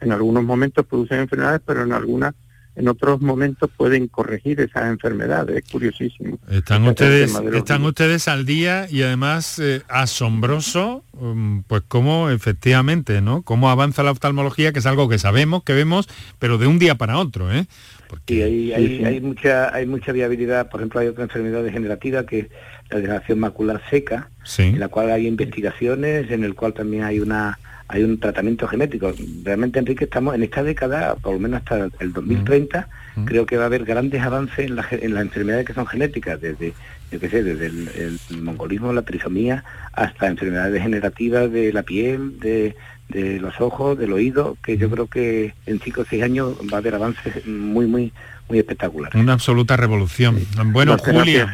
en 0.01 0.13
algunos 0.13 0.45
momentos 0.45 0.87
producen 0.87 1.21
enfermedades, 1.21 1.61
pero 1.65 1.83
en 1.83 1.93
algunas 1.93 2.35
en 2.79 2.87
otros 2.87 3.21
momentos 3.21 3.69
pueden 3.77 4.07
corregir 4.07 4.61
esas 4.61 4.87
enfermedades, 4.87 5.57
es 5.57 5.71
curiosísimo. 5.71 6.39
Están 6.49 6.87
ustedes, 6.87 7.35
están 7.53 7.85
ustedes 7.85 8.29
al 8.29 8.47
día 8.47 8.87
y 8.89 9.03
además 9.03 9.59
eh, 9.59 9.83
asombroso, 9.89 11.03
um, 11.13 11.65
pues 11.65 11.83
cómo 11.89 12.31
efectivamente, 12.31 13.21
¿no? 13.21 13.43
Cómo 13.43 13.69
avanza 13.69 14.05
la 14.05 14.13
oftalmología, 14.13 14.73
que 14.73 14.79
es 14.79 14.87
algo 14.87 15.09
que 15.09 15.19
sabemos, 15.19 15.65
que 15.65 15.73
vemos, 15.73 16.09
pero 16.39 16.57
de 16.57 16.69
un 16.69 16.79
día 16.79 16.95
para 16.95 17.19
otro, 17.19 17.53
¿eh? 17.53 17.67
Porque, 18.09 18.45
hay, 18.45 18.73
hay, 18.73 19.21
mucha 19.21 19.75
hay 19.75 19.85
mucha 19.85 20.13
viabilidad, 20.13 20.71
por 20.71 20.81
ejemplo 20.81 21.01
hay 21.01 21.09
otra 21.09 21.25
enfermedad 21.25 21.65
degenerativa 21.65 22.25
que 22.25 22.39
es 22.39 22.47
la 22.91 22.99
degeneración 22.99 23.41
macular 23.41 23.83
seca, 23.91 24.31
en 24.57 24.79
la 24.79 24.89
cual 24.89 25.11
hay 25.11 25.27
investigaciones, 25.27 26.31
en 26.31 26.45
el 26.45 26.55
cual 26.55 26.75
también 26.75 27.03
hay 27.03 27.19
una 27.19 27.59
hay 27.89 28.05
un 28.05 28.21
tratamiento 28.21 28.69
genético. 28.69 29.13
Realmente, 29.43 29.79
Enrique, 29.79 30.05
estamos 30.05 30.35
en 30.35 30.43
esta 30.43 30.63
década, 30.63 31.15
por 31.17 31.35
lo 31.35 31.41
menos 31.41 31.63
hasta 31.63 31.89
el 32.01 32.13
2030, 32.13 32.89
creo 33.25 33.47
que 33.47 33.57
va 33.57 33.65
a 33.65 33.67
haber 33.67 33.85
grandes 33.85 34.23
avances 34.23 34.71
en, 34.71 34.79
en 35.03 35.15
las 35.15 35.23
enfermedades 35.23 35.67
que 35.67 35.75
son 35.75 35.87
genéticas, 35.87 36.41
desde, 36.41 36.75
yo 37.11 37.19
qué 37.19 37.29
sé, 37.29 37.43
desde 37.43 37.67
el, 37.67 38.21
mongolismo, 38.43 38.93
la 38.93 39.03
trisomía, 39.03 39.65
hasta 39.93 40.27
enfermedades 40.29 40.73
degenerativas 40.73 41.51
de 41.51 41.73
la 41.73 41.83
piel, 41.83 42.39
de, 42.39 42.77
de 43.09 43.41
los 43.41 43.61
ojos, 43.61 43.99
del 43.99 44.13
oído, 44.13 44.57
que 44.63 44.77
yo 44.77 44.91
creo 44.91 45.07
que 45.07 45.55
en 45.67 45.81
5 45.81 46.03
o 46.03 46.05
6 46.05 46.23
años 46.23 46.57
va 46.73 46.77
a 46.77 46.81
haber 46.81 46.95
avances 46.95 47.47
muy, 47.47 47.87
muy, 47.87 48.13
muy 48.49 48.59
espectaculares. 48.59 49.21
Una 49.21 49.35
absoluta 49.35 49.77
revolución. 49.77 50.39
Bueno, 50.67 50.97
la 50.97 51.13
Julia. 51.13 51.53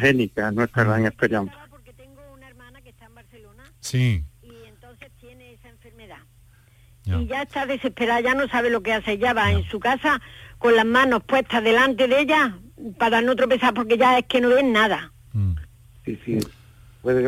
nuestra 0.51 0.83
gran 0.83 1.05
esperanza. 1.05 1.55
Porque 1.69 1.93
tengo 1.93 2.21
una 2.33 2.47
hermana 2.47 2.81
que 2.81 2.89
está 2.89 3.05
en 3.05 3.15
Barcelona. 3.15 3.63
Sí. 3.79 4.23
Y 4.43 4.67
entonces 4.67 5.09
tiene 5.19 5.53
esa 5.53 5.69
enfermedad. 5.69 6.19
Y 7.05 7.27
ya 7.27 7.43
está 7.43 7.65
desesperada, 7.65 8.19
ya 8.21 8.33
no 8.33 8.47
sabe 8.47 8.69
lo 8.69 8.81
que 8.81 8.93
hace. 8.93 9.17
Ya 9.17 9.33
va 9.33 9.51
en 9.51 9.63
su 9.65 9.79
casa 9.79 10.21
con 10.57 10.75
las 10.75 10.85
manos 10.85 11.23
puestas 11.23 11.63
delante 11.63 12.07
de 12.07 12.21
ella 12.21 12.57
para 12.97 13.21
no 13.21 13.35
tropezar 13.35 13.73
porque 13.73 13.97
ya 13.97 14.17
es 14.17 14.25
que 14.25 14.41
no 14.41 14.49
ven 14.49 14.73
nada. 14.73 15.11
Mm. 15.33 15.53
Sí, 16.05 16.19
sí 16.25 16.39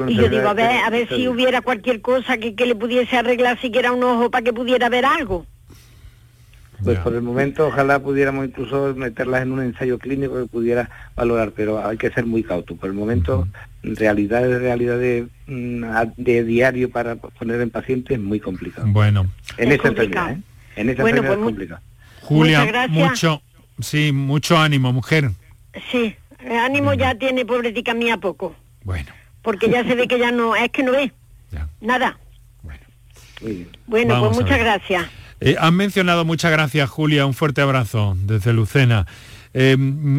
y 0.07 0.15
yo 0.15 0.29
digo, 0.29 0.47
a 0.47 0.53
ver, 0.53 0.83
a 0.83 0.89
ver 0.89 1.07
si 1.07 1.27
hubiera 1.27 1.61
cualquier 1.61 2.01
cosa 2.01 2.37
que, 2.37 2.53
le 2.65 2.75
pudiese 2.75 3.17
arreglar 3.17 3.59
siquiera 3.61 3.91
un 3.91 4.03
ojo 4.03 4.31
para 4.31 4.43
que 4.43 4.53
pudiera 4.53 4.89
ver 4.89 5.05
algo. 5.05 5.45
Pues 6.83 6.99
por 6.99 7.13
el 7.15 7.21
momento 7.21 7.67
ojalá 7.67 7.99
pudiéramos 7.99 8.45
incluso 8.45 8.93
meterlas 8.95 9.41
en 9.41 9.51
un 9.51 9.61
ensayo 9.61 9.97
clínico 9.97 10.35
que 10.35 10.45
pudiera 10.45 10.89
valorar, 11.15 11.51
pero 11.55 11.85
hay 11.85 11.97
que 11.97 12.11
ser 12.11 12.25
muy 12.25 12.43
cauto. 12.43 12.75
Por 12.75 12.89
el 12.89 12.95
momento, 12.95 13.47
realidad 13.81 14.43
de 14.43 14.59
realidad 14.59 14.99
de, 14.99 15.27
mm, 15.47 15.83
de 16.17 16.43
diario 16.43 16.91
para 16.91 17.15
poner 17.15 17.61
en 17.61 17.71
paciente 17.71 18.13
es 18.13 18.19
muy 18.19 18.39
complicado. 18.39 18.87
Bueno. 18.87 19.25
En 19.57 19.71
esa 19.71 19.87
enfermedad, 19.87 20.31
¿eh? 20.31 20.41
En 20.75 20.89
esa 20.89 21.01
Bueno, 21.01 21.17
enfermedad 21.17 21.27
pues 21.27 21.39
es 21.39 21.45
complicado. 21.45 21.81
Julia, 22.21 22.87
mucho, 22.89 23.41
sí, 23.79 24.11
mucho 24.11 24.57
ánimo, 24.57 24.93
mujer. 24.93 25.31
Sí, 25.91 26.15
el 26.39 26.57
ánimo 26.57 26.93
ya 26.93 27.15
tiene 27.15 27.45
pobretica 27.45 27.93
mía 27.93 28.17
poco. 28.17 28.55
Bueno. 28.83 29.11
Porque 29.41 29.69
ya 29.69 29.83
se 29.83 29.95
ve 29.95 30.07
que 30.07 30.19
ya 30.19 30.31
no, 30.31 30.55
es 30.55 30.69
que 30.71 30.83
no 30.83 30.91
ve. 30.91 31.11
Nada. 31.81 32.17
Muy 33.41 33.53
bien. 33.53 33.69
Bueno, 33.85 34.13
Vamos 34.15 34.29
pues 34.29 34.41
muchas 34.41 34.59
gracias. 34.59 35.05
Eh, 35.39 35.55
han 35.59 35.75
mencionado, 35.75 36.25
muchas 36.25 36.51
gracias 36.51 36.89
Julia, 36.89 37.25
un 37.25 37.33
fuerte 37.33 37.61
abrazo 37.61 38.17
desde 38.25 38.53
Lucena. 38.53 39.05
Eh, 39.53 39.75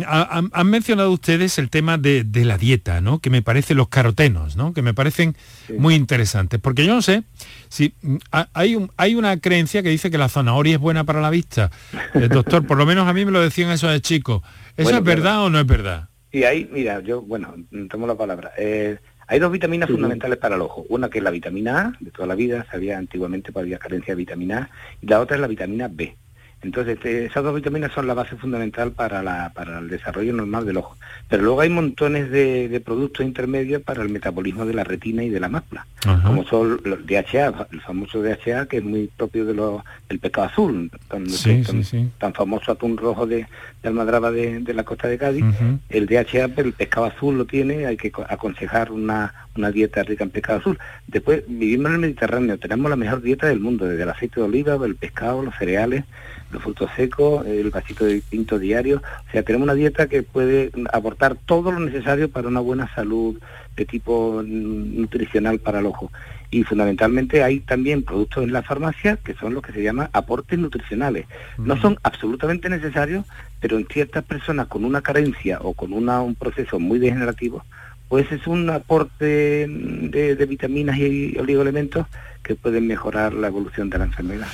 ha- 0.07 0.39
han, 0.39 0.51
han 0.53 0.67
mencionado 0.69 1.13
ustedes 1.13 1.59
el 1.59 1.71
tema 1.71 1.97
de, 1.99 2.25
de 2.25 2.45
la 2.45 2.59
dieta, 2.59 3.01
¿no? 3.01 3.19
Que 3.21 3.31
me 3.31 3.43
parece 3.43 3.75
los 3.75 3.89
carotenos, 3.89 4.57
¿no? 4.57 4.73
Que 4.73 4.83
me 4.83 4.95
parecen 4.95 5.37
muy 5.77 5.95
interesantes. 5.95 6.59
Porque 6.61 6.85
yo 6.85 6.95
no 6.95 7.03
sé 7.03 7.23
si 7.69 7.95
mm, 8.03 8.17
ha- 8.33 8.49
hay, 8.55 8.75
un- 8.75 8.91
hay 8.97 9.15
una 9.15 9.37
creencia 9.39 9.83
que 9.83 9.91
dice 9.91 10.11
que 10.11 10.19
la 10.19 10.29
zanahoria 10.29 10.75
es 10.75 10.81
buena 10.81 11.05
para 11.05 11.21
la 11.21 11.31
vista. 11.31 11.71
Eh, 12.15 12.29
doctor, 12.29 12.67
por 12.67 12.79
lo 12.79 12.87
menos 12.87 13.07
a 13.07 13.13
mí 13.13 13.25
me 13.25 13.31
lo 13.31 13.41
decían 13.41 13.71
eso 13.71 13.87
de 13.89 14.01
chico. 14.01 14.43
¿Eso 14.77 14.85
Bueno, 14.85 14.99
es 14.99 15.05
verdad 15.05 15.43
o 15.45 15.51
no 15.51 15.61
es 15.61 15.67
verdad? 15.67 16.09
Y 16.33 16.43
ahí, 16.45 16.69
mira, 16.73 17.01
yo, 17.01 17.23
bueno, 17.23 17.55
tomo 17.91 18.07
la 18.07 18.17
palabra. 18.17 18.53
Eh, 18.59 18.99
hay 19.29 19.39
dos 19.39 19.53
vitaminas 19.53 19.91
fundamentales 19.91 20.39
para 20.39 20.57
el 20.57 20.63
ojo. 20.63 20.87
Una 20.89 21.11
que 21.11 21.19
es 21.19 21.25
la 21.25 21.31
vitamina 21.31 21.81
A, 21.81 21.93
de 22.01 22.11
toda 22.11 22.27
la 22.27 22.35
vida, 22.35 22.67
sabía 22.71 22.97
antiguamente 22.97 23.53
que 23.53 23.59
había 23.59 23.79
carencia 23.79 24.15
de 24.15 24.19
vitamina 24.19 24.59
A, 24.59 24.71
y 25.03 25.07
la 25.07 25.21
otra 25.21 25.37
es 25.37 25.41
la 25.43 25.47
vitamina 25.47 25.87
B. 25.89 26.17
Entonces, 26.63 26.95
este, 26.97 27.27
esas 27.27 27.45
dos 27.45 27.55
vitaminas 27.55 27.93
son 27.93 28.07
la 28.09 28.15
base 28.15 28.35
fundamental 28.37 28.91
para, 28.91 29.23
la, 29.23 29.53
para 29.55 29.79
el 29.79 29.89
desarrollo 29.89 30.33
normal 30.33 30.67
del 30.67 30.79
ojo. 30.79 30.97
Pero 31.29 31.45
luego 31.45 31.61
hay 31.61 31.69
montones 31.71 32.31
de, 32.31 32.69
de 32.69 32.81
productos 32.81 33.25
intermedios 33.25 33.81
para 33.83 34.03
el 34.03 34.09
metabolismo 34.09 34.67
de 34.67 34.75
la 34.75 34.83
retina 34.83 35.23
y 35.23 35.29
de 35.31 35.39
la 35.39 35.49
mácula, 35.49 35.87
como 36.25 36.45
son 36.45 36.81
los 36.85 37.07
DHA, 37.07 37.69
el 37.71 37.81
famoso 37.81 38.23
DHA, 38.23 38.67
que 38.67 38.79
es 38.79 38.85
muy 38.85 39.09
propio 39.17 39.45
de 39.45 39.55
los, 39.55 39.83
del 40.09 40.19
pescado 40.19 40.49
azul, 40.49 40.91
tan, 41.09 41.29
Sí, 41.29 41.63
tan- 41.63 41.77
sí, 41.77 41.85
sí. 41.85 42.09
tan 42.19 42.35
famoso 42.35 42.73
atún 42.73 42.97
rojo 42.97 43.27
de, 43.27 43.47
de 43.83 43.89
Almadraba 43.89 44.31
de, 44.33 44.59
de 44.61 44.75
la 44.75 44.83
costa 44.83 45.07
de 45.07 45.17
Cádiz. 45.19 45.45
El 45.91 46.07
DHA, 46.07 46.49
pero 46.57 46.67
el 46.69 46.75
pescado 46.75 47.07
azul 47.07 47.39
lo 47.39 47.45
tiene, 47.45 47.87
hay 47.87 47.97
que 47.97 48.11
co- 48.11 48.27
aconsejar 48.29 48.91
una, 48.91 49.33
una 49.57 49.71
dieta 49.71 50.03
rica 50.03 50.25
en 50.25 50.31
pescado 50.31 50.59
azul. 50.59 50.79
Después 51.07 51.45
vivimos 51.47 51.87
en 51.91 51.95
el 51.95 52.01
Mediterráneo, 52.01 52.59
tenemos 52.59 52.91
la 52.91 52.97
mejor 52.97 53.23
dieta 53.23 53.47
del 53.47 53.61
mundo, 53.61 53.87
desde 53.87 54.03
el 54.03 54.11
aceite 54.11 54.41
de 54.41 54.47
oliva, 54.47 54.75
el 54.85 54.97
pescado, 54.97 55.43
los 55.43 55.55
cereales, 55.57 56.05
los 56.51 56.63
frutos 56.63 56.91
secos, 56.97 57.47
el 57.47 57.71
vasito 57.71 58.05
de 58.05 58.21
tinto 58.21 58.59
diario. 58.59 59.03
O 59.29 59.31
sea, 59.33 59.43
tenemos 59.43 59.65
una 59.65 59.75
dieta 59.75 60.07
que 60.07 60.23
puede 60.23 60.71
aportar 60.93 61.37
todo 61.37 61.73
lo 61.73 61.81
necesario 61.81 62.31
para 62.31 62.49
una 62.49 62.61
buena 62.61 62.93
salud 62.95 63.39
de 63.77 63.85
tipo 63.85 64.43
mm, 64.43 65.01
nutricional 65.01 65.59
para 65.59 65.81
el 65.81 65.87
ojo. 65.87 66.11
Y 66.51 66.63
fundamentalmente 66.65 67.43
hay 67.43 67.61
también 67.61 68.03
productos 68.03 68.43
en 68.43 68.53
la 68.53 68.63
farmacia 68.63 69.17
que 69.17 69.35
son 69.35 69.53
los 69.53 69.63
que 69.63 69.73
se 69.73 69.83
llaman 69.83 70.09
aportes 70.13 70.59
nutricionales. 70.59 71.27
No 71.59 71.77
son 71.77 71.99
absolutamente 72.03 72.71
necesarios, 72.71 73.27
pero 73.61 73.77
en 73.79 73.87
ciertas 73.87 74.25
personas 74.25 74.67
con 74.67 74.85
una 74.85 75.03
carencia 75.03 75.59
o 75.61 75.75
con 75.75 75.93
una, 75.93 76.23
un 76.23 76.35
proceso 76.35 76.79
muy 76.79 76.99
degenerativo, 76.99 77.65
pues 78.09 78.33
es 78.33 78.47
un 78.47 78.71
aporte 78.71 79.67
mm, 79.69 80.09
de, 80.09 80.37
de 80.37 80.47
vitaminas 80.47 80.97
y 80.97 81.37
oligoelementos 81.39 82.07
que 82.43 82.55
pueden 82.55 82.87
mejorar 82.87 83.35
la 83.35 83.49
evolución 83.49 83.91
de 83.91 83.99
la 83.99 84.05
enfermedad. 84.05 84.49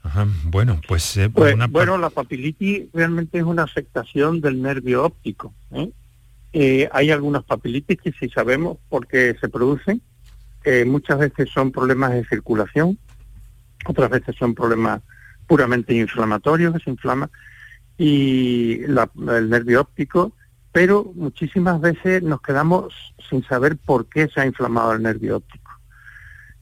Ajá, 0.03 0.25
bueno, 0.45 0.79
pues, 0.87 1.17
eh, 1.17 1.29
pues 1.29 1.53
una 1.53 1.67
bueno, 1.67 1.97
la 1.97 2.09
papilitis 2.09 2.83
realmente 2.93 3.39
es 3.39 3.43
una 3.43 3.63
afectación 3.63 4.39
del 4.39 4.61
nervio 4.61 5.03
óptico. 5.03 5.53
¿eh? 5.73 5.91
Eh, 6.53 6.87
hay 6.91 7.09
algunas 7.09 7.43
papilitis 7.43 7.99
que 7.99 8.11
sí 8.11 8.29
sabemos 8.29 8.77
por 8.87 9.07
qué 9.07 9.35
se 9.41 9.49
producen. 9.49 10.01
Eh, 10.63 10.85
muchas 10.85 11.17
veces 11.19 11.49
son 11.49 11.71
problemas 11.71 12.13
de 12.13 12.23
circulación, 12.25 12.97
otras 13.85 14.09
veces 14.09 14.35
son 14.37 14.53
problemas 14.53 15.01
puramente 15.47 15.93
inflamatorios 15.93 16.73
que 16.73 16.79
se 16.83 16.89
inflama 16.91 17.29
y 17.97 18.85
la- 18.87 19.09
el 19.37 19.49
nervio 19.49 19.81
óptico, 19.81 20.33
pero 20.71 21.11
muchísimas 21.15 21.81
veces 21.81 22.23
nos 22.23 22.41
quedamos 22.41 22.93
sin 23.29 23.43
saber 23.43 23.77
por 23.77 24.05
qué 24.07 24.27
se 24.29 24.41
ha 24.41 24.45
inflamado 24.45 24.93
el 24.93 25.03
nervio 25.03 25.37
óptico. 25.37 25.71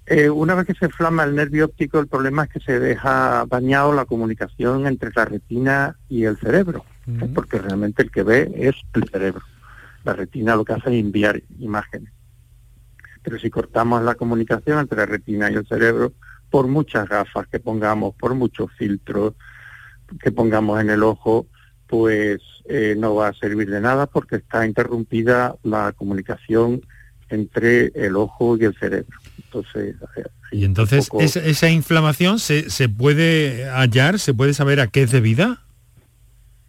Eh, 0.08 0.30
una 0.30 0.56
vez 0.56 0.66
que 0.66 0.74
se 0.74 0.86
inflama 0.86 1.24
el 1.24 1.36
nervio 1.36 1.66
óptico, 1.66 2.00
el 2.00 2.08
problema 2.08 2.44
es 2.44 2.50
que 2.50 2.60
se 2.60 2.80
deja 2.80 3.46
dañado 3.48 3.94
la 3.94 4.06
comunicación 4.06 4.88
entre 4.88 5.12
la 5.16 5.26
retina 5.26 5.96
y 6.10 6.24
el 6.26 6.38
cerebro, 6.38 6.84
porque 7.34 7.60
realmente 7.60 8.02
el 8.04 8.12
que 8.12 8.24
ve 8.24 8.52
es 8.56 8.76
el 8.94 9.08
cerebro. 9.10 9.42
La 10.04 10.14
retina 10.14 10.56
lo 10.56 10.66
que 10.66 10.74
hace 10.74 10.89
es 10.89 10.99
enviar 11.04 11.41
imágenes. 11.60 12.12
Pero 13.24 13.38
si 13.39 13.49
cortamos 13.49 14.02
la 14.04 14.16
comunicación 14.16 14.80
entre 14.80 14.97
la 14.97 15.06
retina 15.06 15.52
y 15.52 15.56
el 15.56 15.68
cerebro, 15.68 16.14
por 16.49 16.68
muchas 16.68 17.08
gafas 17.08 17.47
que 17.47 17.60
pongamos, 17.60 18.16
por 18.16 18.34
muchos 18.36 18.72
filtros 18.78 19.34
que 20.22 20.32
pongamos 20.32 20.82
en 20.82 20.89
el 20.89 21.04
ojo, 21.04 21.47
pues 21.88 22.39
eh, 22.68 22.95
no 22.97 23.16
va 23.16 23.30
a 23.30 23.34
servir 23.34 23.70
de 23.70 23.80
nada 23.80 24.08
porque 24.08 24.38
está 24.38 24.66
interrumpida 24.66 25.56
la 25.64 25.93
comunicación 25.93 26.82
entre 27.30 27.88
el 27.95 28.16
ojo 28.18 28.58
y 28.58 28.66
el 28.66 28.76
cerebro. 28.78 29.18
Entonces, 29.45 29.95
eh, 30.18 30.24
Y 30.52 30.66
entonces, 30.66 31.08
poco- 31.10 31.22
esa, 31.22 31.39
esa 31.41 31.70
inflamación 31.70 32.39
se, 32.39 32.70
se 32.70 32.89
puede 32.89 33.70
hallar, 33.70 34.20
se 34.20 34.34
puede 34.34 34.54
saber 34.54 34.80
a 34.82 34.88
qué 34.88 35.04
es 35.04 35.12
debida. 35.12 35.62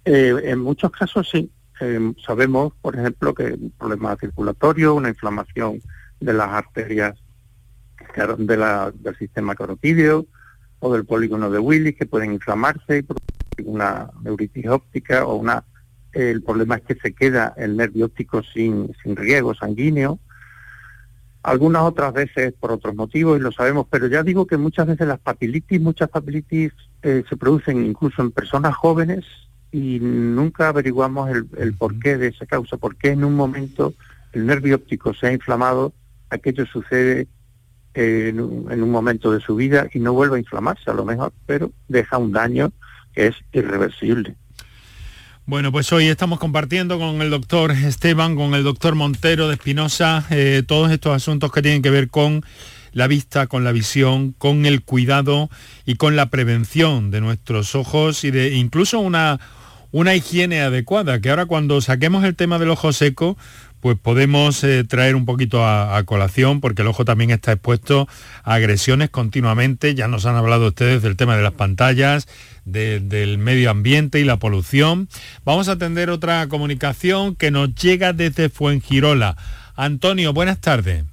Eh, 0.04 0.34
en 0.44 0.58
muchos 0.58 0.90
casos 0.92 1.28
sí. 1.30 1.50
Eh, 1.80 2.12
sabemos, 2.24 2.72
por 2.80 2.96
ejemplo, 2.96 3.34
que 3.34 3.52
un 3.52 3.72
problema 3.78 4.16
circulatorio, 4.16 4.94
una 4.94 5.08
inflamación 5.08 5.80
de 6.20 6.32
las 6.32 6.48
arterias 6.48 7.18
del 8.38 9.16
sistema 9.18 9.54
carotídeo 9.54 10.26
o 10.80 10.92
del 10.92 11.04
polígono 11.04 11.50
de 11.50 11.58
Willis 11.58 11.96
que 11.96 12.06
pueden 12.06 12.32
inflamarse 12.32 12.98
y 12.98 13.02
producir 13.02 13.64
una 13.64 14.10
neuritis 14.22 14.66
óptica 14.66 15.24
o 15.24 15.36
una 15.36 15.64
el 16.12 16.42
problema 16.42 16.76
es 16.76 16.82
que 16.82 16.94
se 16.96 17.14
queda 17.14 17.54
el 17.56 17.76
nervio 17.76 18.06
óptico 18.06 18.42
sin, 18.42 18.92
sin 19.02 19.16
riego 19.16 19.54
sanguíneo. 19.54 20.18
Algunas 21.42 21.82
otras 21.82 22.12
veces 22.12 22.52
por 22.52 22.70
otros 22.70 22.94
motivos 22.94 23.38
y 23.38 23.42
lo 23.42 23.50
sabemos, 23.50 23.86
pero 23.90 24.06
ya 24.06 24.22
digo 24.22 24.46
que 24.46 24.56
muchas 24.56 24.86
veces 24.86 25.08
las 25.08 25.18
papilitis, 25.18 25.80
muchas 25.80 26.08
papilitis 26.08 26.72
eh, 27.02 27.24
se 27.28 27.36
producen 27.36 27.84
incluso 27.84 28.22
en 28.22 28.30
personas 28.30 28.76
jóvenes 28.76 29.24
y 29.72 29.98
nunca 30.00 30.68
averiguamos 30.68 31.30
el, 31.30 31.46
el 31.56 31.74
porqué 31.74 32.18
de 32.18 32.28
esa 32.28 32.46
causa, 32.46 32.76
porque 32.76 33.08
en 33.08 33.24
un 33.24 33.34
momento 33.34 33.94
el 34.32 34.46
nervio 34.46 34.76
óptico 34.76 35.14
se 35.14 35.28
ha 35.28 35.32
inflamado, 35.32 35.92
aquello 36.30 36.66
sucede 36.66 37.26
eh, 37.94 38.28
en, 38.28 38.40
un, 38.40 38.70
en 38.70 38.82
un 38.82 38.90
momento 38.90 39.32
de 39.32 39.40
su 39.40 39.56
vida 39.56 39.88
y 39.92 39.98
no 39.98 40.12
vuelve 40.12 40.36
a 40.36 40.40
inflamarse 40.40 40.90
a 40.90 40.94
lo 40.94 41.04
mejor, 41.04 41.32
pero 41.46 41.72
deja 41.88 42.18
un 42.18 42.32
daño 42.32 42.70
que 43.14 43.28
es 43.28 43.36
irreversible. 43.52 44.36
Bueno, 45.44 45.72
pues 45.72 45.92
hoy 45.92 46.06
estamos 46.06 46.38
compartiendo 46.38 46.98
con 46.98 47.20
el 47.20 47.30
doctor 47.30 47.72
Esteban, 47.72 48.36
con 48.36 48.54
el 48.54 48.62
doctor 48.62 48.94
Montero 48.94 49.48
de 49.48 49.54
Espinosa, 49.54 50.24
eh, 50.30 50.62
todos 50.66 50.90
estos 50.90 51.16
asuntos 51.16 51.50
que 51.50 51.62
tienen 51.62 51.82
que 51.82 51.90
ver 51.90 52.08
con 52.08 52.44
la 52.92 53.06
vista, 53.08 53.46
con 53.46 53.64
la 53.64 53.72
visión, 53.72 54.32
con 54.32 54.66
el 54.66 54.82
cuidado 54.82 55.50
y 55.84 55.96
con 55.96 56.14
la 56.14 56.30
prevención 56.30 57.10
de 57.10 57.20
nuestros 57.20 57.74
ojos 57.74 58.22
y 58.24 58.30
de 58.30 58.54
incluso 58.54 59.00
una, 59.00 59.40
una 59.92 60.14
higiene 60.14 60.60
adecuada, 60.62 61.20
que 61.20 61.30
ahora 61.30 61.46
cuando 61.46 61.80
saquemos 61.80 62.24
el 62.24 62.34
tema 62.34 62.58
del 62.58 62.70
ojo 62.70 62.92
seco, 62.92 63.36
pues 63.80 63.98
podemos 63.98 64.62
eh, 64.62 64.84
traer 64.84 65.16
un 65.16 65.26
poquito 65.26 65.66
a, 65.66 66.00
colación, 66.04 66.60
porque 66.60 66.82
el 66.82 66.88
ojo 66.88 67.04
también 67.04 67.30
está 67.30 67.52
expuesto 67.52 68.08
a 68.44 68.54
agresiones 68.54 69.10
continuamente. 69.10 69.96
Ya 69.96 70.06
nos 70.06 70.24
han 70.24 70.36
hablado 70.36 70.68
ustedes 70.68 71.02
del 71.02 71.16
tema 71.16 71.36
de 71.36 71.42
las 71.42 71.52
pantallas, 71.52 72.28
del 72.64 73.38
medio 73.38 73.70
ambiente 73.70 74.20
y 74.20 74.24
la 74.24 74.38
polución. 74.38 75.08
Vamos 75.44 75.68
a 75.68 75.72
atender 75.72 76.10
otra 76.10 76.46
comunicación 76.46 77.34
que 77.34 77.50
nos 77.50 77.74
llega 77.74 78.12
desde 78.12 78.48
Fuengirola. 78.48 79.36
Antonio, 79.74 80.32
buenas 80.32 80.60
tardes. 80.60 81.04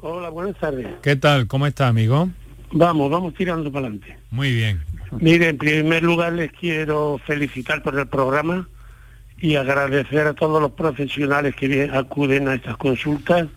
Hola, 0.00 0.30
buenas 0.30 0.58
tardes. 0.58 0.88
¿Qué 1.02 1.14
tal? 1.14 1.46
¿Cómo 1.46 1.68
está, 1.68 1.86
amigo? 1.86 2.28
Vamos, 2.72 3.10
vamos 3.10 3.34
tirando 3.34 3.70
para 3.70 3.86
adelante. 3.86 4.16
Muy 4.30 4.52
bien. 4.52 4.80
Mire, 5.18 5.48
en 5.48 5.58
primer 5.58 6.02
lugar 6.02 6.32
les 6.34 6.52
quiero 6.52 7.20
felicitar 7.26 7.82
por 7.82 7.98
el 7.98 8.06
programa 8.06 8.68
y 9.38 9.56
agradecer 9.56 10.26
a 10.26 10.34
todos 10.34 10.60
los 10.60 10.72
profesionales 10.72 11.54
que 11.56 11.90
acuden 11.92 12.46
a 12.48 12.54
estas 12.54 12.76
consultas 12.76 13.48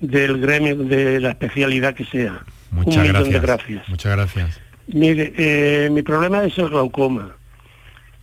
del 0.00 0.40
gremio 0.40 0.76
de 0.76 1.20
la 1.20 1.30
especialidad 1.30 1.94
que 1.94 2.04
sea. 2.06 2.42
Muchas 2.70 2.96
Un 3.06 3.12
gracias. 3.12 3.32
de 3.32 3.40
gracias. 3.40 3.88
Muchas 3.88 4.12
gracias. 4.12 4.60
Mire, 4.88 5.32
eh, 5.36 5.90
mi 5.90 6.02
problema 6.02 6.42
es 6.44 6.56
el 6.58 6.68
glaucoma. 6.70 7.36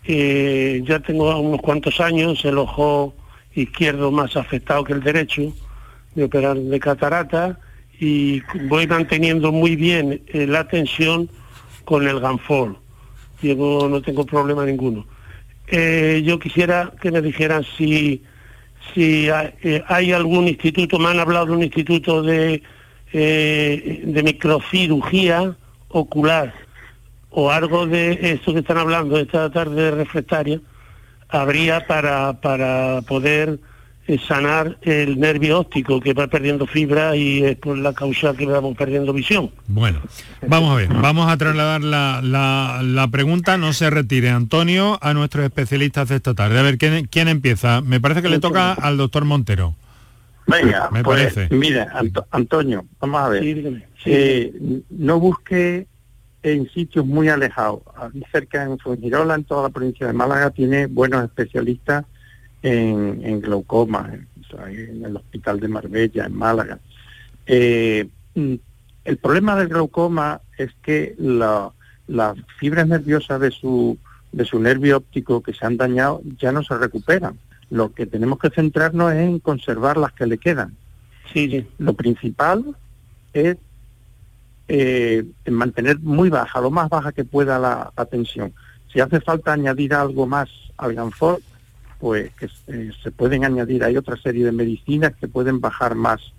Eh, 0.03 0.82
ya 0.86 0.99
tengo 0.99 1.39
unos 1.39 1.61
cuantos 1.61 1.99
años 2.01 2.43
el 2.43 2.57
ojo 2.57 3.15
izquierdo 3.53 4.11
más 4.11 4.36
afectado 4.36 4.84
que 4.84 4.93
el 4.93 5.01
derecho 5.01 5.53
de 6.15 6.23
operar 6.23 6.57
de 6.57 6.80
catarata 6.80 7.59
y 8.00 8.41
voy 8.68 8.88
manteniendo 8.88 9.52
muy 9.52 9.76
bien 9.76 10.22
eh, 10.28 10.45
la 10.48 10.68
tensión 10.68 11.30
con 11.86 12.08
el 12.08 12.20
Ganfol. 12.20 12.78
Llevo, 13.41 13.88
no 13.88 14.02
tengo 14.02 14.26
problema 14.26 14.66
ninguno. 14.66 15.06
Eh, 15.68 16.22
yo 16.26 16.39
quisiera 16.39 16.93
que 17.02 17.12
me 17.12 17.22
dijeran 17.22 17.66
si, 17.78 18.24
si 18.93 19.28
eh, 19.30 19.84
hay, 19.88 20.12
algún 20.14 20.48
instituto, 20.48 20.98
me 20.98 21.10
han 21.10 21.20
hablado 21.20 21.48
de 21.48 21.52
un 21.54 21.64
instituto 21.64 22.24
de, 22.24 22.64
eh, 23.12 24.02
de 24.06 24.24
microcirugía 24.24 25.56
ocular 25.89 26.54
o 27.30 27.52
algo 27.52 27.86
de 27.86 28.18
esto 28.22 28.54
que 28.54 28.60
están 28.60 28.78
hablando 28.78 29.20
esta 29.20 29.50
tarde 29.52 29.91
refractaria, 29.91 30.60
habría 31.30 31.86
para, 31.86 32.34
para 32.39 33.02
poder 33.02 33.60
sanar 34.26 34.78
el 34.84 35.20
nervio 35.20 35.60
óptico 35.60 35.99
que 35.99 36.14
va 36.14 36.28
perdiendo 36.28 36.66
fibra 36.66 37.16
y 37.16 37.43
es 37.43 37.58
por 37.58 37.78
la 37.78 37.93
causa 37.93 38.34
que 38.34 38.45
vamos 38.45 38.78
perdiendo 38.78 39.12
visión. 39.12 39.51
Bueno, 39.68 40.01
vamos 40.47 40.72
a 40.72 40.76
ver, 40.76 40.88
vamos 40.88 41.30
a 41.30 41.38
trasladar 41.38 41.82
la, 41.82 43.08
pregunta, 43.12 43.58
no 43.58 43.74
se 43.74 43.89
retire 43.89 44.30
Antonio 44.30 44.97
a 45.01 45.14
nuestros 45.14 45.43
especialistas 45.43 46.08
de 46.10 46.16
esta 46.16 46.34
tarde. 46.34 46.58
A 46.58 46.62
ver, 46.62 46.78
¿quién, 46.78 47.08
quién 47.08 47.28
empieza? 47.28 47.82
Me 47.82 47.99
parece 47.99 48.22
que 48.22 48.30
le 48.30 48.39
toca 48.39 48.74
al 48.74 48.97
doctor 48.97 49.26
Montero. 49.26 49.76
Venga, 50.47 50.89
me 50.91 51.03
pues, 51.03 51.34
parece. 51.34 51.53
Mira, 51.53 51.91
Antonio, 52.32 52.86
vamos 53.01 53.22
a 53.22 53.30
ver. 53.30 53.84
Eh, 54.05 54.53
no 54.89 55.20
busque 55.20 55.88
en 56.43 56.70
sitios 56.70 57.05
muy 57.05 57.28
alejados. 57.28 57.82
cerca 58.32 58.64
en 58.64 58.80
Fuengirola, 58.80 59.36
en 59.36 59.43
toda 59.43 59.64
la 59.64 59.70
provincia 59.70 60.08
de 60.08 60.14
Málaga, 60.14 60.51
tiene 60.51 60.86
buenos 60.86 61.26
especialistas 61.26 62.05
en, 62.62 63.41
glaucoma, 63.41 64.12
en, 64.14 65.05
el 65.05 65.16
hospital 65.16 65.60
de 65.60 65.68
Marbella, 65.68 66.26
en 66.26 66.36
Málaga. 66.36 66.80
Eh, 67.45 68.08
mm, 68.36 68.55
el 69.05 69.18
problema 69.18 69.55
del 69.55 69.70
glaucoma 69.70 70.41
es 70.58 70.72
que 70.82 71.16
las 72.08 72.38
fibras 72.60 72.88
nerviosas 72.88 73.39
de 73.39 73.51
su, 73.51 73.97
de 74.32 74.45
su 74.45 74.60
nervio 74.60 74.97
óptico 74.97 75.41
que 75.41 75.53
se 75.53 75.66
han 75.66 75.78
dañado 75.78 76.22
ya 76.39 76.51
no 76.51 76.64
se 76.64 76.78
recuperan. 76.78 77.38
Lo 77.70 77.93
que 77.93 78.05
tenemos 78.05 78.39
que 78.39 78.49
centrarnos 78.49 79.14
es 79.14 79.20
en 79.20 79.39
conservar 79.39 79.97
las 79.97 80.14
que 80.14 80.26
le 80.26 80.38
quedan. 80.38 80.76
Sí, 81.34 81.66
Lo 81.78 81.93
principal 81.93 82.64
es 83.34 83.58
eh, 84.70 85.26
mantener 85.49 85.99
muy 85.99 86.30
baja, 86.30 86.60
lo 86.62 86.72
más 86.72 86.89
baja 86.89 87.12
que 87.12 87.24
pueda 87.24 87.60
la, 87.60 87.91
la 87.95 88.05
tensión. 88.05 88.53
Si 88.91 88.99
hace 88.99 89.22
falta 89.22 89.53
añadir 89.53 89.93
algo 89.93 90.26
más 90.26 90.49
al 90.78 90.93
Ganfort, 90.93 91.41
pues 92.00 92.32
que 92.36 92.48
eh, 92.68 92.91
se 93.02 93.12
pueden 93.12 93.43
añadir, 93.43 93.84
hay 93.84 93.98
otra 93.98 94.18
serie 94.18 94.45
de 94.45 94.52
medicinas 94.52 95.14
que 95.20 95.28
pueden 95.28 95.60
bajar 95.60 95.95
más 95.95 96.34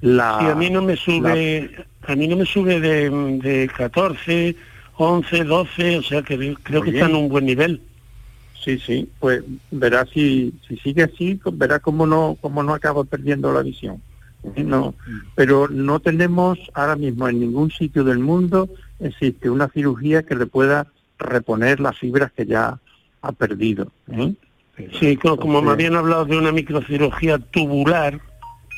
la... 0.00 0.38
Sí, 0.40 0.46
a 0.46 0.54
mí 0.54 0.70
no 0.70 0.82
me 0.82 0.96
sube, 0.96 1.86
a 2.06 2.14
mí 2.14 2.28
no 2.28 2.36
me 2.36 2.46
sube 2.46 2.80
de, 2.80 3.10
de 3.10 3.68
14, 3.76 4.54
11, 4.96 5.44
12, 5.44 5.98
o 5.98 6.02
sea 6.02 6.22
que 6.22 6.56
creo 6.62 6.82
que 6.82 6.90
está 6.90 7.06
en 7.06 7.16
un 7.16 7.28
buen 7.28 7.46
nivel. 7.46 7.80
Sí, 8.62 8.78
sí, 8.78 9.08
pues 9.18 9.42
verá 9.70 10.04
si, 10.06 10.52
si 10.66 10.76
sigue 10.78 11.04
así, 11.04 11.40
verá 11.52 11.78
cómo 11.78 12.06
no, 12.06 12.36
cómo 12.40 12.62
no 12.62 12.74
acaba 12.74 13.04
perdiendo 13.04 13.52
la 13.52 13.62
visión. 13.62 14.02
¿eh? 14.56 14.62
No, 14.62 14.94
pero 15.34 15.68
no 15.68 16.00
tenemos 16.00 16.58
ahora 16.74 16.96
mismo 16.96 17.28
en 17.28 17.40
ningún 17.40 17.70
sitio 17.70 18.04
del 18.04 18.18
mundo 18.18 18.68
existe 19.00 19.48
una 19.48 19.68
cirugía 19.68 20.24
que 20.24 20.34
le 20.34 20.46
pueda 20.46 20.86
reponer 21.18 21.80
las 21.80 21.96
fibras 21.98 22.32
que 22.32 22.46
ya 22.46 22.78
ha 23.22 23.32
perdido. 23.32 23.90
¿eh? 24.12 24.34
Sí, 24.98 25.16
como, 25.16 25.62
me 25.62 25.70
habían 25.72 25.96
hablado 25.96 26.24
de 26.24 26.38
una 26.38 26.52
microcirugía 26.52 27.38
tubular 27.38 28.20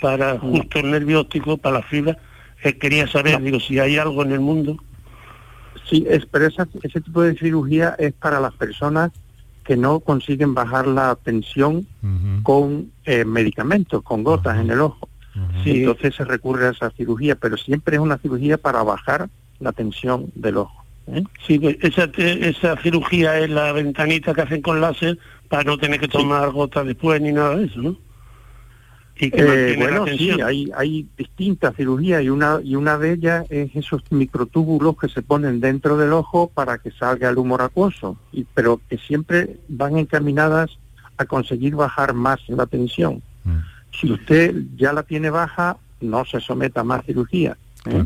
para 0.01 0.34
mm. 0.34 0.38
justo 0.38 0.78
el 0.78 0.90
nervio 0.90 1.20
óptico, 1.20 1.59
para 1.59 1.80
la 1.80 1.82
fibra, 1.82 2.16
eh, 2.62 2.78
quería 2.78 3.07
saber, 3.07 3.40
digo, 3.42 3.61
si 3.61 3.78
hay 3.78 3.98
algo 3.98 4.22
en 4.22 4.32
el 4.32 4.40
mundo. 4.40 4.76
Sí, 5.88 6.07
es, 6.09 6.26
pero 6.26 6.46
ese 6.46 7.01
tipo 7.01 7.22
de 7.22 7.36
cirugía 7.36 7.96
es 7.98 8.12
para 8.12 8.40
las 8.40 8.55
personas 8.55 9.11
que 9.64 9.76
no 9.76 10.01
consiguen 10.01 10.55
bajar 10.55 10.86
la 10.86 11.16
tensión 11.16 11.86
con 12.42 12.90
eh, 13.05 13.24
medicamentos, 13.24 14.03
con 14.03 14.24
gotas 14.24 14.59
en 14.59 14.70
el 14.70 14.80
ojo. 14.80 15.09
sí. 15.62 15.80
Entonces 15.84 16.14
se 16.14 16.24
recurre 16.24 16.66
a 16.66 16.70
esa 16.70 16.90
cirugía, 16.90 17.36
pero 17.36 17.57
siempre 17.57 17.96
es 17.96 18.03
una 18.03 18.18
cirugía 18.18 18.59
para 18.59 18.82
bajar 18.82 19.28
la 19.59 19.72
tensión 19.72 20.32
del 20.34 20.57
ojo. 20.59 20.84
¿eh? 21.09 21.22
Sí, 21.46 21.59
pues, 21.59 21.76
esa, 21.82 22.11
esa 22.16 22.76
cirugía 22.78 23.38
es 23.38 23.51
la 23.51 23.72
ventanita 23.72 24.34
que 24.34 24.42
hacen 24.42 24.62
con 24.62 24.80
láser 24.80 25.18
para 25.51 25.64
no 25.64 25.76
tener 25.76 25.98
que 25.98 26.07
tomar 26.07 26.48
gotas 26.53 26.86
después 26.86 27.20
ni 27.20 27.32
nada 27.32 27.57
de 27.57 27.66
eso, 27.66 27.82
¿no? 27.82 27.96
Y 29.16 29.30
que 29.30 29.72
eh, 29.72 29.76
bueno, 29.76 30.07
sí, 30.07 30.30
hay, 30.40 30.70
hay 30.74 31.07
distintas 31.18 31.74
cirugías 31.76 32.22
y 32.22 32.30
una, 32.30 32.61
y 32.62 32.76
una 32.76 32.96
de 32.96 33.12
ellas 33.12 33.44
es 33.51 33.74
esos 33.74 34.03
microtúbulos 34.11 34.96
que 34.96 35.09
se 35.09 35.20
ponen 35.20 35.61
dentro 35.61 35.98
del 35.98 36.12
ojo 36.12 36.51
para 36.55 36.78
que 36.78 36.92
salga 36.92 37.28
el 37.28 37.36
humor 37.36 37.61
acuoso, 37.62 38.16
y, 38.32 38.44
pero 38.55 38.80
que 38.88 38.96
siempre 38.96 39.59
van 39.68 39.98
encaminadas 39.98 40.78
a 41.18 41.26
conseguir 41.26 41.74
bajar 41.74 42.14
más 42.14 42.40
la 42.48 42.66
tensión. 42.66 43.20
Mm. 43.44 43.59
Si 43.90 44.11
usted 44.11 44.55
ya 44.76 44.92
la 44.92 45.03
tiene 45.03 45.30
baja, 45.30 45.76
no 46.01 46.24
se 46.24 46.40
someta 46.40 46.82
a 46.82 46.84
más 46.84 47.05
cirugía. 47.05 47.59
¿eh? 47.86 48.05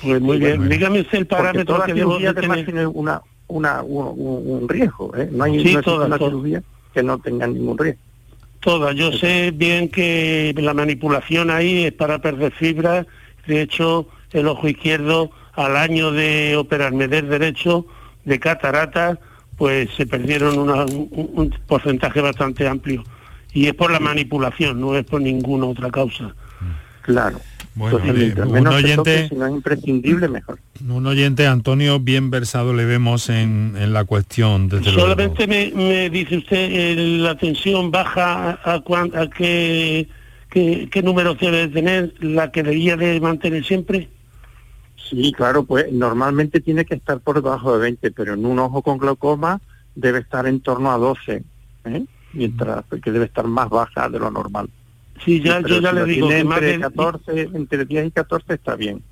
Pues 0.00 0.20
muy 0.22 0.38
bien, 0.38 0.68
dígame 0.68 1.00
usted 1.00 1.18
el 1.18 1.26
parámetro 1.26 1.82
que 1.82 1.92
debo 1.92 2.18
tiene 2.18 2.86
una, 2.86 3.20
una, 3.52 3.82
un, 3.82 4.68
riesgo. 4.68 5.14
¿eh? 5.16 5.28
No 5.30 5.44
hay 5.44 5.58
una 5.58 6.18
cirugía 6.18 6.62
que 6.94 7.02
no 7.02 7.18
tenga 7.18 7.46
ningún 7.46 7.78
riesgo. 7.78 8.00
Todas. 8.60 8.94
Yo 8.94 9.12
sé 9.12 9.50
bien 9.50 9.88
que 9.88 10.54
la 10.56 10.72
manipulación 10.72 11.50
ahí 11.50 11.84
es 11.84 11.92
para 11.92 12.20
perder 12.20 12.52
fibra. 12.52 13.06
De 13.46 13.62
hecho, 13.62 14.06
el 14.32 14.46
ojo 14.46 14.68
izquierdo 14.68 15.30
al 15.54 15.76
año 15.76 16.12
de 16.12 16.56
operarme 16.56 17.08
del 17.08 17.28
derecho 17.28 17.86
de 18.24 18.38
catarata, 18.38 19.18
pues 19.56 19.90
se 19.96 20.06
perdieron 20.06 20.58
un, 20.58 21.54
porcentaje 21.66 22.20
bastante 22.20 22.66
amplio. 22.66 23.02
Y 23.52 23.66
es 23.66 23.74
por 23.74 23.90
la 23.90 24.00
manipulación, 24.00 24.80
no 24.80 24.96
es 24.96 25.04
por 25.04 25.20
ninguna 25.20 25.66
otra 25.66 25.90
causa. 25.90 26.34
Claro. 27.02 27.40
Bueno, 27.74 27.98
un 28.46 28.66
oyente, 28.66 29.28
si 29.28 29.34
no 29.34 29.46
es 29.46 29.52
imprescindible, 29.52 30.28
mejor. 30.28 30.58
Un 30.86 31.06
oyente, 31.06 31.46
Antonio, 31.46 32.00
bien 32.00 32.30
versado 32.30 32.74
le 32.74 32.84
vemos 32.84 33.30
en, 33.30 33.92
la 33.92 34.04
cuestión. 34.04 34.68
Desde 34.68 34.92
Solamente 34.92 35.46
me, 35.46 36.10
dice 36.10 36.36
usted 36.36 36.68
eh, 36.70 36.94
la 37.18 37.36
tensión 37.36 37.90
baja 37.90 38.60
a, 38.62 38.74
a, 38.74 39.30
qué, 39.30 40.06
qué, 40.50 41.02
número 41.02 41.34
debe 41.34 41.68
tener, 41.68 42.12
la 42.20 42.50
que 42.50 42.62
debía 42.62 42.96
de 42.96 43.20
mantener 43.20 43.64
siempre. 43.64 44.08
Sí, 45.08 45.32
claro, 45.32 45.64
pues 45.64 45.90
normalmente 45.92 46.60
tiene 46.60 46.84
que 46.84 46.94
estar 46.94 47.20
por 47.20 47.42
debajo 47.42 47.74
de 47.74 47.80
20, 47.80 48.10
pero 48.12 48.34
en 48.34 48.44
un 48.44 48.58
ojo 48.58 48.82
con 48.82 48.98
glaucoma 48.98 49.60
debe 49.94 50.20
estar 50.20 50.46
en 50.46 50.60
torno 50.60 50.90
a 50.90 50.98
12, 50.98 51.42
¿eh? 51.84 52.04
mientras 52.34 52.84
que 53.02 53.10
debe 53.10 53.26
estar 53.26 53.46
más 53.46 53.68
baja 53.70 54.08
de 54.08 54.18
lo 54.18 54.30
normal. 54.30 54.68
Sí, 55.24 55.40
ya, 55.40 55.60
yo 55.60 55.80
ya 55.80 55.92
le 55.92 56.04
digo 56.04 56.28
que 56.28 56.44
más 56.44 56.60
de 56.60 56.80
14, 56.80 57.50
entre 57.54 57.84
10 57.84 58.06
y 58.06 58.10
14 58.10 58.54
está 58.54 58.74
bien. 58.74 59.02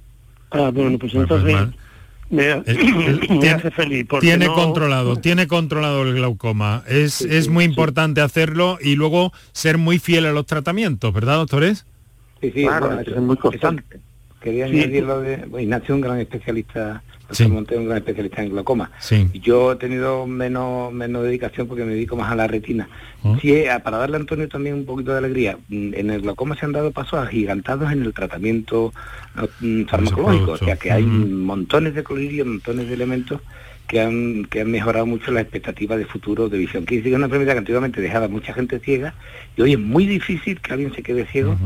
Ah, 0.51 0.70
bueno, 0.72 0.98
pues 0.98 1.14
entonces 1.14 1.68
me, 2.30 2.51
hace 3.51 3.70
feliz. 3.70 4.07
Tiene 4.20 4.46
controlado, 4.48 5.16
tiene 5.16 5.46
controlado 5.46 6.03
el 6.03 6.14
glaucoma. 6.14 6.82
Es, 6.88 7.20
es 7.22 7.48
muy 7.48 7.64
importante 7.64 8.20
hacerlo 8.20 8.78
y 8.80 8.96
luego 8.96 9.32
ser 9.53 9.78
muy 9.78 9.98
fiel 9.98 10.26
a 10.26 10.32
los 10.32 10.46
tratamientos, 10.46 11.12
¿verdad, 11.12 11.36
doctores? 11.36 11.86
Sí, 12.40 12.51
sí, 12.55 12.62
claro, 12.64 12.98
es 13.01 13.16
muy 13.16 13.36
constante. 13.36 14.01
quería 14.40 14.66
Sí. 14.66 14.80
añadir 14.80 15.05
lo 15.05 15.20
de 15.20 15.46
Ignacio, 15.61 15.94
un 15.94 16.01
gran 16.01 16.18
especialista, 16.18 17.03
Monte, 17.49 17.76
un 17.76 17.87
gran 17.87 17.99
especialista 17.99 18.43
en 18.43 18.51
glaucoma. 18.51 18.91
Yo 19.35 19.72
he 19.72 19.76
tenido 19.76 20.26
menos, 20.26 20.93
menos 20.93 21.24
dedicación 21.24 21.66
porque 21.66 21.85
me 21.85 21.93
dedico 21.93 22.16
más 22.16 22.31
a 22.31 22.37
la 22.37 22.47
retina. 22.47 22.89
¿Mm? 23.22 23.39
Sí, 23.39 23.53
eh, 23.53 23.70
para 23.83 23.99
darle 23.99 24.16
a 24.16 24.20
Antonio 24.20 24.49
también 24.49 24.74
un 24.74 24.85
poquito 24.85 25.12
de 25.12 25.18
alegría, 25.18 25.59
mm, 25.68 25.95
en 25.95 26.11
el 26.11 26.22
glaucoma 26.22 26.57
se 26.57 26.66
han 26.66 26.72
dado 26.72 26.91
pasos 26.91 27.20
agigantados 27.20 27.93
en 27.93 28.03
el 28.03 28.12
tratamiento 28.12 28.93
mm, 29.61 29.85
farmacológico, 29.85 30.53
o 30.53 30.57
sea 30.57 30.76
que 30.76 30.91
hay 30.91 31.05
montones 31.05 31.95
de 31.95 32.03
colirios, 32.03 32.47
montones 32.47 32.89
de 32.89 32.95
elementos 32.95 33.41
que 33.91 34.01
han, 34.01 34.45
que 34.45 34.61
han 34.61 34.70
mejorado 34.70 35.05
mucho 35.05 35.33
la 35.33 35.41
expectativa 35.41 35.97
de 35.97 36.05
futuro 36.05 36.49
de 36.49 36.59
visión. 36.59 36.87
Que 36.87 36.99
es 36.99 37.07
una 37.07 37.24
enfermedad 37.24 37.55
que 37.55 37.59
antiguamente 37.59 38.01
dejaba 38.01 38.26
a 38.26 38.28
mucha 38.28 38.53
gente 38.53 38.78
ciega 38.78 39.14
y 39.57 39.62
hoy 39.62 39.72
es 39.72 39.81
muy 39.81 40.07
difícil 40.07 40.61
que 40.61 40.72
alguien 40.72 40.95
se 40.95 41.03
quede 41.03 41.26
ciego 41.26 41.57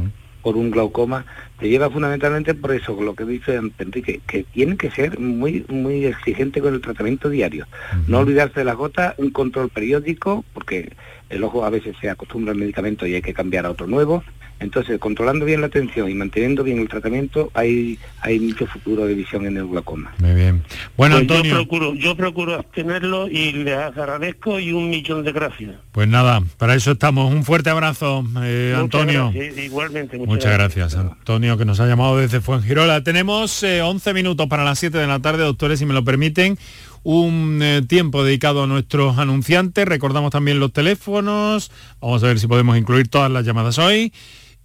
por 0.45 0.57
un 0.59 0.71
glaucoma. 0.71 1.25
Te 1.59 1.69
lleva 1.69 1.91
fundamentalmente 1.91 2.55
por 2.55 2.73
eso, 2.73 3.01
lo 3.01 3.15
que 3.15 3.25
dice 3.25 3.55
Enrique, 3.57 4.21
que 4.27 4.45
tiene 4.45 4.77
que 4.77 4.91
ser 4.91 5.19
muy 5.19 5.65
muy 5.69 6.05
exigente 6.05 6.61
con 6.61 6.75
el 6.75 6.83
tratamiento 6.83 7.31
diario. 7.31 7.67
No 8.07 8.19
olvidarse 8.19 8.61
de 8.61 8.65
las 8.65 8.77
gotas, 8.77 9.15
un 9.17 9.31
control 9.31 9.71
periódico, 9.71 10.45
porque 10.53 10.93
el 11.31 11.43
ojo 11.43 11.65
a 11.65 11.71
veces 11.71 11.97
se 12.01 12.11
acostumbra 12.11 12.53
al 12.53 12.59
medicamento 12.59 13.07
y 13.07 13.15
hay 13.15 13.23
que 13.23 13.35
cambiar 13.35 13.65
a 13.65 13.71
otro 13.71 13.87
nuevo. 13.87 14.23
Entonces, 14.61 14.99
controlando 14.99 15.45
bien 15.45 15.61
la 15.61 15.67
atención 15.67 16.09
y 16.09 16.15
manteniendo 16.15 16.63
bien 16.63 16.79
el 16.79 16.89
tratamiento, 16.89 17.51
hay, 17.55 17.99
hay 18.21 18.39
mucho 18.41 18.67
futuro 18.67 19.05
de 19.05 19.15
visión 19.15 19.45
en 19.47 19.57
el 19.57 19.67
glaucoma. 19.67 20.15
Muy 20.19 20.33
bien. 20.35 20.63
Bueno, 20.97 21.17
Pues 21.17 21.27
yo 21.29 21.35
Antonio, 21.35 21.55
procuro, 21.57 21.95
yo 21.95 22.17
procuro 22.17 22.55
abstenerlo 22.55 23.29
y 23.29 23.53
les 23.53 23.75
agradezco 23.77 24.59
y 24.61 24.73
un 24.73 24.89
millón 24.89 25.23
de 25.25 25.33
gracias. 25.33 25.73
pues 25.93 26.09
nada, 26.09 26.41
para 26.57 26.75
eso 26.75 26.93
estamos. 26.93 27.33
Un 27.33 27.45
fuerte 27.45 27.69
abrazo, 27.71 28.25
eh, 28.43 28.75
Muchas 28.77 28.85
Antonio. 28.85 29.31
gracias, 29.35 29.65
igualmente, 29.65 30.17
muchas, 30.19 30.35
Muchas 30.35 30.53
gracias, 30.55 30.95
Antonio, 30.95 31.59
que 31.59 31.65
nos 31.65 31.81
ha 31.81 31.87
llamado 31.87 32.17
desde 32.17 32.41
Fuengirola. 32.41 33.03
Tenemos 33.03 33.63
eh, 33.65 33.83
11 33.83 34.15
minutos 34.15 34.47
para 34.47 34.65
las 34.65 34.79
7 34.79 34.97
de 34.97 35.07
la 35.07 35.19
tarde, 35.21 35.43
doctores, 35.43 35.79
si 35.79 35.85
me 35.87 35.95
lo 35.95 36.05
permiten. 36.05 36.57
Un 37.03 37.61
eh, 37.63 37.83
tiempo 37.87 38.25
dedicado 38.25 38.63
a 38.63 38.67
nuestros 38.67 39.19
anunciantes. 39.19 39.85
Recordamos 39.87 40.31
también 40.31 40.59
los 40.59 40.73
teléfonos. 40.73 41.71
Vamos 42.01 42.25
a 42.25 42.29
ver 42.29 42.39
si 42.39 42.47
podemos 42.47 42.79
incluir 42.79 43.09
todas 43.09 43.31
las 43.31 43.45
llamadas 43.45 43.79
hoy. 43.79 44.11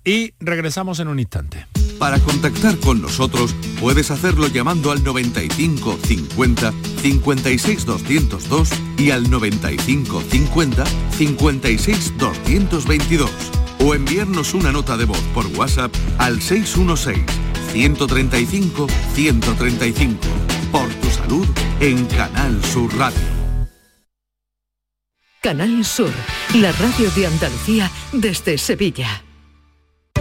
Y 0.03 0.33
regresamos 0.39 0.99
en 0.99 1.07
un 1.07 1.19
instante. 1.19 1.67
Para 1.99 2.19
contactar 2.19 2.77
con 2.77 3.01
nosotros 3.01 3.53
puedes 3.79 4.09
hacerlo 4.09 4.47
llamando 4.47 4.91
al 4.91 5.03
95 5.03 5.99
50 6.01 6.73
56 7.01 7.85
202 7.85 8.69
y 8.97 9.11
al 9.11 9.29
95 9.29 10.21
50 10.21 10.85
56 11.17 12.17
222 12.17 13.29
o 13.79 13.93
enviarnos 13.93 14.53
una 14.53 14.71
nota 14.71 14.95
de 14.95 15.05
voz 15.05 15.21
por 15.33 15.45
WhatsApp 15.47 15.93
al 16.17 16.41
616 16.41 17.25
135 17.73 18.87
135. 19.13 20.17
Por 20.71 20.87
tu 20.95 21.09
salud 21.09 21.47
en 21.79 22.05
Canal 22.05 22.63
Sur 22.63 22.95
Radio. 22.97 23.19
Canal 25.41 25.85
Sur, 25.85 26.11
la 26.55 26.71
radio 26.73 27.09
de 27.11 27.27
Andalucía 27.27 27.91
desde 28.11 28.57
Sevilla. 28.57 29.23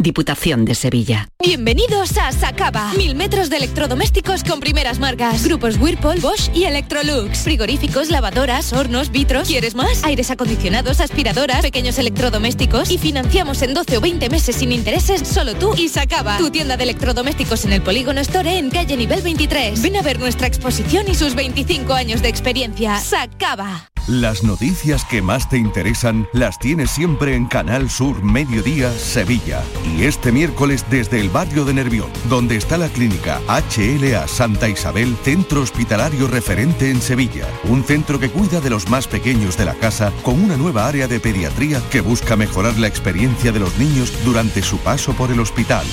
Diputación 0.00 0.64
de 0.64 0.76
Sevilla. 0.76 1.28
Bienvenidos 1.42 2.16
a 2.18 2.30
Sacaba. 2.30 2.92
Mil 2.94 3.16
metros 3.16 3.50
de 3.50 3.56
electrodomésticos 3.56 4.44
con 4.44 4.60
primeras 4.60 5.00
marcas. 5.00 5.44
Grupos 5.44 5.76
Whirlpool, 5.76 6.20
Bosch 6.20 6.54
y 6.54 6.64
Electrolux. 6.64 7.38
Frigoríficos, 7.38 8.08
lavadoras, 8.08 8.72
hornos, 8.72 9.10
vitros. 9.10 9.48
¿Quieres 9.48 9.74
más? 9.74 10.04
Aires 10.04 10.30
acondicionados, 10.30 11.00
aspiradoras, 11.00 11.62
pequeños 11.62 11.98
electrodomésticos. 11.98 12.92
Y 12.92 12.98
financiamos 12.98 13.60
en 13.62 13.74
12 13.74 13.96
o 13.98 14.00
20 14.00 14.30
meses 14.30 14.54
sin 14.54 14.70
intereses 14.70 15.26
solo 15.26 15.56
tú 15.56 15.74
y 15.76 15.88
Sacaba. 15.88 16.38
Tu 16.38 16.50
tienda 16.50 16.76
de 16.76 16.84
electrodomésticos 16.84 17.64
en 17.64 17.72
el 17.72 17.82
Polígono 17.82 18.20
Store 18.20 18.56
en 18.56 18.70
calle 18.70 18.96
nivel 18.96 19.20
23. 19.22 19.82
Ven 19.82 19.96
a 19.96 20.02
ver 20.02 20.20
nuestra 20.20 20.46
exposición 20.46 21.08
y 21.08 21.16
sus 21.16 21.34
25 21.34 21.92
años 21.92 22.22
de 22.22 22.28
experiencia. 22.28 23.00
Sacaba. 23.00 23.90
Las 24.08 24.42
noticias 24.42 25.04
que 25.04 25.20
más 25.20 25.50
te 25.50 25.58
interesan 25.58 26.26
las 26.32 26.58
tienes 26.58 26.90
siempre 26.90 27.34
en 27.34 27.44
Canal 27.44 27.90
Sur 27.90 28.22
Mediodía 28.22 28.90
Sevilla. 28.92 29.62
Y 29.96 30.04
este 30.04 30.32
miércoles 30.32 30.84
desde 30.90 31.20
el 31.20 31.30
barrio 31.30 31.64
de 31.64 31.74
Nervión, 31.74 32.10
donde 32.28 32.56
está 32.56 32.78
la 32.78 32.88
clínica 32.88 33.40
HLA 33.48 34.28
Santa 34.28 34.68
Isabel, 34.68 35.16
centro 35.22 35.62
hospitalario 35.62 36.28
referente 36.28 36.90
en 36.90 37.00
Sevilla. 37.00 37.46
Un 37.64 37.82
centro 37.84 38.18
que 38.18 38.30
cuida 38.30 38.60
de 38.60 38.70
los 38.70 38.88
más 38.88 39.08
pequeños 39.08 39.56
de 39.56 39.64
la 39.64 39.74
casa 39.74 40.12
con 40.22 40.42
una 40.42 40.56
nueva 40.56 40.86
área 40.86 41.08
de 41.08 41.20
pediatría 41.20 41.80
que 41.90 42.00
busca 42.00 42.36
mejorar 42.36 42.76
la 42.78 42.86
experiencia 42.86 43.52
de 43.52 43.60
los 43.60 43.78
niños 43.78 44.12
durante 44.24 44.62
su 44.62 44.78
paso 44.78 45.14
por 45.14 45.30
el 45.30 45.40
hospital. 45.40 45.86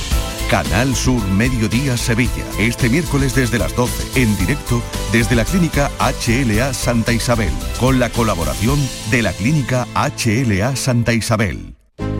Canal 0.50 0.96
Sur 0.96 1.26
Mediodía 1.30 1.98
Sevilla. 1.98 2.46
Este 2.60 2.90
miércoles 2.90 3.34
desde 3.34 3.60
las 3.60 3.76
12, 3.76 4.22
en 4.22 4.38
directo 4.38 4.82
desde 5.12 5.36
la 5.36 5.46
clínica 5.46 5.90
HLA 6.00 6.74
Santa 6.74 7.14
Isabel, 7.14 7.52
con 7.80 8.00
la 8.00 8.10
colaboración 8.10 8.80
de 9.10 9.22
la 9.22 9.34
clínica 9.34 9.88
HLA 9.96 10.76
Santa 10.76 11.14
Isabel. 11.14 11.75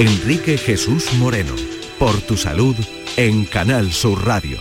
Enrique 0.00 0.56
Jesús 0.56 1.12
Moreno. 1.18 1.52
Por 1.98 2.22
tu 2.22 2.38
salud 2.38 2.74
en 3.18 3.44
Canal 3.44 3.92
Sur 3.92 4.24
Radio. 4.24 4.56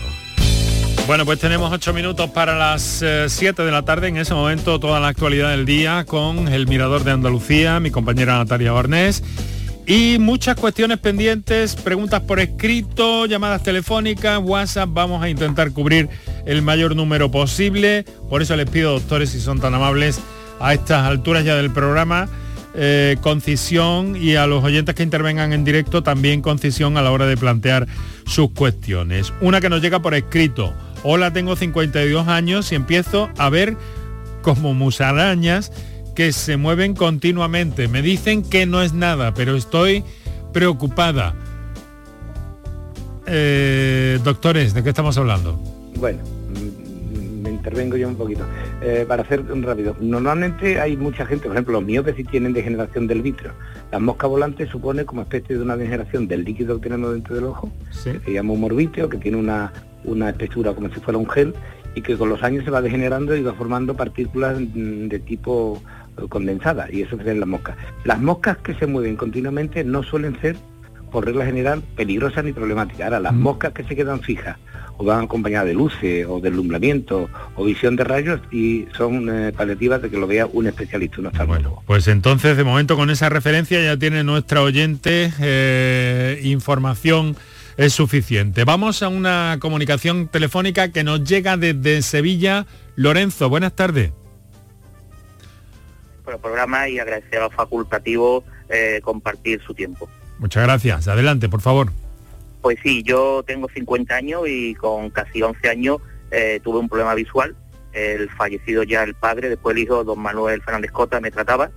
Bueno, 1.08 1.24
pues 1.24 1.40
tenemos 1.40 1.72
ocho 1.72 1.94
minutos 1.94 2.30
para 2.32 2.58
las 2.58 3.06
7 3.28 3.64
de 3.64 3.72
la 3.72 3.84
tarde. 3.84 4.10
En 4.10 4.18
ese 4.18 4.34
momento 4.34 4.82
toda 4.82 5.00
la 5.00 5.08
actualidad 5.08 5.52
del 5.52 5.66
día 5.66 6.04
con 6.04 6.50
el 6.50 6.68
Mirador 6.68 7.06
de 7.06 7.12
Andalucía, 7.12 7.80
mi 7.80 7.90
compañera 7.90 8.38
Natalia 8.38 8.74
Barnés. 8.74 9.24
Y 9.88 10.18
muchas 10.20 10.58
cuestiones 10.58 10.98
pendientes, 10.98 11.78
preguntas 11.78 12.20
por 12.20 12.42
escrito, 12.42 13.26
llamadas 13.26 13.64
telefónicas, 13.64 14.42
WhatsApp. 14.44 14.90
Vamos 14.92 15.24
a 15.24 15.30
intentar 15.30 15.72
cubrir 15.72 16.10
el 16.46 16.62
mayor 16.64 16.98
número 16.98 17.32
posible. 17.32 18.04
Por 18.30 18.42
eso 18.42 18.58
les 18.58 18.70
pido, 18.70 18.92
doctores, 18.92 19.30
si 19.30 19.40
son 19.40 19.62
tan 19.62 19.74
amables, 19.74 20.20
a 20.60 20.74
estas 20.74 21.06
alturas 21.06 21.46
ya 21.46 21.56
del 21.56 21.72
programa, 21.72 22.28
eh, 22.82 23.18
concisión 23.20 24.16
y 24.16 24.36
a 24.36 24.48
los 24.48 24.64
oyentes 24.64 24.96
que 24.96 25.04
intervengan 25.04 25.52
en 25.52 25.66
directo 25.66 26.02
también 26.02 26.42
concisión 26.42 26.96
a 26.96 27.02
la 27.02 27.12
hora 27.12 27.26
de 27.26 27.36
plantear 27.36 27.88
sus 28.26 28.52
cuestiones. 28.52 29.34
Una 29.42 29.60
que 29.60 29.68
nos 29.68 29.82
llega 29.82 30.02
por 30.02 30.14
escrito. 30.14 30.74
Hola, 31.04 31.34
tengo 31.34 31.58
52 31.58 32.30
años 32.30 32.72
y 32.72 32.76
empiezo 32.76 33.30
a 33.38 33.50
ver 33.50 33.76
como 34.44 34.74
musarañas 34.74 35.74
que 36.16 36.32
se 36.32 36.56
mueven 36.56 36.96
continuamente. 36.96 37.90
Me 37.90 38.02
dicen 38.02 38.44
que 38.44 38.66
no 38.66 38.82
es 38.82 38.94
nada, 38.94 39.34
pero 39.34 39.58
estoy 39.58 40.06
preocupada. 40.54 41.36
Eh, 43.26 44.20
doctores, 44.24 44.74
¿de 44.74 44.84
qué 44.84 44.90
estamos 44.90 45.18
hablando? 45.18 45.60
Bueno, 45.98 46.20
intervengo 47.60 47.98
yo 47.98 48.08
un 48.08 48.16
poquito. 48.16 48.44
Eh, 48.82 49.06
para 49.08 49.24
hacer 49.24 49.42
un 49.42 49.64
rápido, 49.64 49.96
normalmente 50.00 50.80
hay 50.80 50.96
mucha 50.98 51.26
gente, 51.26 51.46
por 51.46 51.56
ejemplo, 51.56 51.74
los 51.74 51.84
miopes 51.84 52.16
sí 52.16 52.24
tienen 52.24 52.54
degeneración 52.54 53.08
del 53.08 53.22
vitro. 53.22 53.52
Las 53.92 54.02
moscas 54.02 54.30
volantes 54.30 54.70
supone 54.70 55.06
como 55.06 55.22
especie 55.22 55.58
de 55.58 55.62
una 55.62 55.76
degeneración 55.76 56.28
del 56.28 56.44
líquido 56.44 56.78
que 56.78 56.84
tenemos 56.84 57.14
dentro 57.14 57.36
del 57.36 57.46
ojo, 57.46 57.72
que 58.04 58.20
se 58.20 58.34
llama 58.34 58.54
humor 58.54 58.76
vítreo, 58.76 59.10
que 59.10 59.18
tiene 59.18 59.38
una, 59.38 59.72
una 60.06 60.34
textura 60.34 60.74
como 60.74 60.90
si 60.90 61.00
fuera 61.00 61.18
un 61.18 61.30
gel 61.30 61.54
y 61.96 62.02
que 62.02 62.18
con 62.18 62.30
los 62.30 62.44
años 62.44 62.64
se 62.64 62.72
va 62.72 62.82
degenerando 62.82 63.36
y 63.36 63.42
va 63.42 63.54
formando 63.54 63.96
partículas 63.96 64.60
mm, 64.60 65.08
de 65.08 65.20
tipo 65.20 65.82
eh, 66.18 66.28
condensada 66.30 66.88
y 66.92 67.02
eso 67.02 67.18
se 67.18 67.24
ve 67.24 67.32
en 67.32 67.40
las 67.40 67.50
moscas. 67.50 67.76
Las 68.06 68.22
moscas 68.22 68.58
que 68.58 68.74
se 68.76 68.88
mueven 68.88 69.16
continuamente 69.16 69.84
no 69.84 70.04
suelen 70.04 70.40
ser 70.40 70.56
por 71.12 71.26
regla 71.26 71.46
general, 71.46 71.84
peligrosas 71.96 72.44
ni 72.44 72.54
problemáticas. 72.54 73.02
Ahora, 73.02 73.20
las 73.20 73.34
moscas 73.34 73.74
que 73.74 73.84
se 73.84 73.96
quedan 73.96 74.22
fijas 74.22 74.58
o 74.98 75.06
van 75.06 75.24
acompañadas 75.24 75.68
de 75.68 75.74
luces 75.74 76.26
o 76.28 76.40
de 76.42 76.50
alumbramiento 76.50 77.30
o 77.56 77.64
visión 77.64 77.96
de 77.96 78.04
rayos 78.04 78.42
y 78.52 78.86
son 78.98 79.30
eh, 79.30 79.54
paliativas 79.54 80.02
de 80.02 80.10
que 80.10 80.18
lo 80.18 80.28
vea 80.28 80.46
un 80.46 80.68
especialista, 80.68 81.22
un 81.22 81.28
oftalmólogo. 81.28 81.84
Pues 81.86 82.08
entonces, 82.08 82.58
de 82.58 82.64
momento, 82.64 82.98
con 82.98 83.10
esa 83.10 83.30
referencia 83.30 83.82
ya 83.82 83.98
tiene 83.98 84.24
nuestra 84.24 84.62
oyente 84.62 85.32
eh, 85.40 86.40
información 86.44 87.36
es 87.78 87.94
suficiente. 87.94 88.66
Vamos 88.66 89.02
a 89.02 89.08
una 89.08 89.58
comunicación 89.62 90.28
telefónica 90.28 90.92
que 90.92 91.06
nos 91.06 91.24
llega 91.24 91.56
desde 91.56 92.02
Sevilla. 92.02 92.66
Lorenzo, 92.98 93.48
buenas 93.48 93.74
tardes. 93.74 94.12
Por 96.26 96.34
el 96.34 96.42
programa 96.42 96.90
y 96.90 97.00
agradecer 97.00 97.40
a 97.40 97.44
los 97.44 97.54
facultativos 97.54 98.44
eh, 98.68 99.00
compartir 99.02 99.62
su 99.66 99.74
tiempo. 99.74 100.10
Muchas 100.40 100.64
gracias. 100.64 101.08
Adelante, 101.08 101.50
por 101.50 101.62
favor. 101.62 101.92
Pues 102.62 102.78
sí, 102.84 103.04
yo 103.04 103.44
tengo 103.46 103.70
50 103.70 104.16
años 104.16 104.42
y 104.48 104.76
con 104.76 105.10
casi 105.10 105.42
11 105.42 105.70
años 105.70 105.98
eh, 106.32 106.60
tuve 106.64 106.80
un 106.80 106.90
problema 106.90 107.14
visual. 107.14 107.56
El 107.94 108.30
fallecido 108.30 108.84
ya 108.84 109.04
el 109.04 109.16
padre, 109.16 109.50
después 109.50 109.76
el 109.76 109.84
hijo, 109.84 110.04
don 110.04 110.20
Manuel 110.20 110.62
Fernández 110.62 110.92
Cota, 110.92 111.20
me 111.20 111.32
trataba 111.32 111.72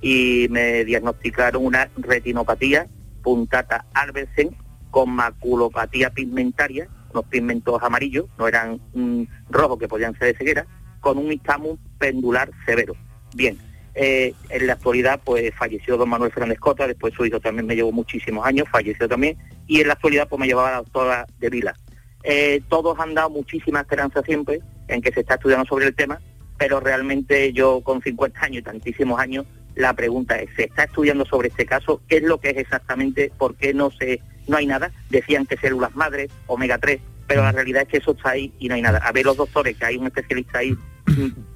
y 0.00 0.46
me 0.50 0.84
diagnosticaron 0.84 1.64
una 1.64 1.90
retinopatía 1.96 2.86
puntata 3.22 3.84
Albersen 3.94 4.56
con 4.90 5.10
maculopatía 5.10 6.10
pigmentaria, 6.10 6.88
unos 7.12 7.26
pigmentos 7.26 7.82
amarillos, 7.82 8.26
no 8.38 8.48
eran 8.48 8.80
mm, 8.94 9.22
rojos 9.50 9.78
que 9.78 9.88
podían 9.88 10.16
ser 10.18 10.28
de 10.28 10.38
ceguera, 10.38 10.66
con 11.00 11.18
un 11.18 11.32
histamus 11.32 11.78
pendular 11.98 12.50
severo. 12.64 12.94
Bien, 13.34 13.58
eh, 13.98 14.34
en 14.48 14.66
la 14.66 14.74
actualidad 14.74 15.20
pues 15.24 15.52
falleció 15.54 15.96
don 15.96 16.08
Manuel 16.08 16.32
Fernández 16.32 16.58
Cota, 16.58 16.86
después 16.86 17.14
su 17.14 17.26
hijo 17.26 17.40
también 17.40 17.66
me 17.66 17.76
llevó 17.76 17.92
muchísimos 17.92 18.46
años, 18.46 18.68
falleció 18.70 19.08
también, 19.08 19.36
y 19.66 19.80
en 19.80 19.88
la 19.88 19.94
actualidad 19.94 20.28
pues 20.28 20.40
me 20.40 20.46
llevaba 20.46 20.70
la 20.70 20.76
doctora 20.78 21.26
de 21.38 21.50
Vila. 21.50 21.74
Eh, 22.22 22.62
todos 22.68 22.98
han 22.98 23.14
dado 23.14 23.30
muchísima 23.30 23.80
esperanza 23.80 24.22
siempre 24.22 24.60
en 24.88 25.02
que 25.02 25.12
se 25.12 25.20
está 25.20 25.34
estudiando 25.34 25.66
sobre 25.66 25.86
el 25.86 25.94
tema, 25.94 26.20
pero 26.56 26.80
realmente 26.80 27.52
yo 27.52 27.80
con 27.82 28.02
50 28.02 28.40
años 28.40 28.58
y 28.58 28.62
tantísimos 28.62 29.20
años, 29.20 29.46
la 29.74 29.92
pregunta 29.94 30.40
es, 30.40 30.50
¿se 30.56 30.64
está 30.64 30.84
estudiando 30.84 31.24
sobre 31.24 31.48
este 31.48 31.66
caso? 31.66 32.00
¿Qué 32.08 32.16
es 32.16 32.22
lo 32.22 32.38
que 32.38 32.50
es 32.50 32.56
exactamente? 32.56 33.30
¿Por 33.38 33.54
qué 33.56 33.74
no 33.74 33.90
se 33.90 34.20
no 34.48 34.56
hay 34.56 34.66
nada. 34.66 34.90
Decían 35.10 35.46
que 35.46 35.56
células 35.56 35.94
madres, 35.94 36.30
omega 36.46 36.78
3, 36.78 37.00
pero 37.28 37.42
la 37.42 37.52
realidad 37.52 37.82
es 37.82 37.88
que 37.88 37.96
eso 37.98 38.12
está 38.12 38.30
ahí 38.30 38.52
y 38.58 38.68
no 38.68 38.74
hay 38.74 38.82
nada. 38.82 38.98
A 38.98 39.12
ver 39.12 39.26
los 39.26 39.36
doctores, 39.36 39.76
que 39.76 39.84
hay 39.84 39.96
un 39.96 40.06
especialista 40.06 40.58
ahí 40.58 40.76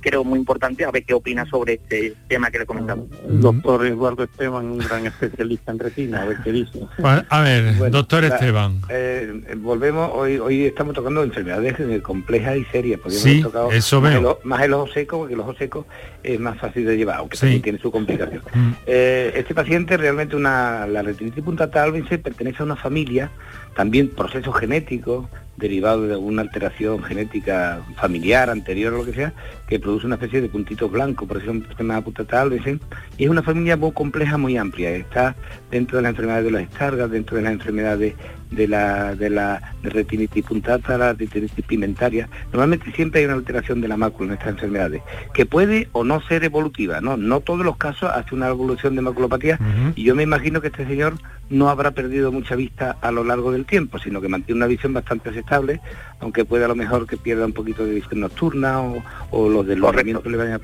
creo 0.01 0.25
muy 0.25 0.39
importante 0.39 0.85
a 0.85 0.91
ver 0.91 1.05
qué 1.05 1.15
opina 1.15 1.47
sobre 1.47 1.75
este 1.75 2.15
tema 2.29 2.51
que 2.51 2.59
le 2.59 2.67
comentamos. 2.67 3.07
El 3.29 3.41
doctor 3.41 3.87
Eduardo 3.87 4.25
Esteban, 4.25 4.67
un 4.67 4.79
gran 4.79 5.07
especialista 5.07 5.73
en 5.73 5.79
retina, 5.79 6.23
a 6.23 6.25
ver 6.27 6.39
qué 6.43 6.53
dice. 6.53 6.81
A 7.29 7.41
ver, 7.41 7.91
doctor 7.91 8.25
Esteban. 8.25 8.81
Eh, 8.89 9.57
volvemos, 9.57 10.11
hoy 10.15 10.39
hoy 10.39 10.67
estamos 10.67 10.95
tocando 10.95 11.23
enfermedades 11.23 12.03
complejas 12.03 12.57
y 12.57 12.65
serias, 12.67 13.01
porque 13.01 13.17
sí, 13.17 13.31
hemos 13.41 13.53
tocado 13.53 13.73
eso 13.73 14.01
más, 14.01 14.13
veo. 14.13 14.39
El, 14.43 14.49
más 14.49 14.63
el 14.63 14.73
ojo 14.73 14.93
seco, 14.93 15.19
porque 15.19 15.35
el 15.35 15.41
ojo 15.41 15.55
seco 15.55 15.87
es 16.23 16.39
más 16.41 16.59
fácil 16.59 16.85
de 16.85 16.97
llevar, 16.97 17.19
aunque 17.19 17.39
también 17.39 17.63
tiene 17.63 17.79
su 17.79 17.91
complicación. 17.91 18.43
Mm. 18.53 18.73
Eh, 18.87 19.33
este 19.37 19.55
paciente 19.55 19.97
realmente 19.97 20.37
una, 20.37 20.87
la 20.87 21.03
retinitis 21.03 21.45
puntata 21.45 21.83
albense 21.83 22.19
pertenece 22.19 22.63
a 22.63 22.67
una 22.67 22.77
familia, 22.77 23.31
también 23.75 24.09
procesos 24.09 24.57
genéticos, 24.59 25.27
derivado 25.57 26.07
de 26.07 26.15
alguna 26.15 26.43
alteración 26.43 27.03
genética 27.03 27.83
familiar, 27.97 28.51
anterior 28.51 28.95
o 28.95 28.99
lo 28.99 29.05
que 29.05 29.13
sea, 29.13 29.33
que 29.69 29.79
produce 29.79 30.07
una 30.07 30.17
especie 30.17 30.41
de 30.41 30.49
puntitos 30.49 30.91
blancos, 30.91 31.29
por 31.29 31.41
se 31.41 31.47
llama 31.47 32.01
puntata 32.01 32.41
albense, 32.41 32.79
y 33.17 33.25
es 33.25 33.31
una 33.31 33.43
familia 33.43 33.77
muy 33.77 33.93
compleja, 33.93 34.39
muy 34.39 34.57
amplia, 34.57 34.91
está 34.91 35.37
dentro 35.71 35.97
de 35.99 36.03
las 36.03 36.11
enfermedades 36.11 36.45
de 36.45 36.51
las 36.51 36.63
escargas, 36.63 37.11
dentro 37.11 37.37
de 37.37 37.43
las 37.43 37.53
enfermedades 37.53 38.15
de 38.51 38.69
la, 38.69 39.15
de 39.15 39.31
la 39.31 39.75
de 39.83 39.91
retinitis 39.91 40.45
puntata, 40.45 40.99
la 40.99 41.15
retinitis 41.15 41.65
pigmentaria. 41.65 42.29
Normalmente 42.53 42.93
siempre 42.93 43.21
hay 43.21 43.27
una 43.27 43.35
alteración 43.35 43.81
de 43.81 43.89
la 43.89 43.97
mácula 43.97 44.29
en 44.29 44.39
estas 44.39 44.51
enfermedades, 44.51 45.03
que 45.33 45.47
puede 45.47 45.89
o 45.93 46.05
no 46.05 46.21
ser 46.21 46.45
evolutiva, 46.45 47.01
¿no? 47.01 47.17
No 47.17 47.41
todos 47.41 47.65
los 47.65 47.77
casos 47.77 48.11
hace 48.13 48.35
una 48.35 48.49
evolución 48.49 48.95
de 48.95 49.03
maculopatía, 49.03 49.59
y 49.95 50.05
yo 50.05 50.15
me 50.15 50.23
imagino 50.23 50.61
que 50.61 50.69
este 50.69 50.87
señor 50.87 51.15
no 51.51 51.69
habrá 51.69 51.91
perdido 51.91 52.33
mucha 52.33 52.57
vista 52.57 52.97
a 53.01 53.11
lo 53.11 53.25
largo 53.25 53.53
del 53.53 53.67
tiempo, 53.67 53.99
sino 53.99 54.21
que 54.21 54.29
mantiene 54.29 54.59
una 54.59 54.67
visión 54.67 54.93
bastante 54.93 55.33
aceptable, 55.43 55.81
aunque 56.21 56.45
puede 56.45 56.65
a 56.65 56.69
lo 56.69 56.75
mejor 56.75 57.07
que 57.07 57.17
pierda 57.17 57.45
un 57.45 57.53
poquito 57.53 57.85
de 57.85 57.95
visión 57.95 58.21
nocturna 58.21 58.81
o, 58.81 59.03
o 59.31 59.49
los 59.49 59.67
del 59.67 59.81
movimiento 59.81 60.29
le 60.29 60.37
vayan 60.37 60.55
a. 60.55 60.61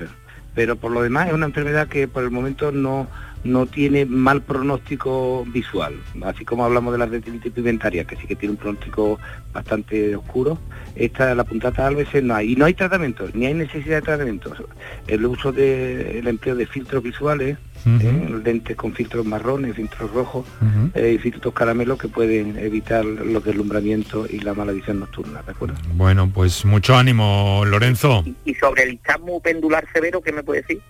Pero 0.55 0.77
por 0.77 0.91
lo 0.91 1.03
demás 1.03 1.29
es 1.29 1.35
una 1.35 1.47
enfermedad 1.47 1.89
que 1.89 2.09
por 2.09 2.25
el 2.25 2.31
momento 2.31 2.73
no, 2.73 3.07
no 3.45 3.67
tiene 3.67 4.05
mal 4.05 4.43
pronóstico 4.43 5.45
visual, 5.47 5.95
así 6.23 6.45
como 6.45 6.65
hablamos 6.65 6.93
de 6.93 6.99
la 6.99 7.07
retinitis 7.07 7.53
pigmentaria, 7.53 8.05
que 8.05 8.17
sí 8.17 8.27
que 8.27 8.37
tiene 8.37 8.53
un 8.53 8.59
pronóstico 8.59 9.19
bastante 9.53 10.17
oscuro, 10.17 10.59
esta 10.97 11.35
la 11.35 11.45
puntata 11.45 11.87
albense 11.87 12.23
no 12.23 12.35
hay, 12.35 12.53
y 12.53 12.57
no 12.57 12.65
hay 12.65 12.75
tratamiento, 12.75 13.29
ni 13.35 13.47
hay 13.47 13.55
necesidad 13.55 13.97
de 13.97 14.03
tratamiento. 14.03 14.53
El 15.07 15.27
uso 15.27 15.53
de, 15.53 16.19
el 16.19 16.29
empleo 16.29 16.57
de 16.57 16.67
filtros 16.67 17.03
visuales, 17.03 17.59
¿eh? 17.87 18.41
lentes 18.45 18.77
con 18.77 18.93
filtros 18.93 19.25
marrones, 19.25 19.77
filtros 19.77 20.13
rojos 20.13 20.47
eh, 20.95 21.13
y 21.15 21.19
filtros 21.19 21.55
caramelos 21.55 21.99
que 21.99 22.09
pueden 22.09 22.59
evitar 22.59 23.05
los 23.05 23.45
deslumbramientos 23.45 24.31
y 24.33 24.41
la 24.41 24.55
mala 24.55 24.73
visión 24.73 25.01
nocturna, 25.01 25.43
¿de 25.43 25.53
acuerdo? 25.53 25.77
Bueno, 25.95 26.31
pues 26.33 26.65
mucho 26.65 26.97
ánimo, 26.97 27.63
Lorenzo. 27.65 28.25
Y 28.45 28.55
sobre 28.55 28.85
el 28.85 28.95
histamus 28.95 29.43
pendular 29.43 29.87
severo, 29.93 30.21
¿qué 30.21 30.33
me 30.33 30.43
puede 30.43 30.63
decir? 30.63 30.81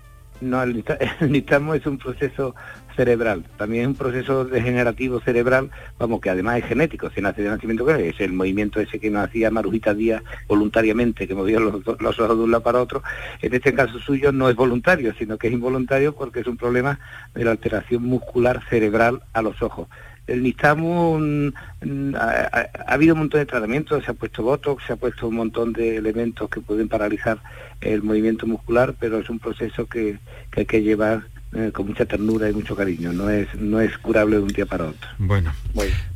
No, 0.40 0.62
el, 0.62 0.84
el 1.20 1.36
es 1.74 1.86
un 1.86 1.98
proceso 1.98 2.54
cerebral, 2.94 3.44
también 3.56 3.82
es 3.82 3.88
un 3.88 3.94
proceso 3.94 4.44
degenerativo 4.44 5.20
cerebral, 5.20 5.70
vamos, 5.98 6.20
que 6.20 6.30
además 6.30 6.58
es 6.58 6.64
genético, 6.64 7.10
se 7.10 7.22
nace 7.22 7.42
de 7.42 7.48
nacimiento 7.48 7.86
que 7.86 8.08
es 8.08 8.20
el 8.20 8.32
movimiento 8.32 8.80
ese 8.80 8.98
que 8.98 9.08
nos 9.08 9.28
hacía 9.28 9.52
Marujita 9.52 9.94
Díaz 9.94 10.22
voluntariamente, 10.48 11.28
que 11.28 11.34
movía 11.34 11.60
los, 11.60 11.74
los 11.86 12.20
ojos 12.20 12.36
de 12.36 12.42
un 12.42 12.50
lado 12.50 12.64
para 12.64 12.80
otro, 12.80 13.02
en 13.40 13.54
este 13.54 13.72
caso 13.72 14.00
suyo 14.00 14.32
no 14.32 14.48
es 14.48 14.56
voluntario, 14.56 15.14
sino 15.16 15.38
que 15.38 15.46
es 15.46 15.52
involuntario 15.52 16.14
porque 16.14 16.40
es 16.40 16.46
un 16.48 16.56
problema 16.56 16.98
de 17.34 17.44
la 17.44 17.52
alteración 17.52 18.02
muscular 18.02 18.62
cerebral 18.68 19.22
a 19.32 19.42
los 19.42 19.62
ojos. 19.62 19.86
El 20.28 20.42
nistagmo 20.42 21.18
mm, 21.18 21.48
mm, 21.82 22.14
ha- 22.14 22.48
ha 22.86 22.92
habido 22.94 23.14
un 23.14 23.20
montón 23.20 23.40
de 23.40 23.46
tratamientos, 23.46 24.04
se 24.04 24.10
ha 24.10 24.14
puesto 24.14 24.42
botox, 24.42 24.84
se 24.86 24.92
ha 24.92 24.96
puesto 24.96 25.26
un 25.28 25.34
montón 25.36 25.72
de 25.72 25.96
elementos 25.96 26.48
que 26.50 26.60
pueden 26.60 26.88
paralizar 26.88 27.38
el 27.80 28.02
movimiento 28.02 28.46
muscular, 28.46 28.94
pero 29.00 29.18
es 29.18 29.28
un 29.30 29.38
proceso 29.38 29.86
que, 29.86 30.18
que 30.50 30.60
hay 30.60 30.66
que 30.66 30.82
llevar 30.82 31.22
eh, 31.54 31.70
con 31.72 31.86
mucha 31.86 32.04
ternura 32.04 32.50
y 32.50 32.52
mucho 32.52 32.76
cariño. 32.76 33.12
No 33.12 33.30
es 33.30 33.48
no 33.54 33.80
es 33.80 33.96
curable 33.98 34.36
de 34.36 34.42
un 34.42 34.48
día 34.48 34.66
para 34.66 34.84
otro. 34.86 35.08
Bueno, 35.16 35.52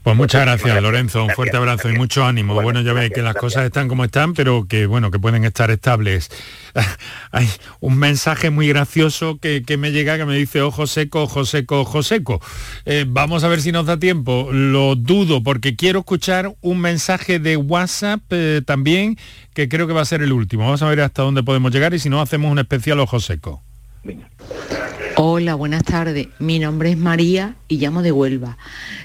pues 0.02 0.16
muchas 0.16 0.42
gracias, 0.42 0.82
Lorenzo. 0.82 1.24
Un 1.24 1.30
fuerte 1.30 1.56
abrazo 1.56 1.88
y 1.88 1.94
mucho 1.94 2.24
ánimo. 2.24 2.54
Bueno, 2.54 2.82
ya 2.82 2.92
veis 2.92 3.12
que 3.12 3.22
las 3.22 3.34
cosas 3.34 3.64
están 3.64 3.88
como 3.88 4.04
están, 4.04 4.34
pero 4.34 4.66
que 4.68 4.84
bueno, 4.84 5.10
que 5.10 5.18
pueden 5.18 5.44
estar 5.44 5.70
estables. 5.70 6.30
Hay 7.30 7.48
un 7.80 7.98
mensaje 7.98 8.50
muy 8.50 8.68
gracioso 8.68 9.38
que, 9.38 9.62
que 9.62 9.78
me 9.78 9.90
llega 9.90 10.18
que 10.18 10.26
me 10.26 10.36
dice 10.36 10.60
ojo 10.60 10.86
seco, 10.86 11.22
ojo 11.22 11.46
seco, 11.46 11.80
ojo 11.80 12.02
seco. 12.02 12.40
Eh, 12.84 13.06
vamos 13.08 13.42
a 13.42 13.48
ver 13.48 13.62
si 13.62 13.72
nos 13.72 13.86
da 13.86 13.98
tiempo. 13.98 14.50
Lo 14.52 14.96
dudo 14.96 15.42
porque 15.42 15.76
quiero 15.76 16.00
escuchar 16.00 16.54
un 16.60 16.78
mensaje 16.80 17.38
de 17.38 17.56
WhatsApp 17.56 18.20
eh, 18.30 18.60
también 18.66 19.16
que 19.54 19.68
creo 19.68 19.86
que 19.86 19.94
va 19.94 20.02
a 20.02 20.06
ser 20.06 20.20
el 20.22 20.32
último. 20.32 20.64
Vamos 20.64 20.82
a 20.82 20.88
ver 20.88 21.00
hasta 21.00 21.22
dónde 21.22 21.42
podemos 21.42 21.72
llegar 21.72 21.94
y 21.94 21.98
si 21.98 22.10
no 22.10 22.20
hacemos 22.20 22.52
un 22.52 22.58
especial 22.58 23.00
ojo 23.00 23.18
seco. 23.18 23.62
Hola, 25.16 25.54
buenas 25.54 25.84
tardes. 25.84 26.28
Mi 26.38 26.58
nombre 26.58 26.90
es 26.90 26.96
María 26.96 27.56
y 27.68 27.78
llamo 27.78 28.02
de 28.02 28.12
Huelva. 28.12 28.56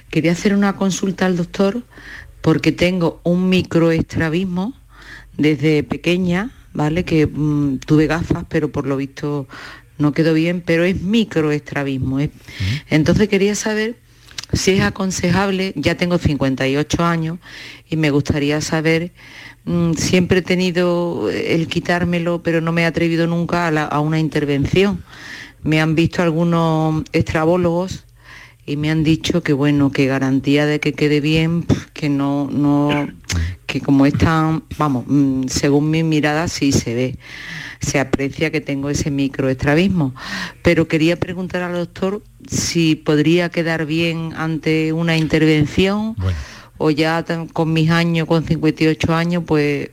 Quería 0.09 0.31
hacer 0.31 0.53
una 0.53 0.75
consulta 0.75 1.25
al 1.25 1.35
doctor 1.37 1.83
porque 2.41 2.71
tengo 2.71 3.19
un 3.23 3.49
microestrabismo 3.49 4.73
desde 5.37 5.83
pequeña, 5.83 6.51
¿vale? 6.73 7.03
Que 7.03 7.27
mm, 7.27 7.79
tuve 7.79 8.07
gafas, 8.07 8.45
pero 8.47 8.71
por 8.71 8.87
lo 8.87 8.95
visto 8.97 9.47
no 9.97 10.11
quedó 10.13 10.33
bien, 10.33 10.61
pero 10.65 10.83
es 10.83 11.01
microestrabismo. 11.01 12.19
es- 12.19 12.29
Entonces 12.89 13.27
quería 13.27 13.55
saber 13.55 13.95
si 14.53 14.71
es 14.71 14.81
aconsejable, 14.81 15.73
ya 15.75 15.95
tengo 15.95 16.17
58 16.17 17.03
años 17.03 17.39
y 17.89 17.97
me 17.97 18.11
gustaría 18.11 18.61
saber, 18.61 19.11
mm, 19.65 19.93
siempre 19.93 20.39
he 20.39 20.41
tenido 20.41 21.29
el 21.29 21.67
quitármelo, 21.67 22.41
pero 22.43 22.61
no 22.61 22.71
me 22.71 22.83
he 22.83 22.85
atrevido 22.85 23.27
nunca 23.27 23.67
a, 23.67 23.71
la- 23.71 23.85
a 23.85 23.99
una 23.99 24.19
intervención. 24.19 25.03
Me 25.67 25.81
han 25.81 25.95
visto 25.95 26.23
algunos 26.23 27.03
estrabólogos 27.11 28.05
y 28.65 28.77
me 28.77 28.89
han 28.89 29.03
dicho 29.03 29.43
que 29.43 29.51
bueno, 29.51 29.91
que 29.91 30.05
garantía 30.05 30.65
de 30.65 30.79
que 30.79 30.93
quede 30.93 31.19
bien, 31.19 31.65
que 31.91 32.07
no, 32.07 32.47
no, 32.49 33.09
que 33.65 33.81
como 33.81 34.05
es 34.05 34.13
tan, 34.13 34.63
vamos, 34.77 35.03
mm, 35.07 35.47
según 35.49 35.89
mi 35.89 36.03
mirada 36.03 36.47
sí 36.47 36.71
se 36.71 36.93
ve, 36.93 37.19
se 37.81 37.99
aprecia 37.99 38.49
que 38.49 38.61
tengo 38.61 38.89
ese 38.89 39.11
microestrabismo. 39.11 40.15
Pero 40.63 40.87
quería 40.87 41.17
preguntar 41.17 41.63
al 41.63 41.73
doctor 41.73 42.23
si 42.49 42.95
podría 42.95 43.49
quedar 43.49 43.85
bien 43.85 44.31
ante 44.37 44.93
una 44.93 45.17
intervención 45.17 46.15
o 46.77 46.91
ya 46.91 47.25
con 47.51 47.73
mis 47.73 47.89
años, 47.89 48.25
con 48.25 48.45
58 48.45 49.13
años, 49.13 49.43
pues 49.45 49.89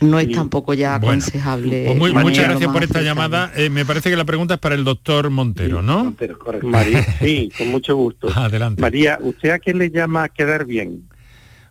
no 0.00 0.18
es 0.18 0.30
tampoco 0.32 0.74
ya 0.74 0.94
aconsejable. 0.94 1.84
Pues 1.86 1.98
muy- 1.98 2.12
muchas 2.12 2.48
gracias 2.48 2.72
por 2.72 2.82
esta 2.82 3.00
cercano. 3.00 3.20
llamada. 3.20 3.52
Eh, 3.56 3.70
me 3.70 3.84
parece 3.84 4.10
que 4.10 4.16
la 4.16 4.24
pregunta 4.24 4.54
es 4.54 4.60
para 4.60 4.74
el 4.74 4.84
doctor 4.84 5.30
Montero, 5.30 5.82
¿no? 5.82 6.14
María, 6.62 7.04
sí, 7.20 7.50
con 7.56 7.68
mucho 7.68 7.96
gusto. 7.96 8.28
Adelante. 8.34 8.80
María, 8.80 9.18
¿usted 9.20 9.50
a 9.50 9.58
qué 9.58 9.74
le 9.74 9.90
llama 9.90 10.28
quedar 10.28 10.64
bien? 10.64 11.08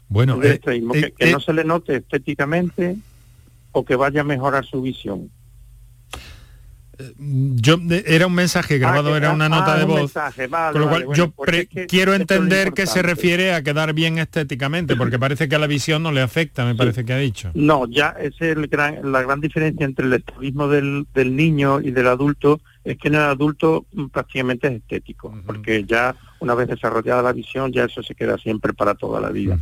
Bueno, 0.07 0.41
eh, 0.43 0.59
eh, 0.65 1.13
que 1.17 1.29
eh, 1.29 1.31
no 1.31 1.39
se 1.39 1.53
le 1.53 1.63
note 1.63 1.97
estéticamente 1.97 2.97
o 3.71 3.85
que 3.85 3.95
vaya 3.95 4.21
a 4.21 4.23
mejorar 4.23 4.65
su 4.65 4.81
visión. 4.81 5.29
Yo 7.17 7.77
era 8.05 8.27
un 8.27 8.33
mensaje 8.33 8.77
grabado, 8.77 9.11
que- 9.11 9.17
era 9.17 9.31
una 9.31 9.45
ah, 9.45 9.49
nota 9.49 9.77
de 9.77 9.85
voz. 9.85 9.99
mensaje, 10.01 10.47
vale, 10.47 10.73
con 10.73 10.81
lo 10.81 10.87
vale, 10.87 11.05
cual 11.05 11.17
bueno, 11.17 11.33
yo 11.35 11.43
es 11.53 11.67
que 11.69 11.87
quiero 11.87 12.13
esto 12.13 12.33
es 12.33 12.39
entender 12.39 12.73
que 12.73 12.87
se 12.87 13.01
refiere 13.01 13.53
a 13.53 13.63
quedar 13.63 13.93
bien 13.93 14.17
estéticamente, 14.17 14.95
porque 14.95 15.17
parece 15.17 15.47
que 15.47 15.55
a 15.55 15.59
la 15.59 15.67
visión 15.67 16.03
no 16.03 16.11
le 16.11 16.21
afecta, 16.21 16.65
me 16.65 16.75
parece 16.75 17.05
que 17.05 17.13
ha 17.13 17.17
dicho. 17.17 17.51
No, 17.53 17.87
ya 17.87 18.15
es 18.19 18.33
el 18.41 18.67
gran, 18.67 19.11
la 19.11 19.21
gran 19.21 19.39
diferencia 19.39 19.85
entre 19.85 20.07
el 20.07 20.13
estrabismo 20.13 20.67
del, 20.67 21.07
del 21.13 21.35
niño 21.35 21.79
y 21.79 21.91
del 21.91 22.07
adulto 22.07 22.59
es 22.83 22.97
que 22.97 23.09
en 23.09 23.15
el 23.15 23.21
adulto 23.21 23.85
mm, 23.93 24.07
prácticamente 24.07 24.67
es 24.67 24.73
estético, 24.73 25.33
porque 25.45 25.85
ya 25.85 26.15
una 26.39 26.55
vez 26.55 26.67
desarrollada 26.67 27.21
la 27.21 27.33
visión 27.33 27.71
ya 27.71 27.85
eso 27.85 28.01
se 28.03 28.15
queda 28.15 28.37
siempre 28.37 28.73
para 28.73 28.95
toda 28.95 29.21
la 29.21 29.29
vida. 29.29 29.57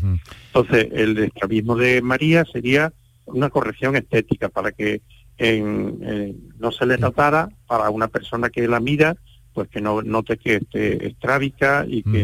Entonces 0.47 0.87
el 0.91 1.17
estrabismo 1.17 1.75
de 1.75 2.01
María 2.01 2.45
sería 2.45 2.93
una 3.25 3.49
corrección 3.49 3.95
estética 3.95 4.49
para 4.49 4.71
que 4.71 5.01
en- 5.37 6.49
no 6.59 6.71
se 6.71 6.85
le 6.85 6.97
notara 6.97 7.49
para 7.67 7.89
una 7.89 8.07
persona 8.07 8.49
que 8.49 8.67
la 8.67 8.79
mira 8.79 9.15
pues 9.53 9.69
que 9.69 9.81
no 9.81 10.03
note 10.03 10.37
que 10.37 10.57
esté 10.57 11.07
estrábica 11.07 11.83
y 11.87 12.03
que 12.03 12.23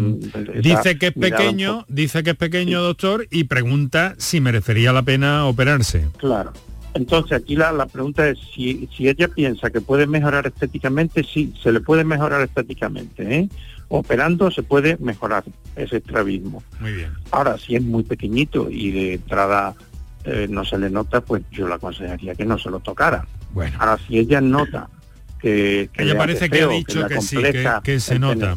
Dice 0.61 0.99
que 0.99 1.07
es 1.07 1.14
pequeño, 1.14 1.84
dice 1.88 2.22
que 2.22 2.30
es 2.32 2.36
pequeño, 2.36 2.84
doctor, 2.84 3.26
y 3.32 3.45
pregunta 3.45 4.14
si 4.20 4.39
merecería 4.39 4.93
la 4.93 5.01
pena 5.01 5.47
operarse. 5.47 6.07
Claro. 6.18 6.53
Entonces 6.93 7.32
aquí 7.32 7.55
la, 7.55 7.72
la 7.72 7.88
pregunta 7.88 8.30
es 8.30 8.38
si, 8.53 8.88
si 8.95 9.09
ella 9.09 9.28
piensa 9.30 9.72
que 9.72 9.82
puede 9.82 10.05
mejorar 10.05 10.45
estéticamente, 10.45 11.24
sí, 11.24 11.51
se 11.59 11.72
le 11.72 11.80
puede 11.80 12.03
mejorar 12.03 12.39
estéticamente. 12.43 13.24
¿eh? 13.36 13.49
Operando 13.88 14.51
se 14.51 14.61
puede 14.61 14.97
mejorar 14.99 15.43
ese 15.76 15.97
estrabismo. 15.97 16.61
Muy 16.80 16.91
bien. 16.93 17.14
Ahora, 17.32 17.57
si 17.57 17.76
es 17.76 17.82
muy 17.82 18.03
pequeñito 18.03 18.70
y 18.70 18.91
de 18.91 19.14
entrada 19.16 19.74
eh, 20.24 20.47
no 20.49 20.63
se 20.63 20.78
le 20.78 20.89
nota, 20.89 21.21
pues 21.21 21.43
yo 21.51 21.67
le 21.67 21.76
aconsejaría 21.76 22.36
que 22.36 22.45
no 22.45 22.57
se 22.57 22.69
lo 22.69 22.80
tocara. 22.80 23.26
Bueno. 23.51 23.76
Ahora, 23.80 23.97
si 24.07 24.17
ella 24.17 24.41
nota 24.41 24.89
que, 25.43 25.89
que 25.93 26.05
le 26.05 26.15
parece 26.15 26.49
que 26.49 26.61
ha 26.63 26.67
dicho 26.67 27.05
que 27.05 27.21
sí, 27.21 27.35
que, 27.35 27.69
que 27.83 27.99
se 27.99 28.17
nota. 28.17 28.55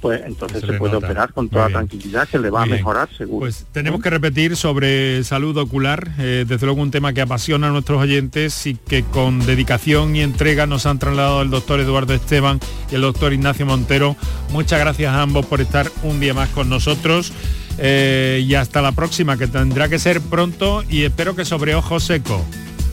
Pues 0.00 0.22
entonces 0.26 0.62
se 0.62 0.72
puede 0.72 0.94
nota. 0.94 1.06
operar 1.06 1.32
con 1.34 1.48
toda 1.48 1.68
tranquilidad, 1.68 2.26
que 2.26 2.38
le 2.38 2.48
va 2.50 2.60
Muy 2.60 2.68
a 2.68 2.72
bien. 2.72 2.76
mejorar 2.78 3.08
seguro. 3.16 3.40
Pues 3.40 3.66
tenemos 3.72 4.00
que 4.02 4.08
repetir 4.10 4.56
sobre 4.56 5.22
salud 5.24 5.56
ocular, 5.58 6.10
eh, 6.18 6.44
desde 6.48 6.66
luego 6.66 6.80
un 6.82 6.90
tema 6.90 7.12
que 7.12 7.20
apasiona 7.20 7.68
a 7.68 7.70
nuestros 7.70 8.00
oyentes 8.02 8.66
y 8.66 8.74
que 8.74 9.02
con 9.04 9.44
dedicación 9.46 10.16
y 10.16 10.22
entrega 10.22 10.66
nos 10.66 10.86
han 10.86 10.98
trasladado 10.98 11.42
el 11.42 11.50
doctor 11.50 11.80
Eduardo 11.80 12.14
Esteban 12.14 12.60
y 12.90 12.94
el 12.94 13.02
doctor 13.02 13.32
Ignacio 13.34 13.66
Montero. 13.66 14.16
Muchas 14.50 14.80
gracias 14.80 15.12
a 15.12 15.20
ambos 15.22 15.44
por 15.46 15.60
estar 15.60 15.90
un 16.02 16.18
día 16.18 16.32
más 16.34 16.48
con 16.48 16.68
nosotros. 16.70 17.32
eh, 17.78 18.42
y 18.42 18.54
hasta 18.54 18.80
la 18.80 18.92
próxima, 18.92 19.36
que 19.36 19.46
tendrá 19.48 19.90
que 19.90 19.98
ser 19.98 20.22
pronto 20.22 20.82
y 20.88 21.02
espero 21.02 21.36
que 21.36 21.44
sobre 21.44 21.74
ojo 21.74 22.00
seco. 22.00 22.42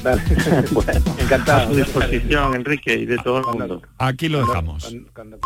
bueno, 0.71 1.01
encantado. 1.17 1.61
A 1.61 1.67
su 1.67 1.75
disposición, 1.75 2.55
Enrique, 2.55 2.93
y 2.95 3.05
de 3.05 3.17
todo 3.17 3.39
el 3.39 3.45
mundo. 3.45 3.81
Aquí 3.97 4.29
lo 4.29 4.39
dejamos. 4.39 4.93
Cuando. 5.13 5.39